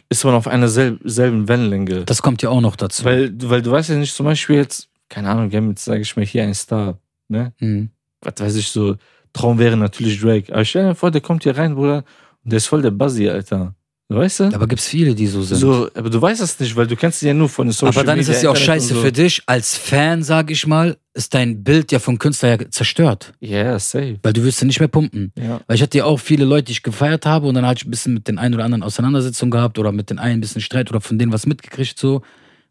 ist 0.10 0.23
man 0.23 0.34
auf 0.34 0.47
einer 0.47 0.67
sel 0.67 0.99
selben 1.03 1.47
Wellenlänge. 1.47 2.05
Das 2.05 2.21
kommt 2.21 2.41
ja 2.41 2.49
auch 2.49 2.62
noch 2.62 2.75
dazu. 2.75 3.03
weil, 3.03 3.34
weil 3.49 3.62
du 3.62 3.71
weißt 3.71 3.89
ja 3.89 3.95
nicht, 3.95 4.13
zum 4.15 4.25
Beispiel 4.25 4.58
jetzt, 4.58 4.89
keine 5.10 5.29
Ahnung, 5.29 5.51
wir 5.51 5.58
haben 5.58 5.69
jetzt, 5.69 5.86
sage 5.86 6.01
ich 6.01 6.15
mal, 6.15 6.25
hier 6.25 6.43
einen 6.43 6.53
Star, 6.53 6.99
ne? 7.27 7.53
Mhm. 7.60 7.89
Was 8.21 8.34
weiß 8.39 8.55
ich, 8.55 8.69
so, 8.69 8.95
Traum 9.34 9.60
wäre 9.60 9.77
natürlich 9.77 10.19
Drake. 10.21 10.53
Aber 10.53 10.65
stell 10.65 10.88
dir 10.88 10.95
vor, 10.95 11.12
der 11.12 11.21
kommt 11.21 11.43
hier 11.43 11.58
rein, 11.58 11.75
Bruder, 11.75 12.03
und 12.43 12.51
der 12.51 12.58
ist 12.58 12.67
voll 12.67 12.81
der 12.81 12.91
Buzzy, 12.91 13.29
Alter. 13.29 13.75
Weißt 14.08 14.41
du? 14.41 14.44
Aber 14.54 14.68
gibt's 14.68 14.88
viele, 14.88 15.15
die 15.15 15.26
so 15.26 15.41
sind. 15.41 15.58
So, 15.58 15.89
aber 15.96 16.12
du 16.12 16.22
weißt 16.22 16.39
das 16.39 16.60
nicht, 16.60 16.76
weil 16.76 16.86
du 16.86 16.96
kennst 16.96 17.22
sie 17.22 17.28
ja 17.28 17.34
nur 17.34 17.50
von 17.50 17.68
den 17.68 17.74
Social 17.74 17.88
aber 17.88 18.04
dann 18.06 18.20
ist 18.20 18.28
Media, 18.28 18.38
es 18.38 18.44
ja 18.44 18.50
auch 18.52 18.54
Internet 18.54 18.82
scheiße 18.84 18.94
so. 18.94 19.02
für 19.02 19.12
dich. 19.12 19.41
Als 19.48 19.76
Fan, 19.76 20.22
sag 20.22 20.52
ich 20.52 20.68
mal, 20.68 20.96
ist 21.15 21.34
dein 21.34 21.63
Bild 21.63 21.91
ja 21.91 21.98
vom 21.98 22.20
Künstler 22.20 22.50
ja 22.50 22.70
zerstört. 22.70 23.34
Ja, 23.39 23.80
safe. 23.80 24.20
Weil 24.22 24.34
du 24.34 24.44
willst 24.44 24.62
ja 24.62 24.68
nicht 24.68 24.80
mehr 24.80 24.89
pumpen. 24.89 25.32
Ja. 25.36 25.60
Weil 25.65 25.76
ich 25.76 25.82
hatte 25.82 25.98
ja 25.98 26.06
auch 26.06 26.20
viele 26.20 26.46
Leute, 26.46 26.65
die 26.65 26.74
ich 26.74 26.84
gefeiert 26.84 27.26
habe 27.26 27.48
und 27.48 27.56
dann 27.56 27.65
hatte 27.65 27.80
ich 27.80 27.88
ein 27.88 27.91
bisschen 27.91 28.13
mit 28.13 28.28
den 28.28 28.38
einen 28.38 28.54
oder 28.54 28.63
anderen 28.63 28.84
Auseinandersetzungen 28.84 29.50
gehabt 29.50 29.80
oder 29.80 29.91
mit 29.91 30.12
den 30.12 30.20
einen 30.20 30.38
ein 30.38 30.41
bisschen 30.41 30.62
Streit 30.62 30.91
oder 30.91 31.02
von 31.02 31.18
denen 31.18 31.34
was 31.34 31.48
mitgekriegt, 31.48 31.98
so, 31.98 32.22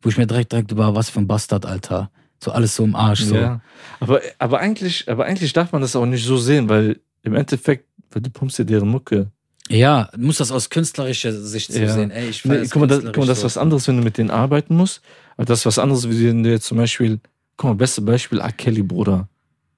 wo 0.02 0.10
ich 0.10 0.16
mir 0.16 0.28
direkt 0.28 0.52
direkt 0.52 0.76
war, 0.76 0.94
was 0.94 1.10
für 1.10 1.18
ein 1.18 1.26
Bastard, 1.26 1.66
Alter. 1.66 2.12
So 2.38 2.52
alles 2.52 2.76
so 2.76 2.84
im 2.84 2.94
Arsch. 2.94 3.22
So. 3.22 3.34
Ja. 3.34 3.60
Aber, 3.98 4.20
aber, 4.38 4.60
eigentlich, 4.60 5.08
aber 5.08 5.24
eigentlich 5.24 5.52
darf 5.52 5.72
man 5.72 5.82
das 5.82 5.96
auch 5.96 6.06
nicht 6.06 6.24
so 6.24 6.36
sehen, 6.36 6.68
weil 6.68 7.00
im 7.22 7.34
Endeffekt, 7.34 7.86
weil 8.10 8.22
du 8.22 8.30
pumpst 8.30 8.58
ja 8.58 8.64
deren 8.64 8.88
Mucke. 8.88 9.32
Ja, 9.70 10.10
du 10.12 10.20
musst 10.26 10.40
das 10.40 10.50
aus 10.52 10.68
künstlerischer 10.68 11.32
Sicht 11.32 11.72
so 11.72 11.78
Ja. 11.80 11.92
sehen. 11.92 12.10
Ey, 12.10 12.28
ich 12.28 12.44
Nee, 12.44 12.66
guck, 12.70 12.80
mal, 12.82 12.86
das, 12.86 13.02
guck 13.04 13.16
mal, 13.18 13.26
das 13.26 13.38
ist 13.38 13.44
was 13.44 13.56
anderes, 13.58 13.88
wenn 13.88 13.96
du 13.96 14.02
mit 14.02 14.18
denen 14.18 14.30
arbeiten 14.30 14.76
musst. 14.76 15.00
Aber 15.36 15.46
das 15.46 15.60
ist 15.60 15.66
was 15.66 15.78
anderes, 15.78 16.08
wie 16.08 16.26
wenn 16.28 16.42
du 16.42 16.50
jetzt 16.50 16.66
zum 16.66 16.76
Beispiel, 16.78 17.18
guck 17.56 17.70
mal, 17.70 17.74
beste 17.74 18.02
Beispiel, 18.02 18.40
R. 18.40 18.52
Kelly, 18.52 18.82
Bruder. 18.82 19.28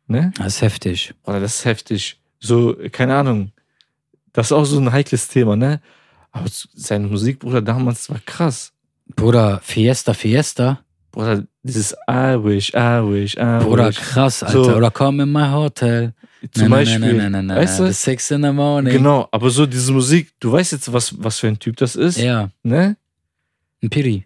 Ne? 0.08 0.32
Das 0.38 0.54
ist 0.56 0.62
heftig. 0.62 1.14
Oder 1.24 1.40
das 1.40 1.56
ist 1.56 1.64
heftig. 1.64 2.18
So, 2.40 2.76
keine 2.92 3.16
Ahnung. 3.16 3.52
Das 4.32 4.46
ist 4.48 4.52
auch 4.52 4.64
so 4.64 4.78
ein 4.78 4.92
heikles 4.92 5.28
Thema, 5.28 5.56
ne? 5.56 5.80
Aber 6.32 6.46
seine 6.74 7.06
Musik, 7.06 7.38
Bruder, 7.38 7.62
damals 7.62 8.10
war 8.10 8.18
krass. 8.26 8.72
Bruder, 9.14 9.60
Fiesta, 9.62 10.12
Fiesta. 10.14 10.80
Bruder, 11.12 11.44
dieses 11.62 11.92
I 12.10 12.36
wish, 12.42 12.70
I 12.74 13.00
wish, 13.02 13.34
I 13.36 13.58
Bruder, 13.64 13.88
wish. 13.88 13.96
krass, 13.96 14.42
Alter. 14.42 14.64
So. 14.64 14.76
Oder 14.76 14.90
come 14.90 15.22
in 15.22 15.32
my 15.32 15.48
hotel. 15.50 16.12
Zum 16.52 16.68
Na, 16.68 16.76
Beispiel. 16.76 17.14
Na, 17.14 17.30
na, 17.30 17.42
na, 17.42 17.42
na, 17.42 17.56
weißt 17.56 17.80
du? 17.80 17.92
Six 17.92 18.30
in 18.30 18.42
the 18.42 18.50
morning. 18.52 18.92
Genau, 18.92 19.26
aber 19.30 19.50
so 19.50 19.66
diese 19.66 19.92
Musik, 19.92 20.32
du 20.40 20.52
weißt 20.52 20.72
jetzt, 20.72 20.92
was, 20.92 21.14
was 21.22 21.38
für 21.38 21.48
ein 21.48 21.58
Typ 21.58 21.76
das 21.76 21.96
ist, 21.96 22.18
Ja, 22.18 22.50
ne? 22.62 22.96
ein 23.82 23.90
Piri. 23.90 24.24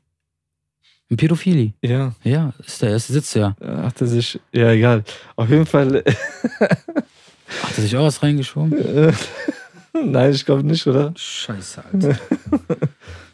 Ein 1.11 1.17
Pirophili. 1.17 1.75
Ja, 1.83 2.15
Ja, 2.23 2.53
ist 2.65 2.83
der, 2.83 2.95
ist, 2.97 3.09
sitzt 3.09 3.35
ja. 3.35 3.57
äh, 3.61 3.67
hat 3.67 4.01
er 4.01 4.07
sich, 4.07 4.39
ja, 4.53 4.71
egal. 4.71 5.03
Auf 5.37 5.49
jeden 5.51 5.67
Fall, 5.67 6.05
Hat 6.59 7.77
er 7.77 7.83
sich 7.83 7.97
auch 7.97 8.05
was 8.05 8.23
reingeschoben? 8.23 8.73
äh, 8.79 9.13
nein, 10.05 10.33
ich 10.33 10.45
glaube 10.45 10.63
nicht, 10.65 10.87
oder? 10.87 11.13
Scheiße, 11.17 11.83
Alter. 11.85 12.19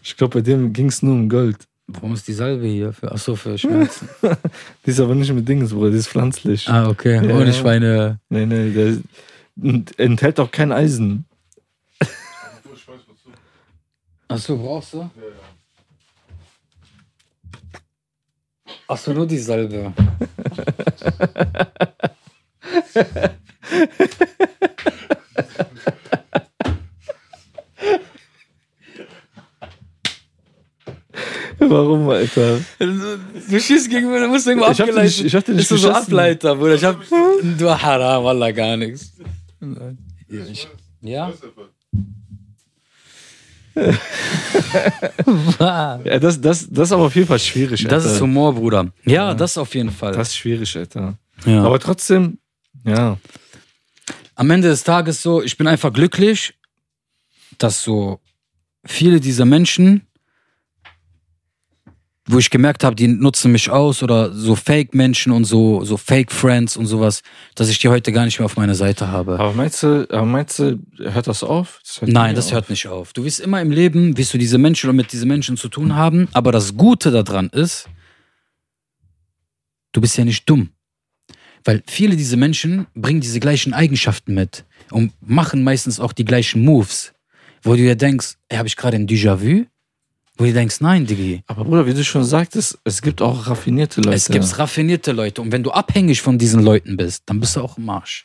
Ich 0.03 0.17
glaube, 0.17 0.39
bei 0.39 0.41
dem 0.41 0.73
ging 0.73 0.87
es 0.87 1.03
nur 1.03 1.15
um 1.15 1.29
Gold. 1.29 1.57
Warum 1.89 2.15
ist 2.15 2.27
die 2.27 2.33
Salbe 2.33 2.67
hier? 2.67 2.93
Für, 2.93 3.13
achso, 3.13 3.37
für 3.37 3.57
Schmerzen. 3.57 4.09
Die 4.85 4.91
ist 4.91 4.99
aber 4.99 5.15
nicht 5.15 5.33
mit 5.33 5.49
Dings, 5.49 5.73
Bruder, 5.73 5.93
die 5.93 5.99
ist 5.99 6.09
pflanzlich. 6.09 6.69
ah, 6.69 6.89
okay. 6.89 7.25
Ja. 7.25 7.37
Ohne 7.37 7.53
Schweine. 7.53 8.19
Nee, 8.29 8.45
nee, 8.45 8.71
der 8.71 8.99
enthält 9.97 10.41
auch 10.41 10.51
kein 10.51 10.73
Eisen. 10.73 11.25
Achso, 14.29 14.57
brauchst 14.57 14.95
du? 14.95 15.09
Achso, 18.89 19.13
nur 19.13 19.27
die 19.27 19.39
Salbe. 19.39 19.93
Warum, 31.71 32.09
Alter? 32.09 32.59
Du 32.79 33.61
schießt 33.61 33.91
gegen 33.91 34.11
mich, 34.11 34.21
du 34.21 34.29
musst 34.29 34.47
irgendwo 34.47 34.71
Ich 34.71 34.81
hab 34.81 34.87
dich 34.87 34.97
nicht- 34.97 35.25
ich 35.25 35.35
hab 35.35 35.45
dich 35.45 35.55
nicht 35.55 35.63
Ist 35.63 35.69
so 35.69 35.77
so. 35.77 35.91
Ableiter, 35.93 36.55
Bruder. 36.57 36.75
Ich 36.75 36.85
hab. 36.85 36.99
Du 37.59 37.71
Haram, 37.83 38.25
Wallah, 38.25 38.51
gar 38.53 38.77
nichts. 38.77 39.13
Ja? 41.01 41.33
Ja, 45.61 46.19
das, 46.19 46.41
das, 46.41 46.67
das 46.71 46.89
ist 46.89 46.93
aber 46.93 47.05
auf 47.05 47.15
jeden 47.15 47.27
Fall 47.29 47.39
schwierig, 47.39 47.85
Alter. 47.85 47.97
Das 47.97 48.05
ist 48.07 48.21
Humor, 48.21 48.55
Bruder. 48.55 48.91
Ja, 49.05 49.35
das 49.35 49.59
auf 49.59 49.75
jeden 49.75 49.91
Fall. 49.91 50.13
Das 50.13 50.29
ist 50.29 50.37
schwierig, 50.37 50.77
Alter. 50.77 51.19
ja. 51.45 51.63
Aber 51.65 51.79
trotzdem, 51.79 52.39
ja. 52.85 53.19
am 54.35 54.51
Ende 54.51 54.69
des 54.69 54.85
Tages 54.85 55.23
so, 55.23 55.43
ich 55.43 55.57
bin 55.57 55.67
einfach 55.67 55.93
glücklich, 55.93 56.55
dass 57.59 57.83
so 57.83 58.21
viele 58.85 59.21
dieser 59.21 59.45
Menschen, 59.45 60.07
wo 62.29 62.39
ich 62.39 62.51
gemerkt 62.51 62.83
habe, 62.83 62.97
die 62.97 63.07
nutzen 63.07 63.53
mich 63.53 63.71
aus 63.71 64.03
oder 64.03 64.33
so 64.33 64.57
Fake-Menschen 64.57 65.31
und 65.33 65.45
so, 65.45 65.85
so 65.85 65.97
Fake-Friends 65.97 66.77
und 66.77 66.87
sowas, 66.87 67.23
dass 67.55 67.69
ich 67.69 67.79
die 67.79 67.89
heute 67.89 68.11
gar 68.11 68.25
nicht 68.25 68.39
mehr 68.39 68.47
auf 68.47 68.57
meiner 68.57 68.75
Seite 68.75 69.09
habe. 69.09 69.39
Aber 69.39 69.53
meinst 69.53 69.83
du, 69.83 70.09
aber 70.11 70.25
meinst 70.25 70.59
du, 70.59 70.81
hört 70.99 71.29
das 71.29 71.45
auf? 71.45 71.81
Das 71.85 72.01
hört 72.01 72.11
Nein, 72.11 72.35
das 72.35 72.47
auf. 72.47 72.53
hört 72.53 72.71
nicht 72.71 72.89
auf. 72.89 73.13
Du 73.13 73.25
wirst 73.25 73.39
immer 73.39 73.61
im 73.61 73.71
Leben, 73.71 74.17
wirst 74.19 74.35
du 74.35 74.39
diese 74.39 74.59
Menschen 74.59 74.89
oder 74.89 74.97
mit 74.97 75.13
diesen 75.13 75.29
Menschen 75.29 75.57
zu 75.57 75.69
tun 75.69 75.95
haben, 75.95 76.29
aber 76.33 76.51
das 76.51 76.77
Gute 76.77 77.13
daran 77.13 77.49
ist, 77.51 77.89
du 79.93 80.01
bist 80.01 80.19
ja 80.19 80.25
nicht 80.25 80.49
dumm. 80.51 80.71
Weil 81.65 81.83
viele 81.87 82.17
dieser 82.17 82.37
Menschen 82.37 82.87
bringen 82.95 83.21
diese 83.21 83.41
gleichen 83.41 83.73
Eigenschaften 83.73 84.35
mit 84.35 84.65
und 84.91 85.13
machen 85.21 85.63
meistens 85.63 86.01
auch 86.01 86.13
die 86.13 86.25
gleichen 86.25 86.65
Moves, 86.65 87.13
wo 87.63 87.73
du 87.73 87.79
dir 87.79 87.97
denkst, 87.97 88.35
ey, 88.49 88.59
habe 88.59 88.69
ich 88.69 88.77
gerade 88.77 88.97
ein 88.97 89.07
Déjà-vu? 89.07 89.67
Wo 90.37 90.45
du 90.45 90.53
denkst, 90.53 90.81
nein, 90.81 91.07
Digi. 91.07 91.43
Aber 91.47 91.65
Bruder, 91.65 91.87
wie 91.87 91.95
du 91.95 92.05
schon 92.05 92.25
sagtest, 92.25 92.79
es 92.85 93.01
gibt 93.01 93.23
auch 93.23 93.47
raffinierte 93.47 94.01
Leute. 94.03 94.17
Es 94.17 94.29
gibt 94.29 94.59
raffinierte 94.59 95.13
Leute 95.13 95.41
und 95.41 95.51
wenn 95.51 95.63
du 95.63 95.71
abhängig 95.71 96.21
von 96.21 96.37
diesen 96.37 96.63
Leuten 96.63 96.97
bist, 96.97 97.23
dann 97.27 97.41
bist 97.41 97.57
du 97.57 97.63
auch 97.63 97.79
im 97.79 97.89
Arsch. 97.89 98.25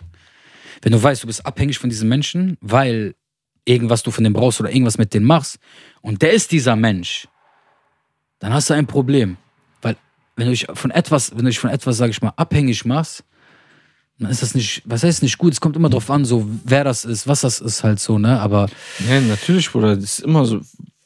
Wenn 0.81 0.91
du 0.91 1.01
weißt, 1.01 1.23
du 1.23 1.27
bist 1.27 1.45
abhängig 1.45 1.79
von 1.79 1.89
diesen 1.89 2.09
Menschen, 2.09 2.57
weil 2.59 3.15
irgendwas 3.63 4.03
du 4.03 4.11
von 4.11 4.23
dem 4.23 4.33
brauchst 4.33 4.59
oder 4.59 4.71
irgendwas 4.71 4.97
mit 4.97 5.13
denen 5.13 5.25
machst 5.25 5.57
und 6.01 6.21
der 6.21 6.33
ist 6.33 6.51
dieser 6.51 6.75
Mensch, 6.75 7.27
dann 8.39 8.53
hast 8.53 8.69
du 8.69 8.73
ein 8.73 8.87
Problem. 8.87 9.37
Weil 9.81 9.95
wenn 10.35 10.47
du 10.47 10.51
dich 10.51 10.67
von 10.73 10.91
etwas, 10.91 11.31
wenn 11.31 11.45
du 11.45 11.49
dich 11.49 11.59
von 11.59 11.69
etwas, 11.69 11.97
sag 11.97 12.09
ich 12.09 12.21
mal, 12.21 12.33
abhängig 12.35 12.83
machst, 12.83 13.23
dann 14.19 14.29
ist 14.29 14.41
das 14.41 14.53
nicht, 14.53 14.83
was 14.85 15.03
heißt 15.03 15.23
nicht 15.23 15.37
gut? 15.37 15.53
Es 15.53 15.61
kommt 15.61 15.75
immer 15.75 15.89
drauf 15.89 16.09
an, 16.11 16.25
so 16.25 16.47
wer 16.65 16.83
das 16.83 17.05
ist, 17.05 17.27
was 17.27 17.41
das 17.41 17.59
ist 17.59 17.83
halt 17.83 17.99
so, 17.99 18.19
ne? 18.19 18.39
Aber 18.39 18.67
Ja, 19.07 19.19
natürlich, 19.21 19.71
Bruder. 19.71 19.95
Das 19.95 20.03
ist 20.03 20.19
immer 20.19 20.45
so, 20.45 20.61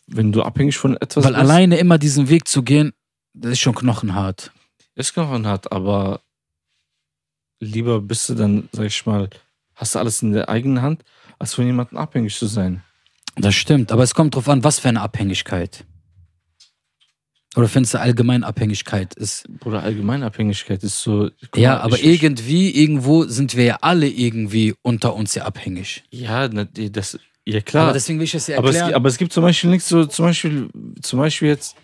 wenn 0.08 0.32
du 0.32 0.44
abhängig 0.44 0.78
von 0.78 0.96
etwas 0.98 1.24
weil 1.24 1.34
bist, 1.34 1.42
alleine 1.42 1.78
immer 1.78 1.98
diesen 1.98 2.30
Weg 2.30 2.48
zu 2.48 2.64
gehen, 2.64 2.94
das 3.34 3.54
ist 3.54 3.60
schon 3.60 3.76
knochenhart. 3.76 4.52
ist 4.96 5.14
Knochen 5.14 5.48
hat, 5.48 5.72
aber 5.72 6.22
lieber 7.60 8.02
bist 8.02 8.30
du 8.30 8.36
dann, 8.36 8.70
sag 8.72 8.86
ich 8.86 9.06
mal, 9.06 9.30
hast 9.76 9.96
du 9.96 10.00
alles 10.00 10.22
in 10.22 10.32
der 10.32 10.50
eigenen 10.50 10.82
Hand, 10.82 11.04
als 11.40 11.54
von 11.54 11.66
jemandem 11.66 11.98
abhängig 11.98 12.36
zu 12.38 12.48
sein. 12.48 12.84
Das 13.36 13.56
stimmt, 13.56 13.92
aber 13.92 14.04
es 14.04 14.14
kommt 14.16 14.36
drauf 14.36 14.48
an, 14.48 14.64
was 14.64 14.80
für 14.80 14.88
eine 14.90 15.02
Abhängigkeit. 15.02 15.84
Oder 17.58 17.70
findest 17.70 17.94
du 17.94 18.00
allgemein 18.02 18.44
Abhängigkeit 18.44 19.14
ist? 19.14 19.46
Bruder, 19.60 19.82
Allgemeinabhängigkeit 19.82 20.84
ist 20.84 21.02
so. 21.02 21.30
Ja, 21.56 21.76
mal, 21.76 21.82
aber 21.82 21.96
ich- 21.98 22.04
irgendwie, 22.06 22.70
irgendwo 22.70 23.24
sind 23.24 23.56
wir 23.56 23.64
ja 23.64 23.78
alle 23.82 24.10
irgendwie 24.10 24.76
unter 24.82 25.16
uns 25.16 25.36
ja 25.36 25.46
abhängig. 25.46 26.04
Ja, 26.12 26.50
das, 26.50 27.18
ja 27.46 27.62
klar. 27.62 27.86
Aber 27.86 27.94
deswegen 27.94 28.20
will 28.20 28.26
ich 28.26 28.32
das 28.32 28.48
ja 28.48 28.58
Aber 28.58 28.70
es, 28.70 28.76
erklären. 28.76 28.96
aber 28.96 29.10
es 29.10 29.18
gibt 29.18 29.34
zum 29.34 29.44
Beispiel 29.44 29.70
nichts 29.70 29.88
so, 29.90 30.06
zum 30.06 30.26
Beispiel, 30.26 30.70
zum 31.02 31.20
Beispiel 31.20 31.50
jetzt, 31.50 31.76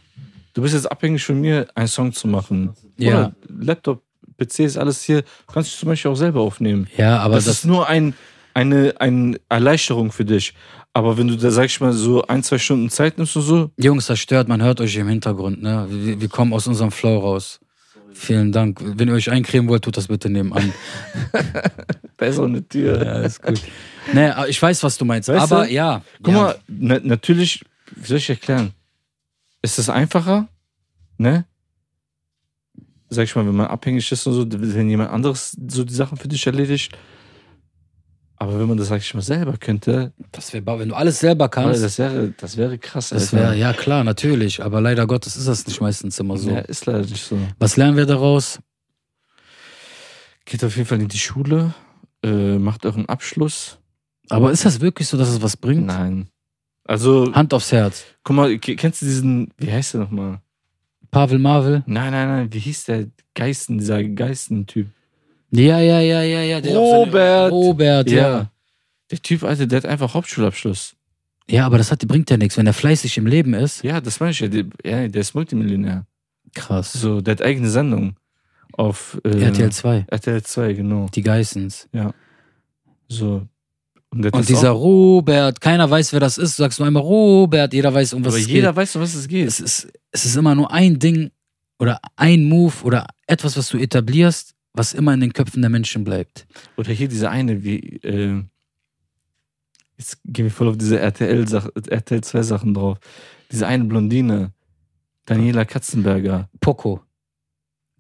du 0.54 0.62
bist 0.62 0.74
jetzt 0.74 0.92
abhängig 0.92 1.24
von 1.24 1.40
mir, 1.40 1.68
einen 1.76 1.88
Song 1.88 2.12
zu 2.14 2.28
machen. 2.28 2.74
Ja. 2.98 3.10
Oder 3.10 3.36
Laptop, 3.48 4.02
PC 4.38 4.60
ist 4.62 4.78
alles 4.78 5.04
hier, 5.04 5.24
kannst 5.52 5.74
du 5.74 5.78
zum 5.80 5.90
Beispiel 5.90 6.12
auch 6.12 6.16
selber 6.16 6.42
aufnehmen. 6.42 6.88
ja, 6.98 7.20
aber 7.20 7.36
das, 7.36 7.46
das, 7.46 7.60
ist 7.60 7.66
nur 7.66 7.88
ein, 7.88 8.16
eine, 8.54 8.96
eine 9.00 9.40
Erleichterung 9.50 10.12
für 10.12 10.26
dich. 10.26 10.54
Aber 10.94 11.18
wenn 11.18 11.28
du 11.28 11.38
da, 11.38 11.52
sag 11.52 11.66
ich 11.66 11.80
mal, 11.80 11.94
so 11.94 12.24
ein, 12.24 12.44
zwei 12.44 12.58
Stunden 12.58 12.90
Zeit 12.90 13.18
nimmst 13.18 13.36
und 13.38 13.44
so, 13.44 13.70
Jungs, 13.78 14.08
das 14.08 14.20
stört, 14.20 14.50
man 14.50 14.62
hört 14.62 14.82
euch 14.82 14.96
im 14.98 15.08
Hintergrund, 15.08 15.62
ne? 15.62 15.88
Wir, 15.90 16.20
wir 16.20 16.28
kommen 16.28 16.54
aus 16.54 16.68
unserem 16.68 16.92
Flow 16.92 17.20
raus. 17.20 17.60
Vielen 18.14 18.52
Dank. 18.52 18.80
Wenn 18.82 19.08
ihr 19.08 19.14
euch 19.14 19.30
eincremen 19.30 19.70
wollt, 19.70 19.84
tut 19.84 19.98
das 19.98 20.08
bitte 20.08 20.30
nebenan. 20.30 20.74
auch 22.20 22.44
eine 22.44 22.68
Tür. 22.68 23.04
ja, 23.04 23.20
ist 23.22 23.42
gut. 23.42 23.62
Nee, 24.14 24.28
aber 24.28 24.48
ich 24.48 24.62
weiß, 24.62 24.84
was 24.84 24.98
du 24.98 25.06
meinst. 25.06 25.30
Weißt 25.30 25.52
aber 25.52 25.66
du? 25.66 25.74
ja. 25.74 26.02
Guck 26.22 26.34
ja. 26.34 26.42
mal, 26.42 26.60
na, 26.68 27.00
natürlich, 27.02 27.64
wie 27.96 28.08
soll 28.08 28.18
ich 28.18 28.30
erklären? 28.30 28.74
Ist 29.62 29.80
es 29.80 29.90
einfacher, 29.90 30.48
ne? 31.18 31.46
Sag 33.10 33.26
ich 33.26 33.36
mal, 33.36 33.46
wenn 33.46 33.56
man 33.56 33.68
abhängig 33.68 34.12
ist 34.12 34.26
und 34.28 34.34
so, 34.34 34.46
wenn 34.50 34.90
jemand 34.90 35.12
anderes 35.12 35.56
so 35.68 35.84
die 35.84 35.94
Sachen 35.94 36.18
für 36.18 36.28
dich 36.28 36.46
erledigt. 36.48 36.98
Aber 38.42 38.60
wenn 38.60 38.68
man 38.68 38.76
das, 38.78 38.88
sag 38.88 39.02
ich 39.02 39.14
mal, 39.14 39.22
selber 39.22 39.56
könnte, 39.58 40.14
Das 40.32 40.52
wär, 40.52 40.66
wenn 40.66 40.90
du 40.90 40.96
alles 40.96 41.20
selber 41.20 41.48
kannst, 41.48 41.84
das 41.84 42.00
wäre, 42.00 42.34
das 42.38 42.58
wäre 42.58 42.80
krass. 42.80 43.10
das 43.10 43.34
wäre, 43.34 43.56
ja 43.56 43.72
klar, 43.72 44.04
natürlich. 44.04 44.64
Aber 44.64 44.82
leider 44.82 45.06
Gottes 45.06 45.36
ist 45.38 45.48
das 45.48 45.68
nicht 45.68 45.80
meistens 45.80 46.20
immer 46.20 46.38
so. 46.38 46.50
Ja, 46.50 46.58
ist 46.62 46.88
leider 46.88 47.02
nicht 47.02 47.24
so. 47.24 47.38
Was 47.60 47.78
lernen 47.78 47.98
wir 47.98 48.08
daraus? 48.08 48.58
Geht 50.46 50.64
auf 50.64 50.76
jeden 50.76 50.88
Fall 50.88 51.00
in 51.02 51.08
die 51.08 51.20
Schule, 51.20 51.74
äh, 52.24 52.58
macht 52.58 52.84
euren 52.86 53.08
Abschluss. 53.08 53.78
Aber 54.30 54.52
ist 54.52 54.66
das 54.66 54.82
wirklich 54.82 55.08
so, 55.08 55.18
dass 55.18 55.30
es 55.30 55.42
was 55.42 55.56
bringt? 55.56 55.86
Nein. 55.86 56.28
Also, 56.86 57.32
Hand 57.34 57.54
aufs 57.54 57.72
Herz. 57.72 58.06
guck 58.24 58.36
mal, 58.36 58.58
ke- 58.58 58.76
kennst 58.76 59.02
du 59.02 59.06
diesen, 59.06 59.54
wie 59.58 59.72
heißt 59.72 59.94
der 59.94 60.02
nochmal? 60.02 60.42
Pavel 61.12 61.38
Marvel? 61.38 61.84
Nein, 61.86 62.12
nein, 62.12 62.28
nein, 62.28 62.54
wie 62.54 62.60
hieß 62.60 62.86
der 62.86 63.06
Geisten, 63.36 63.78
dieser 63.78 64.04
Geisten-Typ? 64.04 64.88
Ja, 65.52 65.80
ja, 65.80 66.00
ja, 66.00 66.22
ja, 66.24 66.42
ja. 66.42 66.62
der 66.62 66.76
Robert. 66.76 67.52
Robert, 67.52 68.10
ja. 68.10 68.50
Der 69.10 69.22
Typ, 69.22 69.44
Alter, 69.44 69.68
der 69.68 69.78
hat 69.78 69.86
einfach 69.86 70.14
Hauptschulabschluss. 70.14 70.96
Ja, 71.50 71.66
aber 71.66 71.78
das 71.78 71.92
hat, 71.92 72.08
bringt 72.08 72.30
ja 72.30 72.38
nichts. 72.38 72.58
Wenn 72.58 72.68
er 72.68 72.74
fleißig 72.74 73.18
im 73.18 73.26
Leben 73.28 73.54
ist, 73.54 73.84
Ja, 73.84 74.00
das 74.00 74.20
meine 74.20 74.32
ich 74.32 74.40
ja. 74.40 74.48
Der, 74.48 74.66
ja, 74.86 75.08
der 75.08 75.22
ist 75.22 75.36
Multimillionär. 75.36 76.06
krass. 76.56 76.94
So, 76.94 77.20
der 77.20 77.34
hat 77.34 77.42
eigene 77.42 77.70
Sendung 77.70 78.16
auf 78.74 79.20
äh, 79.26 79.44
RTL 79.44 79.72
2, 79.72 80.06
RTL 80.08 80.42
2, 80.44 80.74
genau. 80.74 81.08
die 81.14 81.22
Geissens. 81.22 81.90
So. 83.10 83.46
Und, 84.12 84.34
Und 84.34 84.50
dieser 84.50 84.72
auch, 84.74 84.82
Robert, 84.82 85.60
keiner 85.60 85.90
weiß, 85.90 86.14
wer 86.14 86.20
das 86.22 86.38
ist. 86.38 86.58
Du 86.58 86.64
sagst 86.64 86.80
nur 86.80 86.88
einmal 86.88 87.04
Robert, 87.04 87.74
jeder 87.74 87.94
weiß, 87.94 88.14
um 88.14 88.24
was 88.24 88.34
aber 88.34 88.42
es 88.42 88.48
jeder 88.48 88.70
geht. 88.70 88.76
weiß, 88.78 88.96
um 88.96 89.02
was 89.02 89.14
es 89.16 89.28
geht. 89.28 89.48
Es 89.48 89.60
ist, 89.60 89.88
es 90.12 90.26
ist 90.26 90.36
immer 90.36 90.56
nur 90.56 90.72
ein 90.72 91.00
Ding 91.00 91.32
oder 91.80 92.00
ein 92.16 92.46
Move 92.46 92.74
oder 92.84 93.08
etwas, 93.28 93.58
was 93.58 93.70
du 93.70 93.78
etablierst, 93.78 94.54
was 94.74 94.94
immer 94.94 95.14
in 95.14 95.20
den 95.20 95.34
Köpfen 95.34 95.62
der 95.62 95.70
Menschen 95.70 96.04
bleibt. 96.04 96.48
Oder 96.78 96.92
hier 96.94 97.08
diese 97.08 97.30
eine, 97.30 97.64
wie, 97.64 97.80
äh, 98.04 98.44
jetzt 99.98 100.20
gehen 100.26 100.46
wir 100.46 100.52
voll 100.52 100.70
auf 100.70 100.78
diese 100.78 101.00
RTL, 101.00 101.46
RTL 101.90 102.22
2 102.24 102.42
Sachen 102.44 102.74
drauf. 102.74 103.00
Diese 103.52 103.68
eine 103.68 103.84
Blondine, 103.84 104.54
Daniela 105.26 105.66
Katzenberger. 105.66 106.50
Poco. 106.60 107.02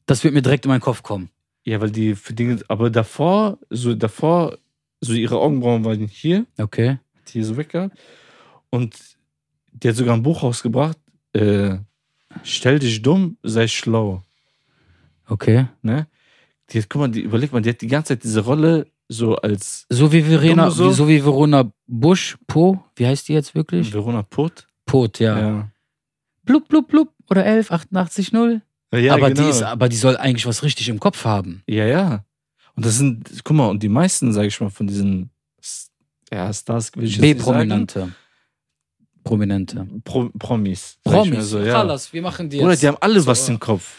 Das 0.05 0.23
wird 0.23 0.33
mir 0.33 0.41
direkt 0.41 0.65
in 0.65 0.69
meinen 0.69 0.81
Kopf 0.81 1.03
kommen. 1.03 1.29
Ja, 1.63 1.79
weil 1.79 1.91
die 1.91 2.15
für 2.15 2.33
Dinge, 2.33 2.59
aber 2.69 2.89
davor, 2.89 3.59
so 3.69 3.93
davor, 3.93 4.57
so 4.99 5.13
ihre 5.13 5.37
Augenbrauen 5.39 5.85
waren 5.85 6.07
hier, 6.07 6.45
Okay. 6.57 6.97
hat 7.19 7.29
hier 7.29 7.45
so 7.45 7.55
weggehabt. 7.57 7.97
Und 8.69 8.95
die 9.73 9.89
hat 9.89 9.95
sogar 9.95 10.15
ein 10.15 10.23
Buch 10.23 10.43
rausgebracht, 10.43 10.97
äh, 11.33 11.77
Stell 12.43 12.79
dich 12.79 13.01
dumm, 13.01 13.37
sei 13.43 13.67
schlau. 13.67 14.23
Okay. 15.27 15.67
Ne? 15.81 16.07
Die 16.71 16.79
hat, 16.79 16.89
guck 16.89 17.01
mal, 17.01 17.07
die, 17.09 17.21
überleg 17.21 17.51
mal, 17.51 17.61
die 17.61 17.69
hat 17.69 17.81
die 17.81 17.87
ganze 17.87 18.09
Zeit 18.09 18.23
diese 18.23 18.41
Rolle 18.41 18.87
so 19.09 19.35
als 19.35 19.85
So 19.89 20.11
wie 20.11 20.21
Verena, 20.21 20.71
so? 20.71 20.91
so 20.91 21.07
wie 21.07 21.23
Verona 21.23 21.71
Busch, 21.85 22.37
Po, 22.47 22.83
wie 22.95 23.05
heißt 23.05 23.27
die 23.27 23.33
jetzt 23.33 23.55
wirklich? 23.55 23.93
Verona 23.93 24.23
Putt. 24.23 24.67
Pot, 24.85 25.19
ja. 25.19 25.39
Ja, 25.39 25.71
Blub, 26.43 26.67
blub, 26.67 26.87
blub. 26.87 27.09
Oder 27.29 27.45
11, 27.45 27.71
88, 27.71 28.31
0. 28.33 28.61
ja 28.93 29.13
aber, 29.13 29.29
genau. 29.29 29.43
die 29.43 29.49
ist, 29.49 29.63
aber 29.63 29.87
die 29.87 29.95
soll 29.95 30.17
eigentlich 30.17 30.45
was 30.45 30.63
richtig 30.63 30.89
im 30.89 30.99
Kopf 30.99 31.23
haben. 31.23 31.63
Ja, 31.67 31.85
ja. 31.85 32.25
Und 32.75 32.85
das 32.85 32.97
sind, 32.97 33.41
guck 33.43 33.55
mal, 33.55 33.69
und 33.69 33.83
die 33.83 33.89
meisten, 33.89 34.33
sag 34.33 34.45
ich 34.45 34.59
mal, 34.59 34.69
von 34.69 34.87
diesen 34.87 35.29
ja, 36.31 36.51
Stars, 36.53 36.95
will 36.95 37.03
ich. 37.03 37.19
B-Prominente. 37.19 38.13
Prominente. 39.23 39.87
Pro, 40.03 40.29
Promis. 40.37 40.97
Promis. 41.03 41.49
So, 41.49 41.59
ja. 41.59 41.73
Chalas, 41.73 42.11
wir 42.11 42.21
machen 42.21 42.49
die 42.49 42.57
jetzt. 42.57 42.65
Oder 42.65 42.75
die 42.75 42.87
haben 42.87 42.97
alle 43.01 43.19
so, 43.19 43.27
was 43.27 43.47
im 43.49 43.59
Kopf. 43.59 43.93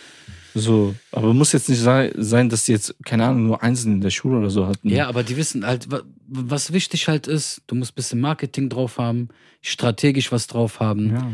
So, 0.55 0.94
aber 1.12 1.32
muss 1.34 1.53
jetzt 1.53 1.68
nicht 1.68 1.80
sei- 1.80 2.12
sein, 2.16 2.48
dass 2.48 2.64
die 2.64 2.72
jetzt, 2.72 2.94
keine 3.05 3.24
Ahnung, 3.26 3.46
nur 3.46 3.62
einzeln 3.62 3.94
in 3.94 4.00
der 4.00 4.11
Schule 4.11 4.38
oder 4.38 4.50
so 4.50 4.66
hatten. 4.66 4.88
Ja, 4.88 5.09
aber 5.09 5.22
die 5.22 5.36
wissen 5.36 5.64
halt, 5.66 5.90
wa- 5.90 6.03
was 6.28 6.72
wichtig 6.72 7.09
halt 7.09 7.26
ist, 7.26 7.62
du 7.66 7.74
musst 7.74 7.92
ein 7.92 7.94
bisschen 7.96 8.20
Marketing 8.20 8.68
drauf 8.68 8.98
haben, 8.98 9.28
strategisch 9.62 10.30
was 10.32 10.46
drauf 10.46 10.80
haben, 10.80 11.11
ja. 11.12 11.30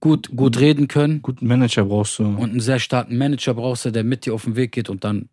gut, 0.00 0.34
gut 0.36 0.58
reden 0.60 0.88
können 0.88 1.22
Guten 1.22 1.46
Manager 1.46 1.84
brauchst 1.84 2.18
du. 2.18 2.24
und 2.24 2.50
einen 2.50 2.60
sehr 2.60 2.78
starken 2.78 3.16
Manager 3.16 3.54
brauchst 3.54 3.84
du, 3.86 3.90
der 3.92 4.04
mit 4.04 4.26
dir 4.26 4.34
auf 4.34 4.44
den 4.44 4.56
Weg 4.56 4.72
geht 4.72 4.90
und 4.90 5.04
dann 5.04 5.28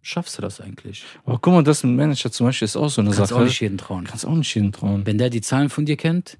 schaffst 0.00 0.36
du 0.38 0.42
das 0.42 0.60
eigentlich. 0.60 1.04
aber 1.24 1.38
guck 1.38 1.52
mal, 1.52 1.62
das 1.62 1.84
mit 1.84 1.94
Manager 1.96 2.32
zum 2.32 2.46
Beispiel 2.46 2.66
ist 2.66 2.76
auch 2.76 2.88
so 2.90 3.00
eine 3.02 3.10
Kannst 3.10 3.30
Sache. 3.30 3.40
auch 3.40 3.44
nicht 3.44 3.60
jeden 3.60 3.78
trauen. 3.78 4.04
Kannst 4.04 4.26
auch 4.26 4.34
nicht 4.34 4.52
jeden 4.54 4.72
trauen. 4.72 5.06
Wenn 5.06 5.18
der 5.18 5.30
die 5.30 5.40
Zahlen 5.42 5.68
von 5.68 5.84
dir 5.86 5.96
kennt 5.96 6.38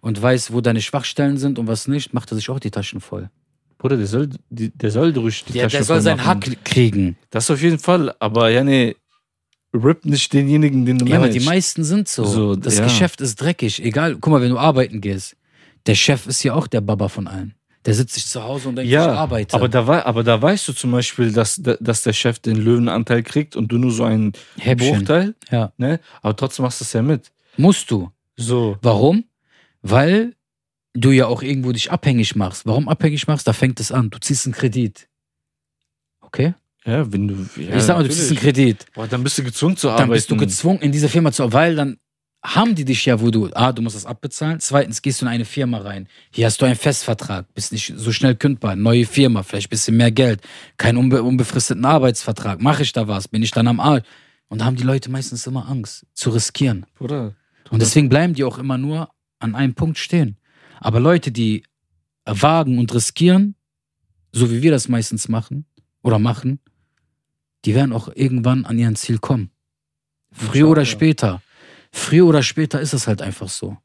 und 0.00 0.20
weiß, 0.22 0.52
wo 0.52 0.60
deine 0.60 0.80
Schwachstellen 0.80 1.36
sind 1.36 1.58
und 1.58 1.66
was 1.66 1.88
nicht, 1.88 2.14
macht 2.14 2.30
er 2.32 2.36
sich 2.36 2.48
auch 2.50 2.60
die 2.60 2.70
Taschen 2.70 3.00
voll. 3.00 3.28
Bruder, 3.82 3.96
der 3.96 4.06
soll, 4.06 4.28
der 4.48 4.90
soll 4.92 5.12
durch 5.12 5.44
die 5.44 5.54
Der, 5.54 5.64
Tasche 5.64 5.78
der 5.78 5.84
soll 5.84 6.00
seinen. 6.00 6.24
Hack 6.24 6.64
kriegen. 6.64 7.16
Das 7.30 7.50
auf 7.50 7.60
jeden 7.60 7.80
Fall, 7.80 8.14
aber 8.20 8.48
ja, 8.50 8.62
nee, 8.62 8.94
rip 9.74 10.04
nicht 10.04 10.32
denjenigen, 10.32 10.86
den 10.86 10.98
du 10.98 11.06
Ja, 11.06 11.16
aber 11.16 11.26
managst. 11.26 11.40
die 11.40 11.44
meisten 11.44 11.82
sind 11.82 12.06
so. 12.06 12.24
So, 12.24 12.54
das 12.54 12.78
ja. 12.78 12.84
Geschäft 12.84 13.20
ist 13.20 13.40
dreckig. 13.40 13.82
Egal, 13.84 14.16
guck 14.20 14.30
mal, 14.32 14.40
wenn 14.40 14.50
du 14.50 14.58
arbeiten 14.58 15.00
gehst. 15.00 15.36
Der 15.86 15.96
Chef 15.96 16.28
ist 16.28 16.42
ja 16.44 16.54
auch 16.54 16.68
der 16.68 16.80
Baba 16.80 17.08
von 17.08 17.26
allen. 17.26 17.54
Der 17.84 17.94
sitzt 17.94 18.14
sich 18.14 18.24
zu 18.26 18.40
Hause 18.40 18.68
und 18.68 18.76
denkt, 18.76 18.88
Ja, 18.92 19.12
ich 19.12 19.18
arbeite. 19.18 19.56
Aber 19.56 19.68
da, 19.68 19.84
aber 20.04 20.22
da 20.22 20.40
weißt 20.40 20.68
du 20.68 20.72
zum 20.74 20.92
Beispiel, 20.92 21.32
dass, 21.32 21.60
dass 21.60 22.02
der 22.02 22.12
Chef 22.12 22.38
den 22.38 22.54
Löwenanteil 22.56 23.24
kriegt 23.24 23.56
und 23.56 23.66
du 23.72 23.78
nur 23.78 23.90
so 23.90 24.04
einen 24.04 24.32
Häppchen. 24.58 24.98
Bruchteil, 24.98 25.34
Ja. 25.50 25.72
ne? 25.78 25.98
Aber 26.22 26.36
trotzdem 26.36 26.62
machst 26.62 26.80
du 26.80 26.84
es 26.84 26.92
ja 26.92 27.02
mit. 27.02 27.32
Musst 27.56 27.90
du. 27.90 28.12
So. 28.36 28.76
Warum? 28.82 29.24
Weil 29.82 30.34
du 30.94 31.10
ja 31.10 31.26
auch 31.26 31.42
irgendwo 31.42 31.72
dich 31.72 31.90
abhängig 31.90 32.36
machst. 32.36 32.66
Warum 32.66 32.88
abhängig 32.88 33.26
machst? 33.26 33.46
Da 33.46 33.52
fängt 33.52 33.80
es 33.80 33.92
an. 33.92 34.10
Du 34.10 34.18
ziehst 34.18 34.46
einen 34.46 34.54
Kredit. 34.54 35.08
Okay? 36.20 36.54
Ja, 36.84 37.10
wenn 37.12 37.28
du. 37.28 37.46
Ja, 37.56 37.76
ich 37.76 37.82
sag 37.82 37.96
mal, 37.96 38.02
du 38.02 38.10
ziehst 38.10 38.30
einen. 38.30 38.40
Kredit. 38.40 38.86
Boah, 38.94 39.06
dann 39.06 39.22
bist 39.22 39.38
du 39.38 39.44
gezwungen 39.44 39.76
zu 39.76 39.88
arbeiten. 39.88 40.08
Dann 40.08 40.14
bist 40.14 40.30
du 40.30 40.36
gezwungen, 40.36 40.80
in 40.80 40.92
diese 40.92 41.08
Firma 41.08 41.32
zu 41.32 41.52
weil 41.52 41.76
dann 41.76 41.98
haben 42.44 42.74
die 42.74 42.84
dich 42.84 43.06
ja, 43.06 43.20
wo 43.20 43.30
du, 43.30 43.50
ah, 43.52 43.72
du 43.72 43.82
musst 43.82 43.94
das 43.94 44.04
abbezahlen. 44.04 44.58
Zweitens 44.58 45.00
gehst 45.00 45.20
du 45.20 45.26
in 45.26 45.30
eine 45.30 45.44
Firma 45.44 45.78
rein. 45.78 46.08
Hier 46.32 46.46
hast 46.46 46.60
du 46.60 46.66
einen 46.66 46.74
Festvertrag, 46.74 47.46
bist 47.54 47.70
nicht 47.70 47.92
so 47.96 48.10
schnell 48.10 48.34
kündbar. 48.34 48.74
Neue 48.74 49.06
Firma, 49.06 49.44
vielleicht 49.44 49.68
ein 49.68 49.70
bisschen 49.70 49.96
mehr 49.96 50.10
Geld. 50.10 50.40
Keinen 50.76 50.96
unbe 50.96 51.22
unbefristeten 51.22 51.84
Arbeitsvertrag. 51.84 52.60
Mache 52.60 52.82
ich 52.82 52.92
da 52.92 53.06
was? 53.06 53.28
Bin 53.28 53.44
ich 53.44 53.52
dann 53.52 53.68
am 53.68 53.78
Arsch? 53.78 54.02
Und 54.48 54.60
da 54.60 54.64
haben 54.64 54.76
die 54.76 54.82
Leute 54.82 55.08
meistens 55.08 55.46
immer 55.46 55.68
Angst, 55.68 56.04
zu 56.14 56.30
riskieren. 56.30 56.84
Bruder. 56.98 57.36
Und 57.70 57.80
deswegen 57.80 58.08
bleiben 58.08 58.34
die 58.34 58.44
auch 58.44 58.58
immer 58.58 58.76
nur 58.76 59.08
an 59.38 59.54
einem 59.54 59.74
Punkt 59.74 59.98
stehen. 59.98 60.36
Aber 60.84 61.00
Leute, 61.00 61.30
die 61.32 61.62
wagen 62.24 62.78
und 62.78 62.92
riskieren, 62.94 63.54
so 64.32 64.50
wie 64.50 64.62
wir 64.62 64.70
das 64.70 64.88
meistens 64.88 65.28
machen 65.28 65.64
oder 66.02 66.18
machen, 66.18 66.58
die 67.64 67.74
werden 67.74 67.92
auch 67.92 68.08
irgendwann 68.14 68.64
an 68.64 68.78
ihren 68.78 68.96
Ziel 68.96 69.18
kommen. 69.18 69.50
Früher 70.32 70.68
oder 70.68 70.82
Ja. 70.82 70.86
später. 70.86 71.42
Früher 71.92 72.26
oder 72.26 72.42
später 72.42 72.80
ist 72.80 72.94
es 72.94 73.06
halt 73.06 73.22
einfach 73.22 73.48
so. 73.48 73.76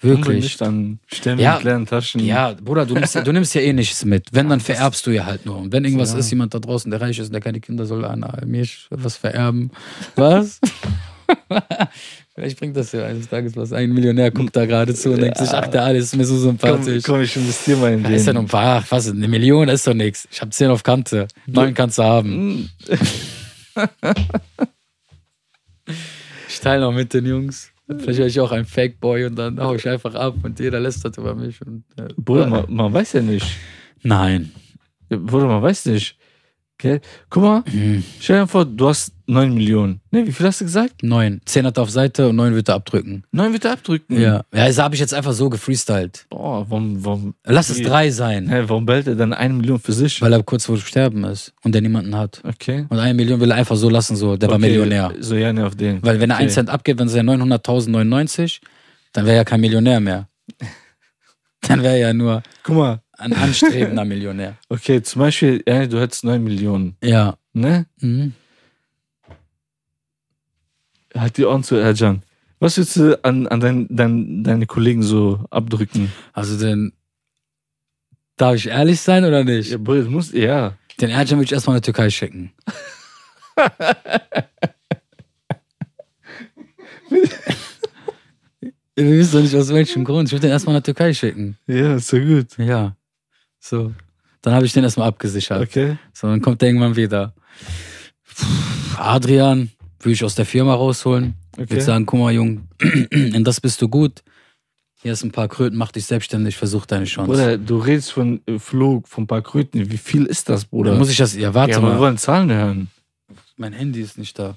Wirklich. 0.00 0.42
Nicht, 0.42 0.60
dann 0.60 0.98
stellen 1.06 1.38
Ja. 1.38 1.52
wir 1.52 1.56
in 1.56 1.60
kleinen 1.62 1.86
Taschen. 1.86 2.20
Ja, 2.24 2.52
Bruder, 2.54 2.84
du 2.84 2.94
nimmst, 2.94 3.14
du 3.14 3.32
nimmst 3.32 3.54
ja 3.54 3.60
eh 3.60 3.72
nichts 3.72 4.04
mit. 4.04 4.26
Wenn, 4.32 4.48
dann 4.48 4.58
vererbst 4.58 5.06
du 5.06 5.12
ja 5.12 5.24
halt 5.24 5.46
nur. 5.46 5.56
Und 5.58 5.72
wenn 5.72 5.84
irgendwas 5.84 6.12
Ja. 6.12 6.18
ist, 6.18 6.28
jemand 6.30 6.52
da 6.54 6.58
draußen, 6.58 6.90
der 6.90 7.00
reich 7.00 7.18
ist 7.20 7.26
und 7.28 7.32
der 7.32 7.40
keine 7.40 7.60
Kinder 7.60 7.86
soll 7.86 8.04
an 8.04 8.26
mir 8.46 8.66
was 8.90 9.16
vererben. 9.16 9.70
Was? 10.16 10.60
Vielleicht 12.34 12.58
bringt 12.58 12.76
das 12.76 12.92
ja 12.92 13.04
eines 13.06 13.28
Tages 13.28 13.54
was. 13.56 13.72
Ein 13.72 13.92
Millionär 13.92 14.30
guckt 14.30 14.56
da 14.56 14.64
gerade 14.64 14.94
zu 14.94 15.10
und 15.12 15.20
denkt 15.20 15.36
sich, 15.38 15.50
ach, 15.50 15.66
der 15.68 15.84
alles 15.84 16.04
ist 16.06 16.16
mir 16.16 16.24
so 16.24 16.34
Komm, 16.34 16.42
sympathisch. 16.42 17.02
komm, 17.04 17.20
ich 17.20 17.36
investiere 17.36 17.78
mal 17.78 17.92
in 17.92 18.02
den. 18.02 18.12
ist 18.14 18.26
ja 18.26 18.32
noch 18.32 18.40
ein 18.42 18.46
paar, 18.46 18.78
ach, 18.82 18.86
was, 18.90 19.10
eine 19.10 19.28
Million 19.28 19.68
ist 19.68 19.86
doch 19.86 19.92
nichts. 19.94 20.26
Ich 20.30 20.40
habe 20.40 20.50
zehn 20.50 20.70
auf 20.70 20.82
Kante. 20.82 21.28
Neun 21.46 21.74
kannst 21.74 21.98
du 21.98 22.02
haben. 22.04 22.30
Hm, 22.30 22.68
Ich 26.48 26.60
teile 26.60 26.82
noch 26.82 26.92
mit 26.92 27.12
den 27.14 27.26
Jungs. 27.26 27.70
Vielleicht 27.86 28.18
wäre 28.18 28.28
ich 28.28 28.40
auch 28.40 28.52
ein 28.52 28.64
Fake-Boy 28.64 29.26
und 29.26 29.36
dann 29.36 29.60
hau 29.60 29.74
ich 29.74 29.86
einfach 29.88 30.14
ab 30.14 30.36
und 30.42 30.58
jeder 30.60 30.80
lästert 30.80 31.18
über 31.18 31.34
mich. 31.34 31.60
Und, 31.60 31.84
äh, 31.96 32.08
Bruder, 32.16 32.46
man, 32.46 32.64
man 32.72 32.92
weiß 32.92 33.14
ja 33.14 33.20
nicht. 33.22 33.46
Nein. 34.02 34.52
Bruder, 35.10 35.46
man 35.46 35.62
weiß 35.62 35.86
nicht. 35.86 36.16
Gell? 36.82 37.00
Guck 37.30 37.42
mal, 37.44 37.62
Hm. 37.70 38.02
stell 38.18 38.40
dir 38.40 38.46
vor, 38.48 38.64
du 38.64 38.88
hast 38.88 39.12
9 39.28 39.54
Millionen. 39.54 40.00
Ne, 40.10 40.26
wie 40.26 40.32
viel 40.32 40.44
hast 40.46 40.60
du 40.60 40.64
gesagt? 40.64 41.04
Neun. 41.04 41.40
Zehn 41.44 41.64
hat 41.64 41.76
er 41.78 41.84
auf 41.84 41.90
Seite 41.90 42.28
und 42.28 42.34
neun 42.34 42.56
wird 42.56 42.68
er 42.68 42.74
abdrücken. 42.74 43.22
9 43.30 43.52
wird 43.52 43.64
er 43.66 43.74
abdrücken. 43.74 44.20
Ja. 44.20 44.42
Ja, 44.52 44.66
das 44.66 44.78
habe 44.78 44.96
ich 44.96 45.00
jetzt 45.00 45.14
einfach 45.14 45.32
so 45.32 45.48
gefreestylt. 45.48 46.26
Boah, 46.28 46.66
warum, 46.68 47.04
warum, 47.04 47.34
Lass 47.44 47.70
es 47.70 47.78
Wie? 47.78 47.82
drei 47.84 48.10
sein, 48.10 48.48
hä, 48.48 48.64
warum 48.66 48.84
behält 48.84 49.06
er 49.06 49.14
dann 49.14 49.32
eine 49.32 49.54
Million 49.54 49.78
für 49.78 49.92
sich? 49.92 50.20
weil 50.20 50.32
er 50.32 50.42
kurz 50.42 50.66
vor 50.66 50.74
dem 50.76 50.82
Sterben 50.84 51.22
ist 51.22 51.52
und 51.62 51.72
der 51.72 51.82
niemanden 51.82 52.16
hat. 52.16 52.42
Okay. 52.44 52.84
Und 52.88 52.98
eine 52.98 53.14
Million 53.14 53.38
will 53.38 53.52
er 53.52 53.58
einfach 53.58 53.76
so 53.76 53.88
lassen, 53.88 54.16
so. 54.16 54.36
Der 54.36 54.48
war 54.48 54.56
Okay, 54.56 54.66
Millionär. 54.66 55.12
So, 55.20 55.36
ja, 55.36 55.52
ne, 55.52 55.64
auf 55.64 55.76
den. 55.76 56.02
Weil 56.02 56.18
wenn 56.18 56.30
er 56.30 56.36
Okay. 56.36 56.46
ein 56.46 56.50
Cent 56.50 56.68
abgibt, 56.68 56.98
wenn 56.98 57.06
es 57.06 57.14
ja 57.14 57.22
900.099, 57.22 58.60
dann 59.12 59.24
wäre 59.26 59.36
er 59.36 59.44
kein 59.44 59.60
Millionär 59.60 60.00
mehr. 60.00 60.26
Dann 61.68 61.80
wäre 61.84 61.94
er 61.94 62.08
ja 62.08 62.12
nur 62.12 62.42
Guck 62.64 62.74
mal, 62.74 63.01
ein 63.22 63.32
anstrebender 63.32 64.04
Millionär. 64.04 64.56
okay, 64.68 65.02
zum 65.02 65.20
Beispiel, 65.20 65.62
ja, 65.66 65.86
du 65.86 66.00
hättest 66.00 66.24
9 66.24 66.42
Millionen, 66.42 66.96
Ja. 67.02 67.36
ne? 67.52 67.86
Mhm. 68.00 68.34
Halt 71.16 71.36
die 71.36 71.44
Ohren 71.44 71.62
zu, 71.62 71.76
Erjan. 71.76 72.22
Was 72.58 72.76
würdest 72.78 72.96
du 72.96 73.22
an, 73.24 73.46
an 73.48 73.60
dein, 73.60 73.86
dein, 73.90 74.44
deine 74.44 74.66
Kollegen 74.66 75.02
so 75.02 75.44
abdrücken? 75.50 76.10
Also 76.32 76.58
den. 76.58 76.92
Darf 78.36 78.54
ich 78.54 78.68
ehrlich 78.68 79.00
sein 79.00 79.24
oder 79.24 79.44
nicht? 79.44 79.70
Ja, 79.70 79.78
Bruder, 79.78 80.04
du 80.04 80.10
musst, 80.10 80.32
ja. 80.32 80.74
Den 81.00 81.10
Ercan 81.10 81.38
würde 81.38 81.44
ich 81.44 81.52
erstmal 81.52 81.76
in 81.76 81.82
die 81.82 81.86
Türkei 81.86 82.08
schicken. 82.10 82.52
Ihr 88.94 89.06
wisst 89.10 89.34
doch 89.34 89.40
nicht, 89.40 89.54
aus 89.54 89.72
welchem 89.72 90.04
Grund. 90.04 90.28
Ich 90.28 90.32
würde 90.32 90.42
den 90.46 90.50
erstmal 90.52 90.76
in 90.76 90.82
die 90.82 90.86
Türkei 90.86 91.12
schicken. 91.14 91.56
Ja, 91.66 91.96
ist 91.96 92.08
so 92.08 92.18
gut. 92.18 92.58
Ja. 92.58 92.94
So. 93.62 93.94
Dann 94.42 94.54
habe 94.54 94.66
ich 94.66 94.72
den 94.72 94.82
erstmal 94.82 95.08
abgesichert. 95.08 95.62
Okay. 95.62 95.96
So, 96.12 96.26
dann 96.26 96.42
kommt 96.42 96.60
der 96.60 96.68
irgendwann 96.68 96.96
wieder. 96.96 97.32
Adrian 98.98 99.70
würde 100.00 100.12
ich 100.12 100.24
aus 100.24 100.34
der 100.34 100.46
Firma 100.46 100.74
rausholen. 100.74 101.34
Okay. 101.52 101.70
Würde 101.70 101.82
sagen, 101.82 102.06
guck 102.06 102.18
mal, 102.20 102.32
Jung, 102.32 102.66
in 103.10 103.44
das 103.44 103.60
bist 103.60 103.80
du 103.80 103.88
gut. 103.88 104.22
Hier 105.00 105.12
ist 105.12 105.22
ein 105.22 105.32
paar 105.32 105.48
Kröten, 105.48 105.76
mach 105.76 105.92
dich 105.92 106.06
selbstständig, 106.06 106.56
versuch 106.56 106.86
deine 106.86 107.04
Chance. 107.04 107.30
Bruder, 107.30 107.58
du 107.58 107.78
redest 107.78 108.12
von 108.12 108.40
äh, 108.46 108.58
Flug, 108.58 109.08
von 109.08 109.24
ein 109.24 109.26
paar 109.26 109.42
Kröten. 109.42 109.90
Wie 109.90 109.96
viel 109.96 110.26
ist 110.26 110.48
das, 110.48 110.64
Bruder? 110.64 110.90
Oder 110.90 110.98
muss 110.98 111.10
ich 111.10 111.16
das, 111.16 111.34
ja, 111.34 111.54
warte 111.54 111.72
ja, 111.72 111.76
aber 111.78 111.88
wir 111.88 111.94
mal. 111.94 112.00
wollen 112.00 112.18
Zahlen 112.18 112.52
hören. 112.52 112.88
Mein 113.56 113.72
Handy 113.72 114.00
ist 114.00 114.18
nicht 114.18 114.38
da. 114.38 114.56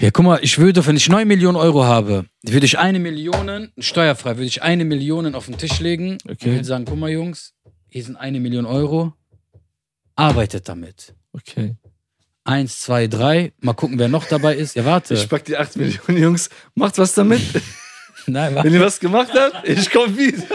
Ja, 0.00 0.10
guck 0.10 0.24
mal, 0.24 0.38
ich 0.42 0.58
würde, 0.58 0.84
wenn 0.86 0.96
ich 0.96 1.08
9 1.08 1.26
Millionen 1.26 1.56
Euro 1.56 1.84
habe, 1.84 2.26
würde 2.42 2.66
ich 2.66 2.78
eine 2.78 2.98
Million, 2.98 3.70
steuerfrei, 3.78 4.30
würde 4.36 4.44
ich 4.46 4.62
eine 4.62 4.84
Million 4.84 5.34
auf 5.34 5.46
den 5.46 5.56
Tisch 5.56 5.80
legen 5.80 6.18
Okay. 6.24 6.30
und 6.48 6.52
würde 6.56 6.64
sagen, 6.64 6.84
guck 6.84 6.98
mal, 6.98 7.10
Jungs, 7.10 7.54
hier 7.88 8.02
sind 8.02 8.16
eine 8.16 8.40
Million 8.40 8.66
Euro, 8.66 9.12
arbeitet 10.16 10.68
damit. 10.68 11.14
Okay. 11.32 11.76
Eins, 12.44 12.80
zwei, 12.80 13.06
drei, 13.06 13.52
mal 13.60 13.72
gucken, 13.72 13.98
wer 13.98 14.08
noch 14.08 14.26
dabei 14.26 14.56
ist. 14.56 14.74
Ja, 14.76 14.84
warte. 14.84 15.14
Ich 15.14 15.28
pack 15.28 15.44
die 15.44 15.56
8 15.56 15.76
Millionen 15.76 16.18
Jungs, 16.22 16.50
macht 16.74 16.98
was 16.98 17.14
damit. 17.14 17.40
Nein, 18.26 18.48
Wenn 18.50 18.54
warte. 18.56 18.68
ihr 18.68 18.80
was 18.80 19.00
gemacht 19.00 19.30
habt, 19.34 19.66
ich 19.68 19.90
komm 19.90 20.16
wieder. 20.16 20.42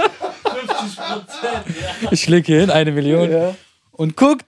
Ich 2.11 2.27
leg 2.27 2.45
hier 2.45 2.61
hin, 2.61 2.69
eine 2.69 2.91
Million. 2.91 3.29
Ja. 3.31 3.55
Und 3.91 4.15
guckt, 4.15 4.45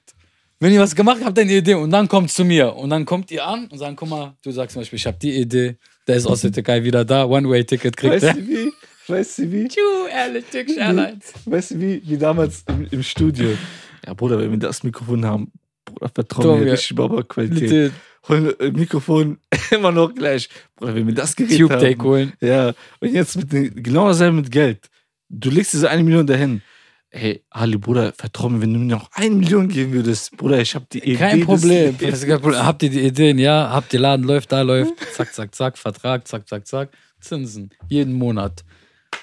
wenn 0.61 0.71
ihr 0.71 0.79
was 0.79 0.95
gemacht 0.95 1.21
habt, 1.25 1.37
eine 1.39 1.51
Idee. 1.51 1.73
Und 1.73 1.89
dann 1.89 2.07
kommt 2.07 2.31
zu 2.31 2.45
mir. 2.45 2.75
Und 2.75 2.91
dann 2.91 3.03
kommt 3.03 3.31
ihr 3.31 3.45
an 3.45 3.67
und 3.67 3.79
sagen, 3.79 3.95
guck 3.95 4.09
mal, 4.09 4.35
du 4.43 4.51
sagst 4.51 4.73
zum 4.73 4.81
Beispiel, 4.81 4.97
ich 4.97 5.07
habe 5.07 5.17
die 5.19 5.35
Idee. 5.35 5.77
Der 6.07 6.15
ist 6.15 6.27
aus 6.27 6.41
der 6.41 6.51
Türkei 6.51 6.83
wieder 6.83 7.03
da. 7.03 7.25
One-Way-Ticket 7.25 7.97
kriegt 7.97 8.13
Weißt 8.13 8.23
er. 8.23 8.33
du 8.35 8.47
wie? 8.47 8.71
Weißt 9.07 9.39
du 9.39 9.51
wie? 9.51 9.67
Tschu, 9.67 9.79
ehrlich, 10.13 10.45
Turkish 10.51 10.77
Airlines. 10.77 11.33
Weißt 11.45 11.71
du 11.71 11.81
wie? 11.81 12.01
Wie 12.05 12.17
damals 12.17 12.63
im, 12.67 12.87
im 12.91 13.01
Studio. 13.01 13.57
Ja, 14.05 14.13
Bruder, 14.13 14.37
wenn 14.39 14.51
wir 14.51 14.59
das 14.59 14.83
Mikrofon 14.83 15.25
haben, 15.25 15.51
Bruder, 15.83 16.11
vertrau 16.13 16.43
Tom, 16.43 16.59
mir 16.63 16.71
richtig 16.73 16.95
Baba-Qualität. 16.95 17.91
Holen 18.29 18.53
äh, 18.59 18.69
Mikrofon 18.69 19.39
immer 19.71 19.91
noch 19.91 20.13
gleich. 20.13 20.47
Bruder, 20.75 20.93
wenn 20.93 21.07
wir 21.07 21.15
das 21.15 21.35
Gerät 21.35 21.57
Tube 21.57 21.71
haben. 21.71 21.81
Take 21.81 22.03
holen. 22.03 22.33
Ja, 22.39 22.73
und 22.99 23.11
jetzt 23.11 23.35
mit 23.35 23.49
genau 23.83 24.07
dasselbe 24.07 24.37
mit 24.37 24.51
Geld. 24.51 24.89
Du 25.27 25.49
legst 25.49 25.73
diese 25.73 25.89
eine 25.89 26.03
Million 26.03 26.27
dahin. 26.27 26.61
Hey, 27.13 27.43
Ali, 27.49 27.77
Bruder, 27.77 28.13
vertrau 28.13 28.47
mir, 28.47 28.61
wenn 28.61 28.73
du 28.73 28.79
mir 28.79 28.85
noch 28.85 29.09
eine 29.11 29.35
Million 29.35 29.67
geben 29.67 29.91
würdest, 29.91 30.37
Bruder, 30.37 30.61
ich 30.61 30.73
hab 30.75 30.89
die 30.89 30.99
Idee. 30.99 31.15
Kein 31.15 31.37
des 31.39 31.45
Problem. 31.45 31.97
Problem. 31.97 32.65
Habt 32.65 32.83
ihr 32.83 32.89
die 32.89 33.01
Ideen? 33.01 33.37
Ja, 33.37 33.69
habt 33.69 33.93
ihr 33.93 33.99
Laden, 33.99 34.25
läuft, 34.25 34.49
da 34.53 34.61
läuft. 34.61 34.93
Zack, 35.13 35.33
zack, 35.33 35.53
zack, 35.53 35.77
Vertrag, 35.77 36.25
zack, 36.25 36.47
zack, 36.47 36.65
zack. 36.65 36.89
Zinsen. 37.19 37.69
Jeden 37.89 38.13
Monat. 38.13 38.63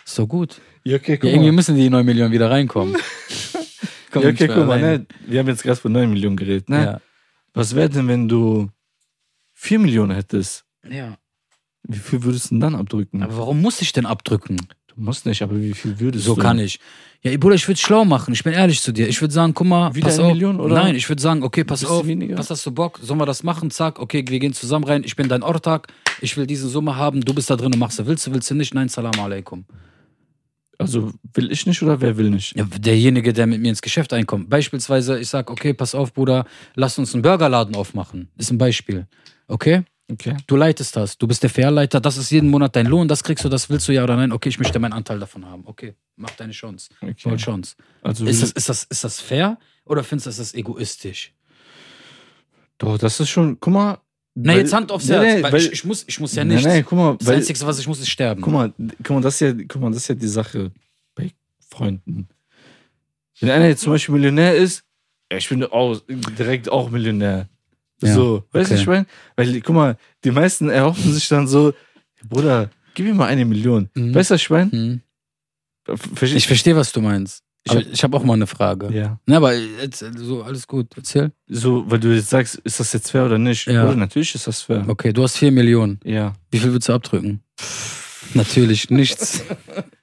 Ist 0.05 0.19
doch 0.19 0.27
gut. 0.27 0.61
Ja, 0.85 0.97
okay, 0.97 1.19
Ja, 1.23 1.31
irgendwie 1.31 1.51
müssen 1.51 1.77
die 1.77 1.89
9 1.89 2.05
Millionen 2.05 2.31
wieder 2.33 2.51
reinkommen. 2.51 2.95
Kommt 4.11 4.25
Ja, 4.25 4.31
okay, 4.33 4.49
guck 4.49 4.67
mal, 4.67 4.81
ne? 4.81 5.07
Wir 5.27 5.41
haben 5.41 5.49
jetzt 5.49 5.63
gerade 5.63 5.81
von 5.81 5.93
9 5.93 6.11
Millionen 6.11 6.37
geredet, 6.37 6.69
ne? 6.69 6.85
Ja. 6.85 7.01
Was 7.55 7.75
wäre 7.75 7.89
denn, 7.89 8.07
wenn 8.07 8.29
du 8.29 8.69
4 9.55 9.79
Millionen 9.79 10.15
hättest? 10.15 10.65
ja. 10.89 11.17
Wie 11.91 11.99
viel 11.99 12.23
würdest 12.23 12.47
du 12.47 12.57
denn 12.57 12.61
dann 12.61 12.75
abdrücken? 12.75 13.23
Aber 13.23 13.39
warum 13.39 13.63
muss 13.63 13.81
ich 13.81 13.93
denn 13.93 14.05
abdrücken? 14.05 14.59
Du 14.99 15.05
musst 15.05 15.25
nicht, 15.27 15.41
aber 15.43 15.61
wie 15.61 15.73
viel 15.73 15.99
würdest 15.99 16.25
So 16.25 16.35
du? 16.35 16.43
kann 16.43 16.59
ich. 16.59 16.79
Ja, 17.23 17.37
Bruder, 17.37 17.55
ich 17.57 17.67
würde 17.67 17.81
schlau 17.81 18.05
machen. 18.05 18.33
Ich 18.35 18.45
bin 18.45 18.53
ehrlich 18.53 18.81
zu 18.81 18.93
dir. 18.93 19.09
Ich 19.09 19.21
würde 19.21 19.35
sagen, 19.35 19.53
guck 19.55 19.67
mal, 19.67 19.95
Wieder 19.95 20.07
pass 20.07 20.19
auf. 20.19 20.33
Million, 20.33 20.61
oder? 20.61 20.75
Nein, 20.75 20.95
ich 20.95 21.09
würde 21.09 21.21
sagen, 21.21 21.43
okay, 21.43 21.65
pass 21.65 21.85
auf. 21.85 22.07
weniger? 22.07 22.39
Was 22.39 22.51
hast 22.51 22.65
du 22.67 22.71
Bock? 22.71 23.01
Sollen 23.03 23.19
wir 23.19 23.27
das 23.27 23.43
machen? 23.43 23.71
Zack, 23.71 23.99
okay, 23.99 24.25
wir 24.29 24.39
gehen 24.39 24.53
zusammen 24.53 24.85
rein. 24.85 25.03
Ich 25.05 25.17
bin 25.17 25.29
dein 25.29 25.43
Ortag. 25.43 25.89
Ich 26.21 26.37
will 26.37 26.47
diese 26.47 26.69
Summe 26.69 26.95
haben. 26.97 27.21
Du 27.23 27.35
bist 27.35 27.51
da 27.51 27.57
drin 27.57 27.73
und 27.73 27.79
machst 27.79 27.99
du. 27.99 28.07
Willst 28.07 28.27
du, 28.27 28.33
willst 28.33 28.51
du 28.51 28.55
nicht? 28.55 28.73
Nein, 28.75 28.89
salam 28.89 29.19
alaikum. 29.19 29.65
Also 30.81 31.13
will 31.35 31.51
ich 31.51 31.67
nicht 31.67 31.83
oder 31.83 32.01
wer 32.01 32.17
will 32.17 32.31
nicht? 32.31 32.57
Ja, 32.57 32.65
derjenige, 32.65 33.33
der 33.33 33.49
mit 33.49 33.61
mir 33.61 33.71
ins 33.71 33.83
Geschäft 33.83 34.13
einkommt. 34.13 34.49
Beispielsweise, 34.49 35.19
ich 35.19 35.29
sag, 35.29 35.51
okay, 35.51 35.75
pass 35.75 35.95
auf, 35.97 36.15
Bruder, 36.15 36.45
lass 36.77 36.99
uns 36.99 37.15
einen 37.15 37.23
Burgerladen 37.23 37.75
aufmachen. 37.75 38.29
Ist 38.37 38.53
ein 38.53 38.59
Beispiel. 38.59 39.09
Okay? 39.49 39.83
Okay. 40.11 40.37
Du 40.47 40.57
leitest 40.57 40.97
das. 40.97 41.19
Du 41.19 41.27
bist 41.29 41.43
der 41.43 41.51
Fairleiter. 41.51 42.01
Das 42.01 42.17
ist 42.17 42.31
jeden 42.31 42.49
Monat 42.49 42.75
dein 42.77 42.87
Lohn. 42.87 43.09
Das 43.09 43.23
kriegst 43.23 43.45
du. 43.45 43.49
Das 43.51 43.69
willst 43.69 43.87
du 43.89 43.93
ja 43.93 44.03
oder 44.05 44.17
nein? 44.17 44.33
Okay, 44.33 44.49
ich 44.49 44.59
möchte 44.59 44.79
meinen 44.79 44.95
Anteil 44.95 45.19
davon 45.19 45.45
haben. 45.45 45.63
Okay, 45.67 45.95
mach 46.17 46.31
deine 46.31 46.53
Chance. 46.53 46.89
okay. 47.03 47.15
Voll 47.19 47.37
Chance. 47.37 47.77
Also 48.03 48.25
Ist 48.25 48.43
das, 48.43 48.53
ist, 48.53 48.69
das, 48.71 48.85
ist 48.85 49.05
das 49.05 49.21
fair 49.21 49.59
oder 49.85 50.03
findest 50.03 50.27
du, 50.27 50.31
das 50.31 50.39
ist 50.39 50.55
egoistisch? 50.55 51.33
doch, 52.79 52.97
das 52.97 53.19
ist 53.21 53.29
schon, 53.29 53.59
guck 53.61 53.73
mal. 53.73 53.99
Na, 54.35 54.53
weil- 54.53 54.61
jetzt 54.61 54.73
Hand 54.73 54.93
aufs 54.93 55.07
Nee, 55.09 55.15
Herz. 55.15 55.37
nee, 55.39 55.43
weil 55.43 55.53
weil- 55.53 55.61
ich, 55.61 55.73
ich, 55.73 55.85
muss, 55.85 56.05
ich 56.07 56.21
muss 56.21 56.35
ja 56.37 56.45
Nein, 56.45 56.55
nichts. 56.57 56.65
nein, 56.67 56.85
guck 56.87 56.97
mal, 56.99 57.17
das 57.19 57.27
weil, 57.27 57.37
Einzige, 57.37 57.61
was 57.67 57.79
ich 57.81 57.89
muss, 57.89 57.99
ist 57.99 58.09
sterben. 58.09 58.41
guck 58.41 58.53
mal, 58.53 58.73
guck 59.03 59.11
mal, 59.11 59.21
das 59.21 59.35
ist 59.35 59.41
ja, 59.41 59.53
guck 59.53 59.83
mal, 59.83 59.89
das 59.91 60.03
ist 60.03 60.09
ja 60.09 60.15
die 60.15 60.29
Sache 60.29 60.71
bei 61.17 61.33
Freunden. 61.69 62.29
Wenn 63.41 63.51
einer 63.51 63.67
jetzt 63.67 63.83
zum 63.83 63.93
Beispiel 63.93 64.15
Millionär 64.15 64.55
ist, 64.55 64.85
ich 65.29 65.49
bin 65.49 65.65
auch 65.65 66.01
direkt 66.39 66.69
auch 66.71 66.89
Millionär. 66.91 67.49
Ja, 68.03 68.15
so, 68.15 68.45
weißt 68.53 68.71
du, 68.71 68.75
okay. 68.75 68.81
ich 68.83 68.87
meine? 68.87 69.07
Weil, 69.37 69.61
guck 69.61 69.75
mal, 69.75 69.97
die 70.25 70.31
meisten 70.31 70.71
erhoffen 70.71 71.13
sich 71.13 71.29
dann 71.29 71.49
so, 71.49 71.75
Bruder, 72.29 72.71
gib 72.95 73.07
mir 73.07 73.15
mal 73.15 73.27
eine 73.27 73.45
Million. 73.45 73.89
Mhm. 73.95 74.15
Weißt 74.15 74.31
du, 74.31 74.35
was 74.35 74.41
ich 74.43 74.51
meine? 74.51 74.71
Hm. 74.71 75.01
Verstehst 75.97 76.37
Ich 76.37 76.47
verstehe, 76.47 76.77
was 76.77 76.93
du 76.93 77.01
meinst. 77.01 77.43
Ich 77.65 77.73
Aber 77.73 77.81
hab- 77.81 78.03
habe 78.03 78.17
auch 78.19 78.25
mal 78.25 78.35
eine 78.35 78.47
Frage. 78.47 78.91
Ja. 78.93 79.19
Na, 79.27 79.39
aber 79.39 79.55
jetzt, 79.55 80.05
so, 80.17 80.43
alles 80.43 80.67
gut. 80.67 80.89
Erzähl. 80.97 81.33
So, 81.49 81.91
weil 81.91 81.99
du 81.99 82.15
jetzt 82.15 82.31
sagst, 82.31 82.57
ist 82.65 82.79
das 82.81 82.93
jetzt 82.93 83.11
fair 83.11 83.27
oder 83.27 83.39
nicht? 83.39 83.67
Ja. 83.67 83.85
Bruder, 83.85 83.97
natürlich 83.97 84.35
ist 84.35 84.47
das 84.47 84.63
fair. 84.63 84.85
Okay, 84.87 85.13
du 85.13 85.23
hast 85.23 85.37
4 85.39 85.51
Millionen. 85.51 85.99
Ja. 86.05 86.35
Wie 86.51 86.59
viel 86.59 86.71
würdest 86.73 86.89
du 86.89 86.93
abdrücken? 86.95 87.43
Natürlich 88.35 88.91
nichts. 88.91 89.43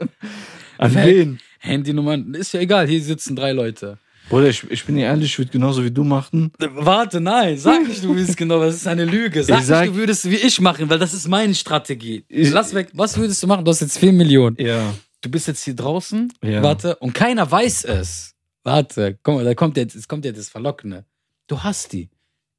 An 0.78 0.94
wen? 0.96 1.40
Handynummern, 1.60 2.34
ist 2.34 2.54
ja 2.54 2.60
egal, 2.60 2.88
hier 2.88 3.02
sitzen 3.02 3.36
drei 3.36 3.52
Leute. 3.52 3.98
Bruder, 4.30 4.50
ich, 4.50 4.64
ich 4.72 4.84
bin 4.86 4.96
dir 4.96 5.04
ehrlich, 5.06 5.26
ich 5.32 5.38
würde 5.38 5.52
genauso 5.52 5.84
wie 5.84 5.92
du 5.92 6.04
machen. 6.04 6.52
Warte, 6.60 7.22
nein, 7.22 7.58
sag 7.58 7.88
nicht, 7.88 8.04
du 8.04 8.16
willst 8.16 8.36
genau, 8.36 8.60
das 8.60 8.76
ist 8.76 8.88
eine 8.88 9.06
Lüge. 9.06 9.44
Sag, 9.44 9.60
Ich 9.60 9.66
sag- 9.68 9.82
nicht, 9.86 9.94
du 9.94 9.98
würdest 10.00 10.30
wie 10.30 10.36
ich 10.36 10.60
machen, 10.60 10.90
weil 10.90 10.98
das 10.98 11.14
ist 11.14 11.28
meine 11.28 11.54
Strategie. 11.54 12.26
Ich- 12.28 12.50
Lass 12.52 12.74
weg, 12.74 12.90
was 12.94 13.18
würdest 13.18 13.42
du 13.44 13.48
machen? 13.48 13.64
Du 13.64 13.70
hast 13.72 13.82
jetzt 13.82 13.98
4 14.00 14.12
Millionen. 14.14 14.56
Ja. 14.60 14.94
Du 15.22 15.30
bist 15.30 15.48
jetzt 15.48 15.64
hier 15.64 15.76
draußen, 15.76 16.32
Ja. 16.44 16.64
warte, 16.64 16.96
und 16.98 17.14
keiner 17.14 17.50
weiß 17.50 17.84
es. 17.86 18.34
Warte, 18.64 19.18
guck 19.22 19.36
mal, 19.36 19.44
da 19.46 19.54
kommt 19.54 19.78
jetzt, 19.78 19.96
es 19.96 20.08
kommt 20.08 20.26
jetzt 20.26 20.40
das 20.40 20.50
Verlockende. 20.50 21.06
Du 21.48 21.62
hast 21.62 21.94
die. 21.94 22.10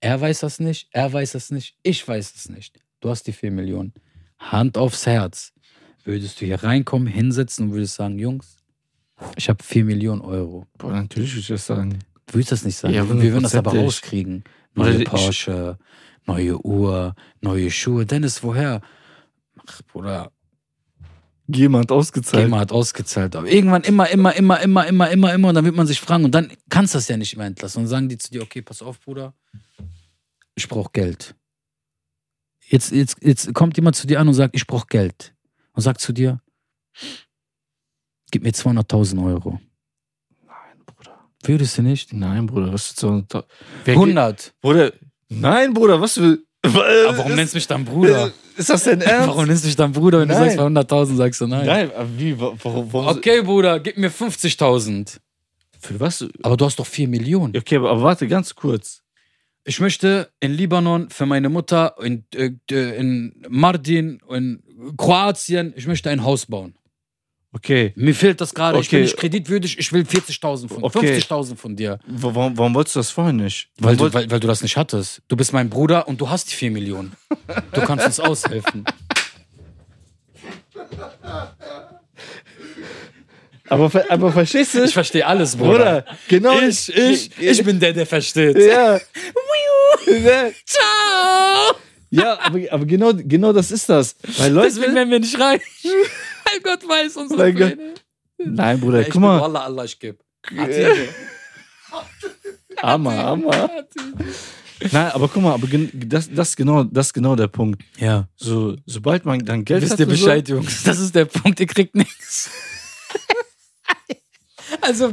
Er 0.01 0.21
weiß 0.21 0.41
das 0.41 0.61
nicht, 0.61 0.89
er 0.93 1.13
weiß 1.13 1.33
das 1.33 1.51
nicht, 1.51 1.75
ich 1.83 2.07
weiß 2.07 2.33
es 2.37 2.49
nicht. 2.49 2.79
Du 3.01 3.09
hast 3.11 3.25
die 3.27 3.33
4 3.33 3.51
Millionen. 3.51 3.93
Hand 4.39 4.79
aufs 4.79 5.07
Herz. 5.07 5.53
Würdest 6.05 6.41
du 6.41 6.45
hier 6.47 6.63
reinkommen, 6.63 7.09
hinsetzen 7.09 7.67
und 7.69 7.73
würdest 7.73 7.95
sagen, 7.97 8.19
Jungs, 8.21 8.56
ich 9.37 9.49
habe 9.49 9.63
4 9.63 9.85
Millionen 9.85 10.21
Euro. 10.21 10.67
Boah, 10.79 10.93
natürlich 10.93 11.33
würde 11.33 11.41
ich 11.41 11.49
das 11.49 11.67
sagen. 11.67 11.99
Du 12.27 12.35
willst 12.35 12.53
das 12.53 12.65
nicht 12.65 12.77
sagen. 12.77 12.95
Ja, 12.95 13.09
wir 13.09 13.21
würden 13.21 13.43
das 13.43 13.55
aber 13.55 13.75
rauskriegen. 13.75 14.45
Neue 14.75 15.05
Porsche, 15.05 15.79
neue 16.27 16.59
Uhr, 16.65 17.15
neue 17.41 17.71
Schuhe. 17.71 18.05
Dennis, 18.05 18.43
woher? 18.43 18.83
Ach, 19.67 19.83
Bruder, 19.91 20.33
Jemand 21.49 21.93
ausgezahlt. 21.93 22.45
Gamer 22.45 22.59
hat 22.59 22.73
ausgezahlt. 22.73 23.37
Aber 23.37 23.49
irgendwann 23.49 23.83
immer, 23.83 24.11
immer, 24.11 24.35
immer, 24.35 24.61
immer, 24.61 24.87
immer, 24.87 25.11
immer, 25.11 25.35
immer. 25.35 25.49
Und 25.49 25.55
dann 25.55 25.65
wird 25.65 25.77
man 25.77 25.87
sich 25.87 26.01
fragen. 26.01 26.25
Und 26.25 26.35
dann 26.35 26.53
kannst 26.69 26.95
du 26.95 26.99
das 26.99 27.07
ja 27.09 27.17
nicht 27.17 27.37
mehr 27.37 27.47
entlassen. 27.47 27.79
Und 27.79 27.85
dann 27.85 27.91
sagen 27.91 28.09
die 28.09 28.19
zu 28.19 28.33
dir, 28.33 28.43
okay, 28.43 28.63
pass 28.63 28.83
auf, 28.83 29.01
Bruder. 29.01 29.33
Ich 30.57 30.69
brauche 30.69 30.91
Geld. 30.93 31.37
Jetzt, 32.69 32.91
jetzt, 32.91 33.19
jetzt 33.23 33.55
kommt 33.55 33.77
jemand 33.77 33.95
zu 33.95 34.09
dir 34.09 34.19
an 34.19 34.27
und 34.27 34.35
sagt, 34.35 34.57
ich 34.57 34.67
brauche 34.67 34.89
Geld. 34.89 35.35
Und 35.73 35.83
sagt 35.83 36.01
zu 36.01 36.13
dir, 36.13 36.41
gib 38.31 38.43
mir 38.43 38.51
200.000 38.53 39.25
Euro. 39.25 39.61
Nein, 40.47 40.55
Bruder. 40.85 41.19
Würdest 41.45 41.79
du 41.79 41.83
nicht? 41.83 42.13
Nein, 42.13 42.47
Bruder, 42.47 42.73
was 42.73 42.87
ist 42.91 43.01
so 43.01 43.23
Wer 43.85 43.95
100. 43.95 44.55
Bruder, 44.61 44.93
nein, 45.29 45.73
Bruder, 45.75 46.01
was 46.01 46.17
will. 46.19 46.43
Aber 46.63 46.85
warum 47.19 47.35
nennst 47.37 47.55
du 47.55 47.59
mich 47.59 47.67
dann 47.69 47.85
Bruder? 47.85 48.33
Ist 48.57 48.71
das 48.71 48.85
denn 48.85 49.01
ernst? 49.03 49.29
Warum 49.29 49.47
nennst 49.47 49.63
du 49.65 49.69
mich 49.69 49.77
dann 49.77 49.93
Bruder, 49.93 50.21
wenn 50.21 50.29
Nein. 50.29 50.39
du 50.39 50.45
sagst 50.45 50.57
bei 50.57 50.65
100.000, 50.65 51.15
sagst 51.17 51.41
du 51.43 51.47
nein. 51.47 51.67
Nein, 51.67 51.91
aber 51.95 52.09
wie? 52.19 52.39
wa- 52.41 52.55
Warum? 52.63 52.93
warum 52.93 53.17
Okay, 53.17 53.43
Bruder, 53.43 53.79
gib 53.81 53.97
mir 53.99 54.11
50.000. 54.11 55.19
Für 55.79 56.01
was? 56.01 56.25
Aber 56.43 56.57
du 56.57 56.65
hast 56.65 56.79
doch 56.79 56.87
4 56.87 57.07
Millionen. 57.07 57.57
Okay, 57.57 57.77
aber, 57.77 57.91
aber 57.91 58.03
warte 58.03 58.27
ganz 58.27 58.55
kurz. 58.55 59.03
Ich 59.65 59.79
möchte 59.81 60.31
in 60.41 60.53
Libanon 60.53 61.11
für 61.11 61.27
meine 61.27 61.49
Mutter, 61.49 61.95
in, 62.01 62.25
äh, 62.35 62.51
in 62.71 63.45
Mardin, 63.49 64.21
in 64.31 64.63
Kroatien, 64.97 65.73
ich 65.77 65.87
möchte 65.87 66.09
ein 66.11 66.25
Haus 66.25 66.47
bauen. 66.47 66.75
Okay. 67.53 67.93
Mir 67.97 68.15
fehlt 68.15 68.41
das 68.41 68.53
gerade. 68.55 68.79
Ich 68.81 68.91
bin 68.91 68.99
Okay. 68.99 69.05
nicht 69.05 69.17
kreditwürdig, 69.17 69.79
ich 69.79 69.91
will 69.93 70.03
40.000 70.03 70.69
von, 70.69 70.83
Okay. 70.85 71.17
50.000 71.19 71.57
von 71.57 71.75
dir. 71.75 71.99
Wa- 72.07 72.35
Warum, 72.35 72.59
warum 72.59 72.75
wolltest 72.75 72.97
du 72.97 73.01
das 73.01 73.11
vorher 73.11 73.33
nicht? 73.33 73.69
Weil 73.79 73.97
du, 73.97 74.13
weil, 74.13 74.31
weil 74.31 74.41
du 74.41 74.47
das 74.47 74.61
nicht 74.63 74.77
hattest. 74.77 75.23
Du 75.29 75.37
bist 75.37 75.53
mein 75.55 75.71
Bruder 75.71 76.07
und 76.07 76.21
du 76.21 76.29
hast 76.29 76.51
die 76.51 76.55
4 76.55 76.71
Millionen. 76.71 77.13
Du 77.73 77.81
kannst 77.83 78.05
uns 78.05 78.21
aushelfen. 78.21 78.85
aber, 83.69 83.91
aber 84.11 84.33
verstehst 84.33 84.75
du? 84.75 84.85
Ich 84.85 84.93
verstehe 84.93 85.27
alles, 85.27 85.57
Bruder. 85.57 86.03
Bruder, 86.03 86.05
genau. 86.29 86.59
Ich, 86.61 86.95
ich, 86.95 87.31
ich 87.39 87.65
bin 87.65 87.81
der, 87.81 87.93
der 87.93 88.07
versteht. 88.07 88.57
Ja. 88.59 89.01
Ciao! 90.65 91.75
Ja, 92.11 92.39
aber, 92.41 92.61
aber 92.71 92.85
genau, 92.87 93.13
genau 93.15 93.53
das 93.53 93.71
ist 93.73 93.89
das. 93.89 94.15
Weil 94.39 94.53
Leute. 94.53 94.69
Deswegen 94.69 94.95
werden 94.95 95.11
wir 95.11 95.21
nicht 95.21 95.39
reich. 95.39 95.63
Weil 96.47 96.61
Gott 96.63 96.89
weiß 96.89 97.17
unsere 97.17 97.43
Mein 97.43 97.57
Gott. 97.57 97.75
Pläne. 97.75 97.95
Nein, 98.39 98.81
Bruder, 98.81 99.01
Ich 99.01 99.11
guck 99.11 99.21
mal. 99.21 99.41
Wallah, 99.41 99.65
Allah, 99.65 99.85
ich 99.85 99.99
geb. 99.99 100.23
Hammer, 102.83 103.17
Hammer. 103.17 103.71
Nein, 104.93 105.11
aber 105.13 105.29
guck 105.29 105.43
mal, 105.43 105.55
aber 105.55 105.67
das, 105.95 106.29
das, 106.31 106.55
genau, 106.55 106.85
das 106.85 107.07
ist 107.09 107.13
genau 107.15 107.35
der 107.35 107.49
Punkt. 107.49 107.83
Ja. 107.99 108.29
So, 108.37 108.77
sobald 108.85 109.25
man 109.25 109.41
dann 109.45 109.65
Geld 109.65 109.83
Wisst 109.83 109.93
hat. 109.93 110.01
ihr 110.01 110.07
und 110.07 110.13
Bescheid, 110.13 110.49
Jungs? 110.49 110.83
Das 110.83 111.01
ist 111.01 111.15
der 111.15 111.25
Punkt, 111.25 111.59
ihr 111.61 111.67
kriegt 111.67 111.95
nichts. 111.95 112.51
Also, 114.81 115.13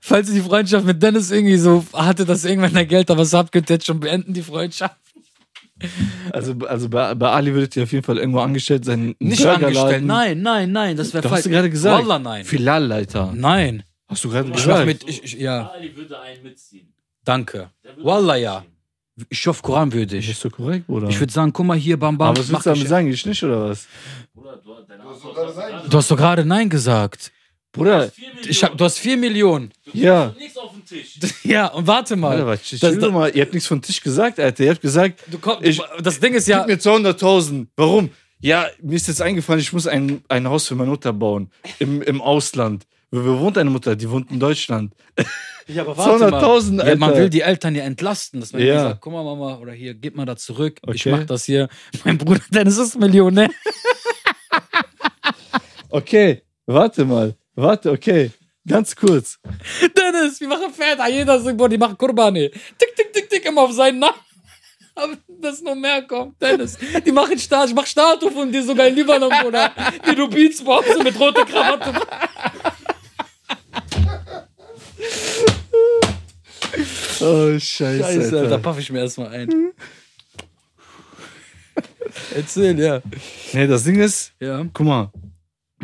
falls 0.00 0.28
ihr 0.28 0.34
die 0.34 0.40
Freundschaft 0.40 0.86
mit 0.86 1.02
Dennis 1.02 1.30
irgendwie 1.30 1.58
so 1.58 1.84
hatte, 1.92 2.24
dass 2.24 2.44
ihr 2.44 2.50
irgendwann 2.50 2.74
ein 2.76 2.88
Geld, 2.88 3.10
aber 3.10 3.22
es 3.22 3.34
habt, 3.34 3.52
könnt 3.52 3.70
ihr 3.70 3.74
jetzt 3.74 3.84
schon 3.86 4.00
beenden, 4.00 4.32
die 4.32 4.42
Freundschaft. 4.42 4.96
Also, 6.32 6.54
also 6.66 6.88
bei, 6.88 7.14
bei 7.14 7.30
Ali 7.30 7.52
würdet 7.54 7.76
ihr 7.76 7.82
auf 7.84 7.92
jeden 7.92 8.04
Fall 8.04 8.18
irgendwo 8.18 8.40
angestellt 8.40 8.84
sein. 8.84 9.14
Nicht 9.18 9.44
angestellt, 9.46 10.04
nein, 10.04 10.40
nein, 10.42 10.72
nein, 10.72 10.96
das 10.96 11.12
wäre 11.14 11.22
falsch. 11.22 11.36
hast 11.38 11.46
du 11.46 11.50
gerade 11.50 11.70
gesagt. 11.70 12.02
Wallah, 12.04 12.18
nein. 12.18 12.44
Filialleiter. 12.44 13.32
Nein. 13.34 13.82
Hast 14.08 14.24
du 14.24 14.28
gerade 14.30 14.48
Ich 14.48 14.54
mach 14.54 14.56
gesagt? 14.56 14.86
mit, 14.86 15.08
ich, 15.08 15.24
ich, 15.24 15.32
ja, 15.34 15.70
Ali 15.74 15.96
würde 15.96 16.20
einen 16.20 16.42
mitziehen. 16.42 16.92
danke. 17.24 17.70
Wallah, 18.02 18.36
ja. 18.36 18.64
Ich 19.28 19.46
hoffe, 19.46 19.62
Koran 19.62 19.92
würde 19.92 20.16
Ist 20.16 20.28
ich. 20.28 20.36
so 20.36 20.50
korrekt, 20.50 20.88
Bruder? 20.88 21.08
Ich 21.08 21.20
würde 21.20 21.32
sagen, 21.32 21.52
guck 21.52 21.64
mal 21.66 21.76
hier, 21.76 21.96
Bam 21.96 22.18
Bam. 22.18 22.30
Aber 22.30 22.38
was 22.40 22.48
willst 22.50 22.66
du 22.66 22.70
damit 22.70 22.82
ich- 22.82 22.88
sagen? 22.88 23.06
Ich 23.08 23.24
nicht, 23.24 23.42
oder 23.44 23.70
was? 23.70 23.86
Du 25.88 25.96
hast 25.98 26.10
doch 26.10 26.16
gerade 26.16 26.44
Nein 26.44 26.68
gesagt. 26.68 27.30
Bruder, 27.74 28.10
Ich 28.48 28.62
hab, 28.64 28.78
du 28.78 28.84
hast 28.84 28.98
4 28.98 29.16
Millionen. 29.16 29.72
Du 29.84 29.98
Ja. 29.98 30.26
kriegst 30.28 30.40
nichts 30.40 30.56
auf 30.56 30.70
den 30.72 30.84
Tisch. 30.86 31.18
Ja, 31.44 31.66
und 31.66 31.86
warte 31.86 32.16
mal. 32.16 32.30
Alter, 32.32 32.46
was, 32.46 32.60
das, 32.80 32.98
doch 32.98 33.10
mal. 33.12 33.30
Ihr 33.34 33.42
habt 33.42 33.52
nichts 33.52 33.66
vom 33.66 33.82
Tisch 33.82 34.00
gesagt, 34.00 34.38
Alter. 34.40 34.64
Ihr 34.64 34.70
habt 34.70 34.80
gesagt, 34.80 35.20
du 35.26 35.38
komm, 35.38 35.58
Ich- 35.62 35.82
das 36.02 36.20
Ding 36.20 36.34
ist 36.34 36.46
ja. 36.48 36.60
gib 36.64 36.68
mir 36.68 36.78
200.000. 36.78 37.66
Warum? 37.76 38.10
Ja, 38.40 38.66
mir 38.80 38.94
ist 38.96 39.08
jetzt 39.08 39.20
eingefallen, 39.22 39.60
ich 39.60 39.72
muss 39.72 39.86
ein, 39.86 40.22
ein 40.28 40.46
Haus 40.48 40.68
für 40.68 40.74
meine 40.76 40.90
Mutter 40.90 41.12
bauen. 41.12 41.50
Im, 41.78 42.00
im 42.02 42.20
Ausland. 42.22 42.84
Wo, 43.10 43.24
wo 43.24 43.40
wohnt 43.40 43.56
deine 43.56 43.70
Mutter? 43.70 43.96
Die 43.96 44.08
wohnt 44.10 44.30
in 44.30 44.38
Deutschland. 44.40 44.92
Ja, 45.66 45.80
aber 45.86 45.94
200.000, 45.94 46.86
Ja, 46.86 46.94
man 46.96 47.08
Alter. 47.08 47.22
will 47.22 47.30
die 47.30 47.40
Eltern 47.40 47.74
ja 47.74 47.84
entlasten. 47.84 48.38
Dass 48.40 48.52
man 48.52 48.60
Ja. 48.60 48.66
ja. 48.74 48.82
sagt, 48.82 49.00
guck 49.00 49.14
mal, 49.14 49.24
Mama, 49.24 49.56
oder 49.56 49.72
hier, 49.72 49.94
gib 49.94 50.14
mal 50.14 50.26
da 50.26 50.36
zurück. 50.36 50.78
Ich 50.92 51.06
Okay. 51.06 51.10
mach 51.16 51.24
das 51.24 51.46
hier. 51.46 51.70
Mein 52.04 52.18
Bruder 52.18 52.42
Dennis 52.50 52.76
ist 52.76 53.00
Millionär. 53.00 53.48
Okay, 55.88 56.42
warte 56.66 57.04
mal. 57.06 57.34
Warte, 57.54 57.90
okay. 57.90 58.30
Ganz 58.66 58.96
kurz. 58.96 59.38
Dennis, 59.96 60.40
wir 60.40 60.48
machen 60.48 60.72
Väter. 60.72 61.06
Jeder 61.08 61.38
sagt, 61.38 61.56
boah, 61.58 61.68
die 61.68 61.76
machen 61.76 61.98
Kurbani. 61.98 62.50
Tick, 62.78 62.96
tick, 62.96 63.12
tick, 63.12 63.28
tick, 63.28 63.44
immer 63.44 63.62
auf 63.62 63.72
seinen 63.72 63.98
Namen. 63.98 64.16
Aber 64.94 65.16
dass 65.28 65.60
noch 65.60 65.74
mehr 65.74 66.02
kommt, 66.02 66.40
Dennis. 66.40 66.78
Die 67.04 67.12
machen 67.12 67.38
Start, 67.38 67.68
ich 67.68 67.74
mach 67.74 67.86
Statue 67.86 68.30
von 68.30 68.50
dir 68.50 68.62
sogar 68.62 68.86
in 68.86 68.94
Libanon, 68.94 69.30
Bruder. 69.42 69.72
Wie 70.04 70.14
du 70.14 70.28
Beats 70.28 70.62
brauchst 70.64 71.02
mit 71.02 71.18
roter 71.18 71.44
Krawatte. 71.44 71.92
Oh, 77.20 77.58
scheiße. 77.58 78.02
Scheiße, 78.02 78.38
Alter, 78.38 78.48
da 78.48 78.58
paff 78.58 78.78
ich 78.78 78.90
mir 78.90 79.00
erstmal 79.00 79.28
ein. 79.28 79.72
Erzähl, 82.34 82.78
ja. 82.78 83.00
Nee, 83.52 83.66
das 83.66 83.84
Ding 83.84 83.96
ist, 84.00 84.32
Ja. 84.40 84.66
guck 84.72 84.86
mal, 84.86 85.12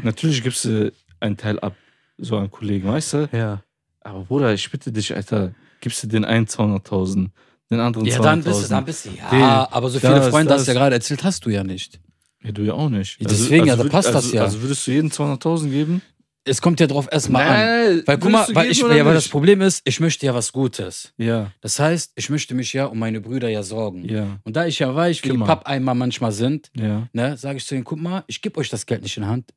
natürlich 0.02 0.42
gibst 0.42 0.64
du 0.64 0.92
einen 1.20 1.36
Teil 1.36 1.58
ab, 1.60 1.74
so 2.18 2.36
an 2.36 2.50
Kollegen, 2.50 2.88
weißt 2.88 3.12
du? 3.14 3.28
Ja. 3.32 3.62
Aber 4.00 4.20
Bruder, 4.24 4.52
ich 4.54 4.70
bitte 4.70 4.90
dich, 4.92 5.14
Alter, 5.14 5.52
gibst 5.80 6.02
du 6.02 6.06
den 6.06 6.24
einen 6.24 6.46
200.000, 6.46 7.28
den 7.70 7.80
anderen 7.80 8.06
200.000. 8.06 8.10
Ja, 8.10 8.18
dann 8.22 8.42
bist 8.42 8.64
du, 8.64 8.68
dann 8.68 8.84
bist 8.84 9.04
du, 9.06 9.10
ja, 9.10 9.30
Den, 9.30 9.42
aber 9.42 9.88
so 9.90 9.98
viele 10.00 10.14
das, 10.14 10.28
Freunde 10.28 10.54
hast 10.54 10.66
du 10.66 10.70
ja 10.70 10.74
das. 10.74 10.80
gerade 10.80 10.94
erzählt, 10.96 11.24
hast 11.24 11.44
du 11.46 11.50
ja 11.50 11.62
nicht. 11.64 12.00
Ja, 12.42 12.52
du 12.52 12.62
ja 12.62 12.72
auch 12.72 12.88
nicht. 12.88 13.20
Ja, 13.20 13.28
deswegen, 13.28 13.66
ja, 13.66 13.76
da 13.76 13.84
passt 13.84 14.08
das 14.08 14.16
also, 14.16 14.34
ja. 14.36 14.42
Also 14.42 14.62
würdest 14.62 14.86
du 14.86 14.90
jeden 14.92 15.10
200.000 15.10 15.68
geben? 15.70 16.02
Es 16.44 16.62
kommt 16.62 16.80
ja 16.80 16.86
drauf 16.86 17.06
erstmal 17.12 17.46
an. 17.46 18.02
Weil 18.06 18.16
guck 18.18 18.30
mal, 18.30 18.46
weil, 18.54 18.70
ich, 18.70 18.78
ja, 18.78 19.04
weil 19.04 19.12
das? 19.12 19.28
Problem 19.28 19.60
ist, 19.60 19.82
ich 19.84 20.00
möchte 20.00 20.24
ja 20.24 20.34
was 20.34 20.50
Gutes. 20.52 21.12
Ja, 21.18 21.52
Das 21.60 21.78
heißt, 21.78 22.12
ich 22.14 22.30
möchte 22.30 22.54
mich 22.54 22.72
ja 22.72 22.86
um 22.86 22.98
meine 22.98 23.20
Brüder 23.20 23.50
ja 23.50 23.62
sorgen. 23.62 24.08
ja, 24.08 24.38
Und 24.44 24.56
da 24.56 24.64
ich 24.64 24.78
ja 24.78 24.92
weiß, 24.94 25.18
wie 25.18 25.22
die 25.24 25.28
Kümmer. 25.32 25.44
Pappeimer 25.44 25.92
manchmal 25.94 26.32
sind, 26.32 26.70
ja, 26.74 27.08
ne, 27.12 27.36
sage 27.36 27.58
ich 27.58 27.66
zu 27.66 27.74
ihnen, 27.74 27.84
guck 27.84 28.00
mal, 28.00 28.24
ich 28.26 28.40
gebe 28.40 28.58
euch 28.58 28.70
das 28.70 28.86
Geld 28.86 29.02
nicht 29.02 29.18
in 29.18 29.26
Hand, 29.26 29.50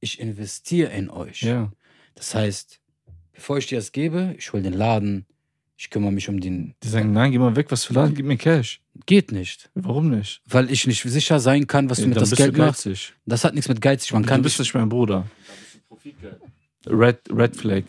ich 0.00 0.20
investiere 0.20 0.90
in 0.92 1.10
euch. 1.10 1.42
ja. 1.42 1.70
Das 2.14 2.34
heißt, 2.34 2.80
bevor 3.32 3.58
ich 3.58 3.66
dir 3.68 3.78
das 3.78 3.92
gebe, 3.92 4.34
ich 4.36 4.52
hole 4.52 4.62
den 4.62 4.72
Laden, 4.72 5.24
ich 5.76 5.88
kümmere 5.90 6.10
mich 6.10 6.28
um 6.28 6.40
den. 6.40 6.74
Die 6.82 6.88
sagen, 6.88 7.12
nein, 7.12 7.30
geh 7.30 7.38
mal 7.38 7.54
weg, 7.54 7.70
was 7.70 7.84
für 7.84 7.94
Laden, 7.94 8.14
gib 8.16 8.26
mir 8.26 8.36
Cash. 8.36 8.80
Geht 9.06 9.30
nicht. 9.30 9.70
Warum 9.74 10.10
nicht? 10.10 10.42
Weil 10.46 10.68
ich 10.72 10.84
nicht 10.88 11.00
sicher 11.02 11.38
sein 11.38 11.68
kann, 11.68 11.88
was 11.88 11.98
Ja, 11.98 12.02
du 12.04 12.08
mit 12.08 12.16
dann 12.16 12.22
das 12.22 12.30
bist 12.30 12.42
Geld 12.42 12.56
machst. 12.56 12.88
Das 13.26 13.44
hat 13.44 13.54
nichts 13.54 13.68
mit 13.68 13.80
geizig. 13.80 14.12
Man 14.12 14.24
Du 14.24 14.28
kann 14.28 14.42
bist 14.42 14.58
nicht 14.58 14.74
mein 14.74 14.88
Bruder. 14.88 15.28
Da 15.28 15.54
bist 15.62 15.74
du 15.76 15.80
Profitgeil. 15.88 16.40
Red, 16.88 17.20
Red 17.30 17.56
Flag. 17.56 17.84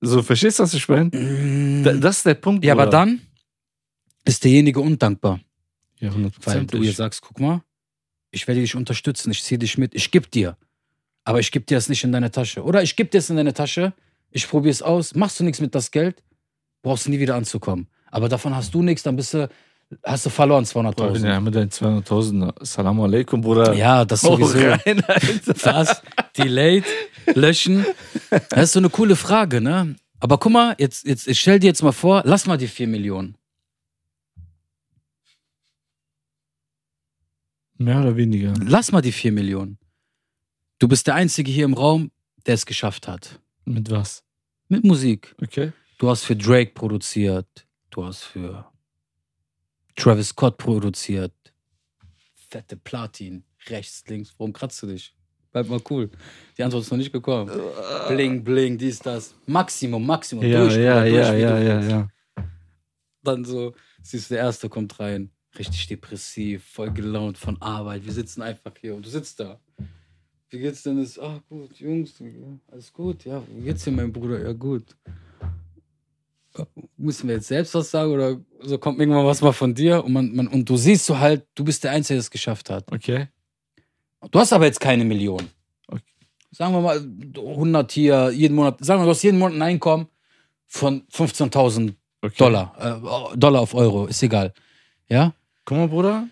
So, 0.00 0.22
verstehst 0.22 0.58
du, 0.58 0.62
was 0.62 0.74
ich 0.74 0.88
meine? 0.88 1.10
Da, 1.82 1.92
das 1.94 2.18
ist 2.18 2.26
der 2.26 2.34
Punkt. 2.34 2.64
ja, 2.64 2.72
aber 2.72 2.84
Bruder. 2.84 2.98
dann 2.98 3.20
ist 4.24 4.44
derjenige 4.44 4.80
undankbar. 4.80 5.40
Ja, 5.98 6.14
Weil 6.14 6.60
100%. 6.60 6.66
du 6.70 6.78
ihr 6.82 6.92
sagst, 6.92 7.20
guck 7.20 7.40
mal, 7.40 7.62
ich 8.30 8.46
werde 8.48 8.60
dich 8.60 8.74
unterstützen, 8.76 9.30
ich 9.30 9.42
ziehe 9.42 9.58
dich 9.58 9.78
mit, 9.78 9.94
ich 9.94 10.10
gebe 10.10 10.28
dir. 10.28 10.56
Aber 11.24 11.40
ich 11.40 11.50
gebe 11.52 11.64
dir 11.66 11.76
es 11.78 11.88
nicht 11.88 12.04
in 12.04 12.12
deine 12.12 12.30
Tasche. 12.30 12.62
Oder 12.62 12.82
ich 12.82 12.96
gebe 12.96 13.10
dir 13.10 13.18
es 13.18 13.28
in 13.30 13.36
deine 13.36 13.52
Tasche, 13.54 13.92
ich 14.30 14.48
probiere 14.48 14.72
es 14.72 14.82
aus, 14.82 15.14
machst 15.14 15.38
du 15.40 15.44
nichts 15.44 15.60
mit 15.60 15.74
das 15.74 15.90
Geld, 15.90 16.22
brauchst 16.82 17.06
du 17.06 17.10
nie 17.10 17.18
wieder 17.18 17.34
anzukommen. 17.34 17.88
Aber 18.10 18.28
davon 18.28 18.54
hast 18.54 18.72
du 18.74 18.82
nichts, 18.82 19.02
dann 19.02 19.16
bist 19.16 19.34
du, 19.34 19.48
hast 20.04 20.24
du 20.26 20.30
verloren 20.30 20.66
Boah, 20.72 20.84
wenn 20.84 21.22
200.000. 21.22 21.26
ja 21.28 21.40
mit 21.40 21.54
deinen 21.54 21.70
200.000, 21.70 22.64
Salam 22.64 23.00
alaikum, 23.00 23.40
Bruder. 23.40 23.74
Ja, 23.74 24.04
das 24.04 24.24
Oh, 24.24 24.36
sowieso. 24.36 24.58
rein, 24.86 25.02
Alter. 25.06 25.54
Was? 25.74 26.02
Delayed? 26.36 26.84
Löschen? 27.34 27.84
Das 28.50 28.64
ist 28.64 28.72
so 28.72 28.78
eine 28.80 28.88
coole 28.90 29.16
Frage, 29.16 29.60
ne? 29.60 29.96
Aber 30.20 30.38
guck 30.38 30.52
mal, 30.52 30.74
jetzt, 30.78 31.06
jetzt, 31.06 31.28
ich 31.28 31.38
stell 31.40 31.58
dir 31.58 31.68
jetzt 31.68 31.82
mal 31.82 31.92
vor, 31.92 32.22
lass 32.24 32.46
mal 32.46 32.56
die 32.56 32.66
4 32.68 32.88
Millionen. 32.88 33.36
Mehr 37.78 38.00
oder 38.00 38.16
weniger. 38.16 38.54
Lass 38.60 38.92
mal 38.92 39.00
die 39.00 39.12
4 39.12 39.32
Millionen. 39.32 39.78
Du 40.80 40.88
bist 40.88 41.06
der 41.06 41.14
Einzige 41.14 41.50
hier 41.50 41.64
im 41.64 41.74
Raum, 41.74 42.10
der 42.46 42.54
es 42.54 42.66
geschafft 42.66 43.08
hat. 43.08 43.40
Mit 43.64 43.90
was? 43.90 44.24
Mit 44.68 44.84
Musik. 44.84 45.34
Okay. 45.40 45.72
Du 45.98 46.10
hast 46.10 46.24
für 46.24 46.36
Drake 46.36 46.72
produziert. 46.72 47.66
Du 47.90 48.04
hast 48.04 48.24
für 48.24 48.70
Travis 49.96 50.28
Scott 50.28 50.58
produziert. 50.58 51.32
Fette 52.48 52.76
Platin. 52.76 53.44
Rechts, 53.68 54.04
links. 54.08 54.34
Warum 54.38 54.52
kratzt 54.52 54.82
du 54.82 54.86
dich? 54.86 55.14
Bleib 55.52 55.68
mal 55.68 55.80
cool. 55.90 56.10
Die 56.56 56.62
Antwort 56.62 56.82
ist 56.82 56.90
noch 56.90 56.98
nicht 56.98 57.12
gekommen. 57.12 57.50
Bling, 58.08 58.44
bling, 58.44 58.76
dies, 58.76 58.98
das. 58.98 59.34
Maximum, 59.46 60.04
Maximum. 60.04 60.44
Ja, 60.44 60.62
durch, 60.62 60.76
ja, 60.76 61.00
durch, 61.00 61.14
ja, 61.14 61.34
ja, 61.34 61.58
ja, 61.58 61.80
ja. 61.80 62.08
Dann 63.22 63.44
so, 63.44 63.74
siehst 64.02 64.30
du, 64.30 64.34
der 64.34 64.44
Erste 64.44 64.68
kommt 64.68 64.98
rein. 65.00 65.30
Richtig 65.58 65.88
depressiv, 65.88 66.64
voll 66.64 66.92
gelaunt 66.92 67.36
von 67.36 67.60
Arbeit. 67.60 68.04
Wir 68.06 68.12
sitzen 68.12 68.42
einfach 68.42 68.72
hier 68.80 68.94
und 68.94 69.04
du 69.04 69.10
sitzt 69.10 69.40
da. 69.40 69.58
Wie 70.50 70.58
geht's 70.60 70.82
denn? 70.82 70.98
Ist, 70.98 71.18
ah, 71.18 71.42
gut, 71.48 71.78
Jungs, 71.78 72.14
alles 72.70 72.92
gut, 72.92 73.24
ja. 73.24 73.42
Wie 73.48 73.64
geht's 73.64 73.84
dir, 73.84 73.90
mein 73.90 74.12
Bruder? 74.12 74.42
Ja, 74.42 74.52
gut. 74.52 74.84
Ja, 76.56 76.66
Müssen 76.96 77.28
wir 77.28 77.36
jetzt 77.36 77.48
selbst 77.48 77.74
was 77.74 77.90
sagen 77.90 78.12
oder 78.12 78.40
so 78.60 78.78
kommt 78.78 78.98
irgendwann 78.98 79.26
was 79.26 79.42
mal 79.42 79.52
von 79.52 79.74
dir 79.74 80.04
und, 80.04 80.12
man, 80.12 80.34
man, 80.34 80.48
und 80.48 80.68
du 80.68 80.76
siehst 80.76 81.06
so 81.06 81.18
halt, 81.18 81.46
du 81.54 81.64
bist 81.64 81.84
der 81.84 81.90
Einzige, 81.90 82.14
der 82.14 82.20
es 82.20 82.30
geschafft 82.30 82.70
hat. 82.70 82.90
Okay. 82.90 83.28
Du 84.30 84.38
hast 84.38 84.52
aber 84.52 84.64
jetzt 84.64 84.80
keine 84.80 85.04
Million. 85.04 85.48
Okay. 85.86 86.02
Sagen 86.50 86.72
wir 86.72 86.80
mal 86.80 87.06
100 87.36 87.92
hier, 87.92 88.30
jeden 88.30 88.54
Monat, 88.54 88.84
sagen 88.84 89.00
wir, 89.00 89.04
du 89.04 89.10
hast 89.10 89.22
jeden 89.22 89.38
Monat 89.38 89.56
ein 89.56 89.62
Einkommen 89.62 90.08
von 90.66 91.02
15.000 91.08 91.94
okay. 92.22 92.34
Dollar. 92.38 93.32
Äh, 93.32 93.36
Dollar 93.36 93.60
auf 93.60 93.74
Euro, 93.74 94.06
ist 94.06 94.22
egal. 94.22 94.52
Ja? 95.08 95.34
Guck 95.68 95.76
mal, 95.76 95.88
Bruder. 95.88 96.28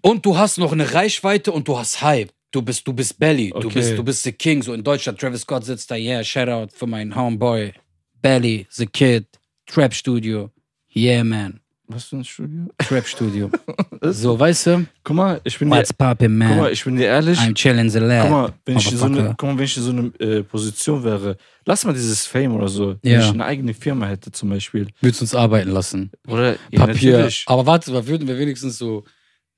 Und 0.00 0.24
du 0.24 0.38
hast 0.38 0.56
noch 0.56 0.72
eine 0.72 0.94
Reichweite 0.94 1.52
und 1.52 1.68
du 1.68 1.78
hast 1.78 2.00
Hype. 2.00 2.32
Du 2.52 2.62
bist, 2.62 2.86
du 2.86 2.94
bist 2.94 3.18
Belly, 3.18 3.50
du, 3.50 3.56
Okay. 3.68 3.68
bist, 3.74 3.98
du 3.98 4.02
bist 4.02 4.22
The 4.22 4.32
King. 4.32 4.62
So 4.62 4.72
in 4.72 4.82
Deutschland, 4.82 5.20
Travis 5.20 5.42
Scott 5.42 5.66
sitzt 5.66 5.90
da, 5.90 5.94
yeah, 5.94 6.24
Shoutout 6.24 6.68
für 6.74 6.86
meinen 6.86 7.14
Homeboy. 7.14 7.74
Belly, 8.22 8.66
The 8.70 8.86
Kid, 8.86 9.26
Trap 9.66 9.92
Studio. 9.92 10.50
Yeah, 10.94 11.22
man. 11.22 11.60
Was 11.94 12.04
für 12.04 12.16
ein 12.16 12.24
Studio? 12.24 12.66
Trap 12.78 13.06
Studio. 13.06 13.50
so, 14.02 14.38
weißt 14.38 14.66
du? 14.66 14.86
Guck 15.04 15.16
mal, 15.16 15.40
ich 15.44 15.58
bin 15.58 15.70
dir, 15.70 15.76
What's 15.76 15.92
poppin', 15.92 16.38
guck 16.38 16.48
mal, 16.48 16.56
man? 16.62 16.72
ich 16.72 16.84
bin 16.84 16.96
dir 16.96 17.06
ehrlich. 17.06 17.38
I'm 17.38 17.54
chillin' 17.54 17.90
the 17.90 17.98
Guck 17.98 18.08
lab. 18.08 18.30
mal, 18.30 18.52
wenn 18.66 18.76
ich, 18.78 18.92
in 18.92 18.98
so 18.98 19.04
eine, 19.06 19.34
guck 19.36 19.42
mal, 19.50 19.58
wenn 19.58 19.64
ich 19.64 19.76
in 19.76 19.82
so 19.82 19.90
eine 19.90 20.12
äh, 20.18 20.42
Position 20.42 21.04
wäre, 21.04 21.36
lass 21.66 21.84
mal 21.84 21.92
dieses 21.92 22.26
Fame 22.26 22.54
oder 22.54 22.68
so. 22.68 22.96
Wenn 23.02 23.12
Ja. 23.12 23.20
ich 23.20 23.28
eine 23.30 23.44
eigene 23.44 23.74
Firma 23.74 24.06
hätte 24.06 24.30
zum 24.32 24.50
Beispiel. 24.50 24.88
Würdest 25.00 25.20
uns 25.22 25.34
arbeiten 25.34 25.70
lassen. 25.70 26.10
Oder 26.28 26.56
ja, 26.70 26.86
Papier. 26.86 27.12
natürlich. 27.18 27.44
Aber 27.46 27.66
warte, 27.66 27.90
mal, 27.92 28.06
würden 28.06 28.26
wir 28.28 28.38
wenigstens 28.38 28.78
so 28.78 29.04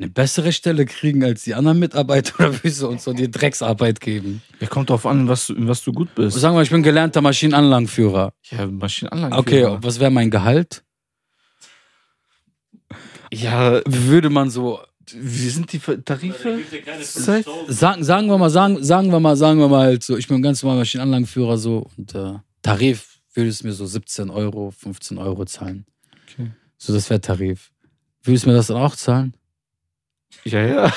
eine 0.00 0.08
bessere 0.10 0.50
Stelle 0.52 0.86
kriegen 0.86 1.22
als 1.22 1.44
die 1.44 1.54
anderen 1.54 1.78
Mitarbeiter 1.78 2.34
oder 2.40 2.52
würdest 2.64 2.82
du 2.82 2.88
uns 2.88 3.04
so 3.04 3.12
die 3.12 3.30
Drecksarbeit 3.30 4.00
geben? 4.00 4.42
Ja, 4.60 4.66
kommt 4.66 4.90
drauf 4.90 5.06
an, 5.06 5.20
in 5.20 5.28
was 5.28 5.46
du, 5.46 5.54
in 5.54 5.68
was 5.68 5.84
du 5.84 5.92
gut 5.92 6.12
bist. 6.16 6.36
Sagen 6.40 6.56
wir, 6.56 6.62
ich 6.62 6.70
bin 6.70 6.82
gelernter 6.82 7.20
Maschinenanlagenführer. 7.20 8.32
Ja, 8.50 8.66
Maschinenanlagen. 8.66 9.38
Okay, 9.38 9.64
was 9.80 10.00
wäre 10.00 10.10
mein 10.10 10.30
Gehalt? 10.30 10.82
Ja, 13.34 13.80
Würde 13.86 14.30
man 14.30 14.50
so 14.50 14.80
wie 15.12 15.48
sind 15.50 15.72
die 15.72 15.78
Tarife? 15.78 16.60
50.000. 16.82 17.72
sagen, 17.72 18.04
sagen 18.04 18.26
wir 18.28 18.38
mal, 18.38 18.50
sagen, 18.50 18.82
sagen 18.82 19.10
wir 19.12 19.20
mal, 19.20 19.36
sagen 19.36 19.58
wir 19.58 19.68
mal 19.68 19.86
halt 19.86 20.02
so, 20.02 20.16
ich 20.16 20.28
bin 20.28 20.40
ganz 20.42 20.62
normal 20.62 20.78
Maschinenanlagenführer 20.78 21.58
so 21.58 21.86
und 21.96 22.14
äh, 22.14 22.34
Tarif 22.62 23.20
würde 23.34 23.50
es 23.50 23.62
mir 23.62 23.72
so 23.72 23.84
17 23.84 24.30
Euro, 24.30 24.70
15 24.70 25.18
Euro 25.18 25.44
zahlen. 25.44 25.84
Okay. 26.28 26.50
So, 26.78 26.92
das 26.92 27.10
wäre 27.10 27.20
Tarif. 27.20 27.70
Würdest 28.22 28.44
du 28.44 28.50
mir 28.50 28.56
das 28.56 28.68
dann 28.68 28.78
auch 28.78 28.96
zahlen? 28.96 29.36
Ja, 30.44 30.66
ja. 30.66 30.92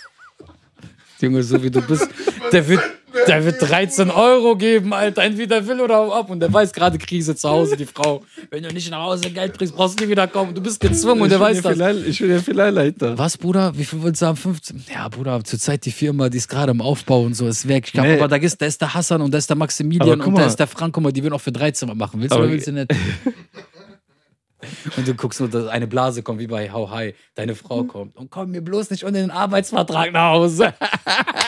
Junge, 1.20 1.42
so 1.42 1.62
wie 1.62 1.70
du 1.70 1.80
bist, 1.80 2.08
der 2.52 2.68
wird, 2.68 2.82
Der 3.26 3.44
wird 3.44 3.60
13 3.60 4.10
Euro 4.10 4.56
geben, 4.56 4.92
Alter. 4.92 5.22
Entweder 5.22 5.66
will 5.66 5.80
oder 5.80 6.12
ab. 6.14 6.30
Und 6.30 6.40
der 6.40 6.52
weiß 6.52 6.72
gerade 6.72 6.98
Krise 6.98 7.34
zu 7.34 7.48
Hause, 7.48 7.76
die 7.76 7.86
Frau. 7.86 8.22
Wenn 8.50 8.62
du 8.62 8.68
nicht 8.72 8.90
nach 8.90 9.02
Hause 9.04 9.30
Geld 9.30 9.54
bringst, 9.56 9.74
brauchst 9.74 9.98
du 9.98 10.04
nie 10.04 10.10
wieder 10.10 10.26
kommen. 10.28 10.54
Du 10.54 10.60
bist 10.60 10.80
gezwungen 10.80 11.22
und 11.22 11.30
der 11.30 11.40
weiß 11.40 11.62
das. 11.62 11.78
Ich 12.06 12.18
bin 12.20 12.28
der 12.28 12.40
Filialleiter. 12.40 13.16
Was, 13.18 13.36
Bruder? 13.36 13.76
Wie 13.76 13.84
viel 13.84 14.02
willst 14.02 14.22
du 14.22 14.26
haben? 14.26 14.36
15? 14.36 14.84
Ja, 14.92 15.08
Bruder, 15.08 15.42
zurzeit 15.44 15.84
die 15.84 15.90
Firma, 15.92 16.28
die 16.28 16.38
ist 16.38 16.48
gerade 16.48 16.70
im 16.72 16.80
Aufbau 16.80 17.22
und 17.22 17.34
so, 17.34 17.46
ist 17.48 17.66
weg. 17.68 17.84
Ich 17.86 17.92
glaube, 17.92 18.08
Nee. 18.08 18.18
aber 18.18 18.28
da 18.28 18.36
ist, 18.36 18.60
da 18.60 18.66
ist 18.66 18.80
der 18.80 18.94
Hassan 18.94 19.20
und 19.22 19.32
da 19.32 19.38
ist 19.38 19.48
der 19.50 19.56
Maximilian 19.56 20.20
und 20.20 20.34
da 20.38 20.46
ist 20.46 20.56
der 20.56 20.66
Frank. 20.66 20.94
Guck 20.94 21.02
mal, 21.02 21.12
die 21.12 21.22
würden 21.22 21.34
auch 21.34 21.40
für 21.40 21.52
13 21.52 21.88
mal 21.88 21.94
machen. 21.94 22.20
Willst 22.20 22.34
du 22.34 22.38
oder 22.38 22.50
willst 22.50 22.66
du 22.68 22.72
nicht? 22.72 22.90
Und 24.96 25.06
du 25.06 25.14
guckst 25.14 25.38
nur, 25.38 25.48
dass 25.48 25.66
eine 25.68 25.86
Blase 25.86 26.22
kommt, 26.22 26.40
wie 26.40 26.46
bei 26.48 26.72
How 26.72 26.90
High. 26.90 27.14
Deine 27.34 27.54
Frau 27.54 27.84
kommt. 27.84 28.16
Und 28.16 28.30
komm 28.30 28.50
mir 28.50 28.62
bloß 28.62 28.90
nicht 28.90 29.04
ohne 29.04 29.18
den 29.18 29.30
Arbeitsvertrag 29.30 30.12
nach 30.12 30.30
Hause. 30.30 30.74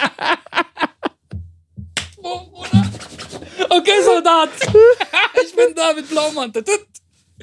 Soldat. 4.28 4.50
Ich 5.44 5.54
bin 5.54 5.74
da 5.74 5.92
mit 5.94 6.08
Blaumantel. 6.08 6.64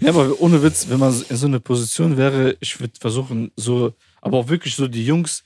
Ja, 0.02 0.10
aber 0.10 0.40
ohne 0.42 0.62
Witz, 0.62 0.88
wenn 0.90 1.00
man 1.00 1.14
in 1.30 1.36
so 1.38 1.48
einer 1.48 1.60
Position 1.60 2.18
wäre, 2.18 2.58
ich 2.60 2.78
würde 2.80 2.94
versuchen, 3.00 3.52
so, 3.56 3.94
aber 4.22 4.38
auch 4.38 4.50
wirklich 4.50 4.76
so 4.76 4.88
die 4.88 5.06
Jungs, 5.06 5.44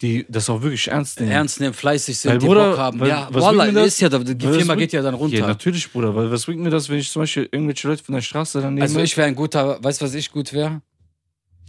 die 0.00 0.24
das 0.28 0.48
auch 0.48 0.62
wirklich 0.62 0.88
ernst 0.88 1.20
nehmen. 1.20 1.32
Ernst 1.32 1.60
nehmen, 1.60 1.74
fleißig 1.74 2.18
sind, 2.18 2.30
Weil, 2.32 2.38
die 2.38 2.46
Bruder, 2.46 2.70
Bock 2.70 2.78
haben. 2.78 3.00
weil- 3.00 3.08
ja, 3.08 3.28
was 3.30 3.44
Wallah, 3.44 3.66
mir 3.66 3.72
das? 3.72 3.88
ist 3.88 4.00
ja, 4.00 4.08
die 4.08 4.42
Was 4.44 4.56
Firma 4.56 4.74
geht 4.76 4.92
ja 4.92 5.02
dann 5.02 5.14
runter. 5.14 5.36
Ja, 5.36 5.46
natürlich, 5.46 5.92
Bruder, 5.92 6.14
weil 6.16 6.30
was 6.30 6.46
bringt 6.46 6.62
mir 6.62 6.70
das, 6.70 6.88
wenn 6.88 6.98
ich 6.98 7.10
zum 7.10 7.22
Beispiel 7.22 7.48
irgendwelche 7.52 7.86
Leute 7.88 8.02
von 8.02 8.14
der 8.14 8.22
Straße 8.22 8.62
dann 8.62 8.74
nehme? 8.74 8.84
Also 8.84 8.98
ich 9.00 9.14
wäre 9.16 9.28
ein 9.28 9.34
guter, 9.34 9.82
weißt 9.84 10.00
du, 10.00 10.06
was 10.06 10.14
ich 10.14 10.30
gut 10.32 10.52
wäre? 10.54 10.80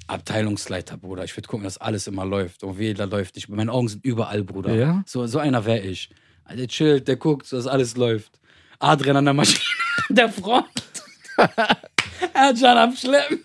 Abteilungsleiter, 0.07 0.97
Bruder. 0.97 1.25
Ich 1.25 1.35
würde 1.35 1.47
gucken, 1.47 1.65
dass 1.65 1.77
alles 1.77 2.07
immer 2.07 2.25
läuft. 2.25 2.63
Und 2.63 2.79
jeder 2.79 3.05
läuft. 3.07 3.35
Ich, 3.37 3.49
meine 3.49 3.71
Augen 3.71 3.87
sind 3.89 4.03
überall, 4.05 4.43
Bruder. 4.43 4.73
Ja? 4.73 5.03
So, 5.05 5.25
so 5.27 5.39
einer 5.39 5.65
wäre 5.65 5.79
ich. 5.81 6.09
Der 6.53 6.67
chillt, 6.67 7.07
der 7.07 7.15
guckt, 7.15 7.51
dass 7.53 7.67
alles 7.67 7.95
läuft. 7.95 8.40
Adrian 8.81 9.17
an 9.17 9.25
der 9.25 9.33
Maschine, 9.33 9.59
der 10.09 10.29
Front. 10.29 10.65
Ercan 12.33 12.77
am 12.77 12.95
Schleppen. 12.95 13.43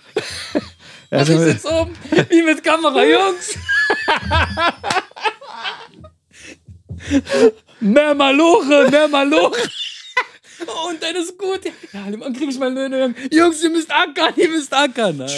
Ja, 1.10 1.20
Und 1.20 1.28
ich 1.28 1.38
sitz 1.38 1.64
oben, 1.64 1.94
wie 2.28 2.42
mit 2.42 2.62
Kamera, 2.64 3.04
Jungs. 3.04 3.54
mehr 7.80 8.14
Maloche, 8.14 8.88
mehr 8.90 9.08
Maloche. 9.08 9.60
Und 10.88 11.02
dann 11.02 11.16
ist 11.16 11.36
gut. 11.38 11.60
Ja, 11.92 12.10
dann 12.10 12.32
krieg 12.32 12.48
ich 12.50 12.58
mal 12.58 12.72
Löhne. 12.72 13.14
Jungs, 13.30 13.62
ihr 13.62 13.70
müsst 13.70 13.90
ackern, 13.92 14.32
ihr 14.36 14.48
müsst 14.48 14.72
ackern. 14.74 15.16
Nein. 15.18 15.30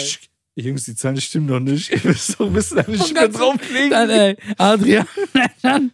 Jungs, 0.55 0.85
die 0.85 0.95
Zahlen 0.95 1.19
stimmen 1.21 1.47
noch 1.47 1.59
nicht. 1.59 1.89
Ihr 1.91 1.99
müsst 2.03 2.39
doch 2.39 2.53
wissen, 2.53 2.79
eine 2.79 2.97
Von 2.97 3.07
Schippe 3.07 3.19
ganz- 3.21 3.37
drauflegen. 3.37 3.89
Dann, 3.91 4.09
ey, 4.09 4.37
Adrian, 4.57 5.07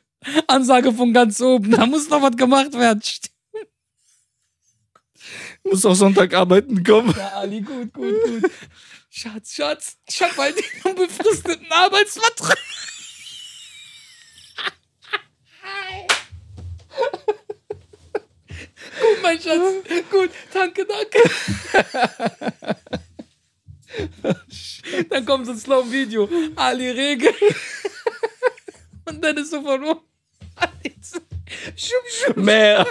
Ansage 0.48 0.94
von 0.94 1.14
ganz 1.14 1.42
oben. 1.42 1.72
Da 1.72 1.86
muss 1.86 2.10
noch 2.10 2.22
was 2.22 2.36
gemacht 2.38 2.74
werden. 2.74 3.02
Muss 5.66 5.86
auch 5.86 5.96
Sonntag 5.96 6.34
arbeiten 6.34 6.84
kommen. 6.84 7.14
Ja, 7.18 7.30
Ali, 7.38 7.62
gut, 7.62 7.92
gut, 7.92 8.24
gut. 8.24 8.52
Schatz, 9.10 9.56
Schatz, 9.56 9.98
ich 10.08 10.22
hab 10.22 10.36
bald 10.36 10.56
den 10.58 10.92
unbefristeten 10.92 11.72
Arbeitsvertrag. 11.72 12.58
Gut, 19.00 19.22
mein 19.24 19.42
Schatz. 19.42 19.60
Gut, 20.12 20.30
danke, 20.54 20.86
danke. 20.86 21.20
Dann 25.10 25.26
kommt 25.26 25.48
so 25.48 25.54
ein 25.54 25.58
Slow-Video. 25.58 26.30
Ali 26.56 26.92
Regel. 26.92 27.34
Und 29.06 29.22
dann 29.24 29.38
ist 29.38 29.52
so 29.52 29.62
von 29.62 29.84
oben. 29.84 30.02
Schub, 31.76 32.04
schub. 32.08 32.38
Mehr. 32.38 32.88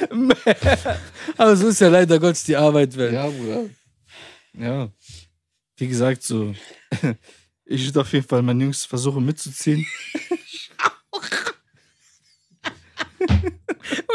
Aber 1.36 1.56
so 1.56 1.68
ist 1.68 1.80
ja 1.80 1.88
leider 1.88 2.18
Gottes 2.18 2.44
die 2.44 2.56
Arbeit, 2.56 2.96
Welt. 2.96 3.12
Ja, 3.12 3.28
Bruder. 3.28 3.70
Ja. 4.54 4.88
Wie 5.76 5.88
gesagt, 5.88 6.22
so. 6.22 6.54
Ich 7.68 7.84
würde 7.84 8.02
auf 8.02 8.12
jeden 8.12 8.28
Fall 8.28 8.42
meinen 8.42 8.60
Jungs 8.60 8.84
versuchen 8.84 9.24
mitzuziehen. 9.24 9.84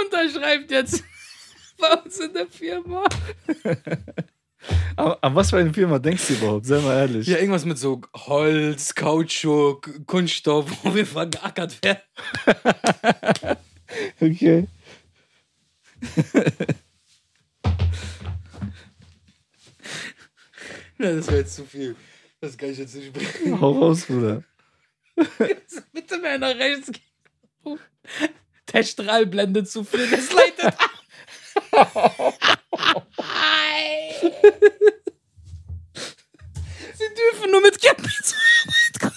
Unterschreibt 0.06 0.72
jetzt 0.72 1.04
bei 1.78 1.94
uns 1.96 2.18
in 2.22 2.34
der 2.34 2.48
Firma. 2.48 3.04
Aber 4.96 5.22
an 5.22 5.36
was 5.36 5.50
für 5.50 5.58
eine 5.58 5.74
Firma 5.74 6.00
denkst 6.00 6.28
du 6.28 6.34
überhaupt? 6.36 6.66
Sei 6.66 6.80
mal 6.80 6.96
ehrlich. 6.96 7.28
Ja, 7.28 7.40
irgendwas 7.40 7.66
mit 7.66 7.78
so 7.78 8.00
Holz, 8.16 8.96
Kautschuk, 8.96 10.08
Kunststoff, 10.08 10.72
wo 10.84 10.96
wir 10.96 11.06
vergackert 11.06 11.78
werden. 11.84 12.00
Okay. 14.22 14.68
Ja, 20.98 21.14
das 21.14 21.28
wäre 21.28 21.40
jetzt 21.40 21.56
zu 21.56 21.66
viel. 21.66 21.96
Das 22.40 22.58
kann 22.58 22.70
ich 22.70 22.78
jetzt 22.78 22.94
nicht 22.94 23.12
bringen. 23.12 23.60
Hau 23.60 23.72
raus, 23.72 24.06
Bruder. 24.06 24.44
Bitte 25.94 26.20
mehr 26.20 26.38
nach 26.38 26.56
rechts 26.56 26.92
gehen. 26.92 27.80
Der 28.72 28.84
Strahl 28.84 29.26
blendet 29.26 29.70
zu 29.70 29.84
viel, 29.84 30.08
das 30.10 30.32
leitet 30.32 30.66
ab. 30.66 30.92
Sie 36.94 37.10
dürfen 37.16 37.52
nur 37.52 37.62
mit 37.62 37.82
Cappy 37.82 38.10
zur 38.24 38.38
Arbeit 38.64 39.00
kommen. 39.00 39.16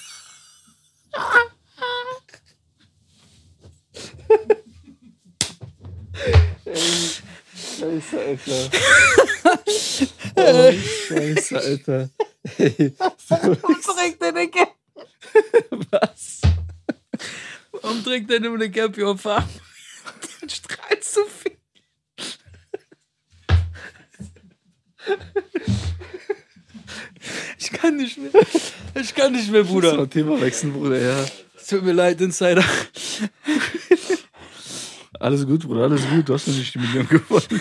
Scheiße, 6.75 8.21
Alter. 8.21 8.71
Oh, 10.37 10.73
Scheiße, 11.09 11.57
Alter. 11.61 12.11
Ey, 12.59 12.93
Warum 13.29 13.57
trägt 13.83 14.23
er 14.23 14.29
eine 14.29 14.49
Cappy? 14.49 14.73
was? 15.91 16.41
Warum 17.71 18.03
trägt 18.03 18.31
er 18.31 18.41
nur 18.41 18.55
eine 18.55 18.71
Cappy 18.71 19.05
auf 19.05 19.25
Arm? 19.27 19.49
Der 20.43 20.49
strahlt 20.49 21.05
zu 21.05 21.21
viel. 21.27 21.57
Ich 27.59 27.71
kann 27.71 27.97
nicht 27.97 28.19
mehr. 28.19 28.31
Ich 28.95 29.15
kann 29.15 29.33
nicht 29.33 29.51
mehr, 29.51 29.65
Bruder. 29.65 29.91
Bruder. 29.91 30.03
Mal 30.03 30.09
Thema 30.09 30.41
wechseln, 30.41 30.73
Bruder, 30.73 31.01
ja. 31.01 31.25
Es 31.57 31.67
tut 31.69 31.83
mir 31.85 31.93
leid, 31.93 32.21
Insider. 32.21 32.65
Alles 35.21 35.47
gut, 35.47 35.67
Bruder, 35.67 35.85
alles 35.85 36.09
gut. 36.09 36.29
Du 36.29 36.35
hast 36.35 36.47
noch 36.49 36.55
nicht 36.55 36.75
die 36.75 36.79
Million 36.79 37.09
gewonnen. 37.09 37.61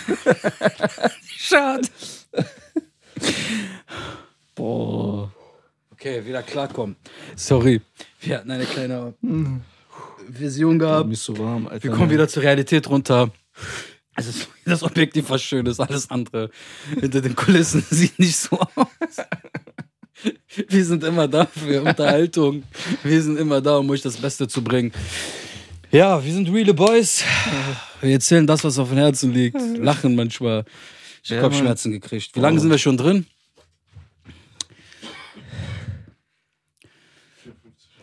Schade. 1.36 1.88
Boah. 4.54 5.32
Okay, 5.92 6.24
wieder 6.26 6.42
klarkommen. 6.42 6.96
Sorry. 7.36 7.80
Wir 8.20 8.38
hatten 8.38 8.50
eine 8.50 8.64
kleine 8.64 9.14
Vision 10.28 10.78
gehabt. 10.78 11.06
Mir 11.06 11.14
ist 11.14 11.24
so 11.24 11.38
warm, 11.38 11.66
Alter. 11.66 11.84
Wir 11.84 11.90
kommen 11.92 12.10
wieder 12.10 12.28
zur 12.28 12.42
Realität 12.42 12.88
runter. 12.88 13.30
Es 14.16 14.26
ist 14.26 14.48
das 14.64 14.82
Objektiv 14.82 15.28
was 15.30 15.42
Schönes, 15.42 15.80
alles 15.80 16.10
andere 16.10 16.50
hinter 17.00 17.20
den 17.20 17.34
Kulissen 17.34 17.84
sieht 17.90 18.18
nicht 18.18 18.36
so 18.36 18.58
aus. 18.60 19.16
Wir 20.68 20.84
sind 20.84 21.02
immer 21.04 21.26
da 21.26 21.46
für 21.46 21.82
Unterhaltung. 21.82 22.62
Wir 23.02 23.20
sind 23.22 23.38
immer 23.38 23.60
da, 23.60 23.78
um 23.78 23.90
euch 23.90 24.02
das 24.02 24.16
Beste 24.16 24.46
zu 24.46 24.62
bringen. 24.62 24.92
Ja, 25.94 26.24
wir 26.24 26.32
sind 26.32 26.52
reale 26.52 26.74
Boys. 26.74 27.22
Wir 28.00 28.14
erzählen 28.14 28.44
das, 28.48 28.64
was 28.64 28.80
auf 28.80 28.88
dem 28.88 28.98
Herzen 28.98 29.32
liegt. 29.32 29.60
Lachen 29.78 30.16
manchmal. 30.16 30.64
Ich 31.22 31.30
habe 31.30 31.40
Ja, 31.40 31.48
Kopfschmerzen 31.48 31.92
gekriegt. 31.92 32.34
Wie 32.34 32.40
lange 32.40 32.58
sind 32.58 32.68
wir 32.68 32.78
schon 32.78 32.96
drin? 32.96 33.26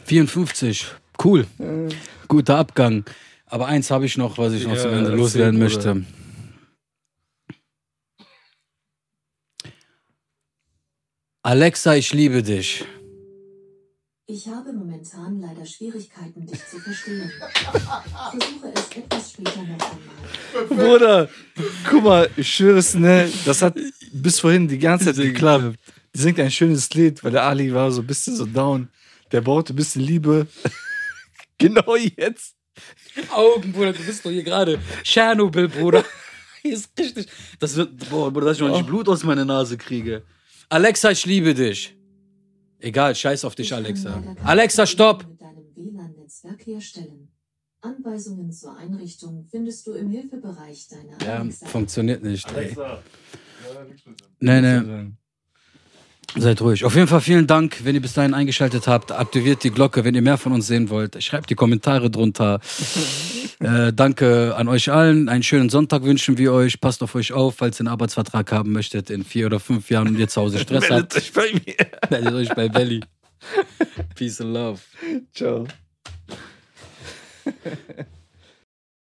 54. 0.05 0.85
Cool. 1.21 1.45
Guter 2.29 2.59
Abgang. 2.59 3.03
Aber 3.47 3.67
eins 3.67 3.91
habe 3.91 4.05
ich 4.05 4.15
noch, 4.15 4.37
was 4.37 4.53
ich 4.53 4.63
noch 4.63 4.75
Ja, 4.75 4.83
zum 4.83 4.93
Ende 4.93 5.13
loswerden 5.13 5.59
möchte. 5.59 6.05
Alexa, 11.43 11.95
ich 11.95 12.13
liebe 12.13 12.41
dich. 12.41 12.85
Ich 14.33 14.47
habe 14.47 14.71
momentan 14.71 15.41
leider 15.41 15.65
Schwierigkeiten, 15.65 16.45
dich 16.45 16.65
zu 16.65 16.79
verstehen. 16.79 17.29
Versuche 18.31 18.71
es 18.73 18.97
etwas 18.97 19.31
später 19.31 19.61
noch 19.63 20.71
einmal. 20.71 20.87
Bruder, 20.87 21.29
guck 21.89 22.03
mal, 22.05 22.29
ich 22.37 22.47
schwöre 22.47 22.77
es, 22.77 22.93
ne, 22.93 23.29
das 23.43 23.61
hat 23.61 23.75
bis 24.13 24.39
vorhin 24.39 24.69
die 24.69 24.79
ganze 24.79 25.13
Zeit 25.13 25.17
geklappt. 25.17 25.77
Die 26.15 26.19
singt 26.21 26.39
ein 26.39 26.49
schönes 26.49 26.89
Lied, 26.91 27.21
weil 27.25 27.31
der 27.31 27.43
Ali 27.43 27.73
war 27.73 27.91
so 27.91 27.99
ein 27.99 28.07
bisschen 28.07 28.33
so 28.37 28.45
down. 28.45 28.87
Der 29.33 29.41
brauchte 29.41 29.73
ein 29.73 29.75
bisschen 29.75 30.01
Liebe. 30.01 30.47
genau 31.57 31.97
jetzt. 31.97 32.55
Augen, 33.31 33.73
Bruder, 33.73 33.91
du 33.91 34.01
bist 34.01 34.25
doch 34.25 34.31
hier 34.31 34.43
gerade 34.43 34.79
Tschernobyl, 35.03 35.67
Bruder. 35.67 36.05
Hier 36.61 36.75
ist 36.75 36.91
richtig. 36.97 37.27
Das 37.59 37.75
wird, 37.75 38.09
boah, 38.09 38.31
Bruder, 38.31 38.45
dass 38.45 38.57
ich 38.57 38.63
noch 38.63 38.71
nicht 38.71 38.85
Blut 38.85 39.09
aus 39.09 39.23
meiner 39.23 39.43
Nase 39.43 39.77
kriege. 39.77 40.23
Alexa, 40.69 41.11
ich 41.11 41.25
liebe 41.25 41.53
dich. 41.53 41.97
Egal, 42.81 43.15
scheiß 43.15 43.45
auf 43.45 43.53
dich, 43.55 43.73
Alexa. 43.73 44.23
Alexa, 44.43 44.85
stopp! 44.87 45.21
Verbindung 45.21 45.31
Mit 45.31 45.41
deinem 45.41 45.93
WLAN-Netzwerk 45.93 46.65
herstellen. 46.65 47.31
Anweisungen 47.81 48.51
zur 48.51 48.75
Einrichtung 48.75 49.47
findest 49.49 49.85
du 49.87 49.93
im 49.93 50.09
Hilfebereich 50.09 50.87
deiner 50.89 51.17
Ja, 51.25 51.39
Alexa. 51.41 51.65
funktioniert 51.67 52.23
nicht. 52.23 52.51
Ey. 52.51 52.57
Alexa. 52.57 53.03
Ja, 53.73 53.83
nichts 53.85 54.05
mit 54.05 54.19
dem. 54.19 54.27
Nee, 54.39 54.61
nee. 54.61 55.11
Seid 56.37 56.61
ruhig. 56.61 56.85
Auf 56.85 56.95
jeden 56.95 57.07
Fall 57.07 57.21
vielen 57.21 57.45
Dank, 57.45 57.83
wenn 57.83 57.93
ihr 57.93 58.01
bis 58.01 58.13
dahin 58.13 58.33
eingeschaltet 58.33 58.87
habt. 58.87 59.11
Aktiviert 59.11 59.63
die 59.63 59.71
Glocke, 59.71 60.05
wenn 60.05 60.15
ihr 60.15 60.21
mehr 60.21 60.37
von 60.37 60.53
uns 60.53 60.67
sehen 60.67 60.89
wollt. 60.89 61.21
Schreibt 61.21 61.49
die 61.49 61.55
Kommentare 61.55 62.09
drunter. 62.09 62.61
äh, 63.59 63.91
danke 63.91 64.55
an 64.55 64.67
euch 64.69 64.91
allen. 64.91 65.27
Einen 65.27 65.43
schönen 65.43 65.69
Sonntag 65.69 66.03
wünschen 66.03 66.37
wir 66.37 66.53
euch. 66.53 66.79
Passt 66.79 67.03
auf 67.03 67.15
euch 67.15 67.33
auf, 67.33 67.55
falls 67.57 67.79
ihr 67.79 67.81
einen 67.81 67.89
Arbeitsvertrag 67.89 68.51
haben 68.51 68.71
möchtet 68.71 69.09
in 69.09 69.23
vier 69.23 69.47
oder 69.47 69.59
fünf 69.59 69.89
Jahren 69.89 70.07
und 70.07 70.17
ihr 70.17 70.29
zu 70.29 70.41
Hause 70.41 70.59
Stress 70.59 70.89
Meldet 70.89 71.13
habt. 71.13 71.17
euch 71.17 71.33
bei 71.33 71.51
mir. 71.53 71.75
Meldet 72.09 72.33
euch 72.33 72.55
bei 72.55 72.69
Belly. 72.69 73.01
Peace 74.15 74.39
and 74.39 74.53
love. 74.53 74.81
Ciao. 75.33 75.67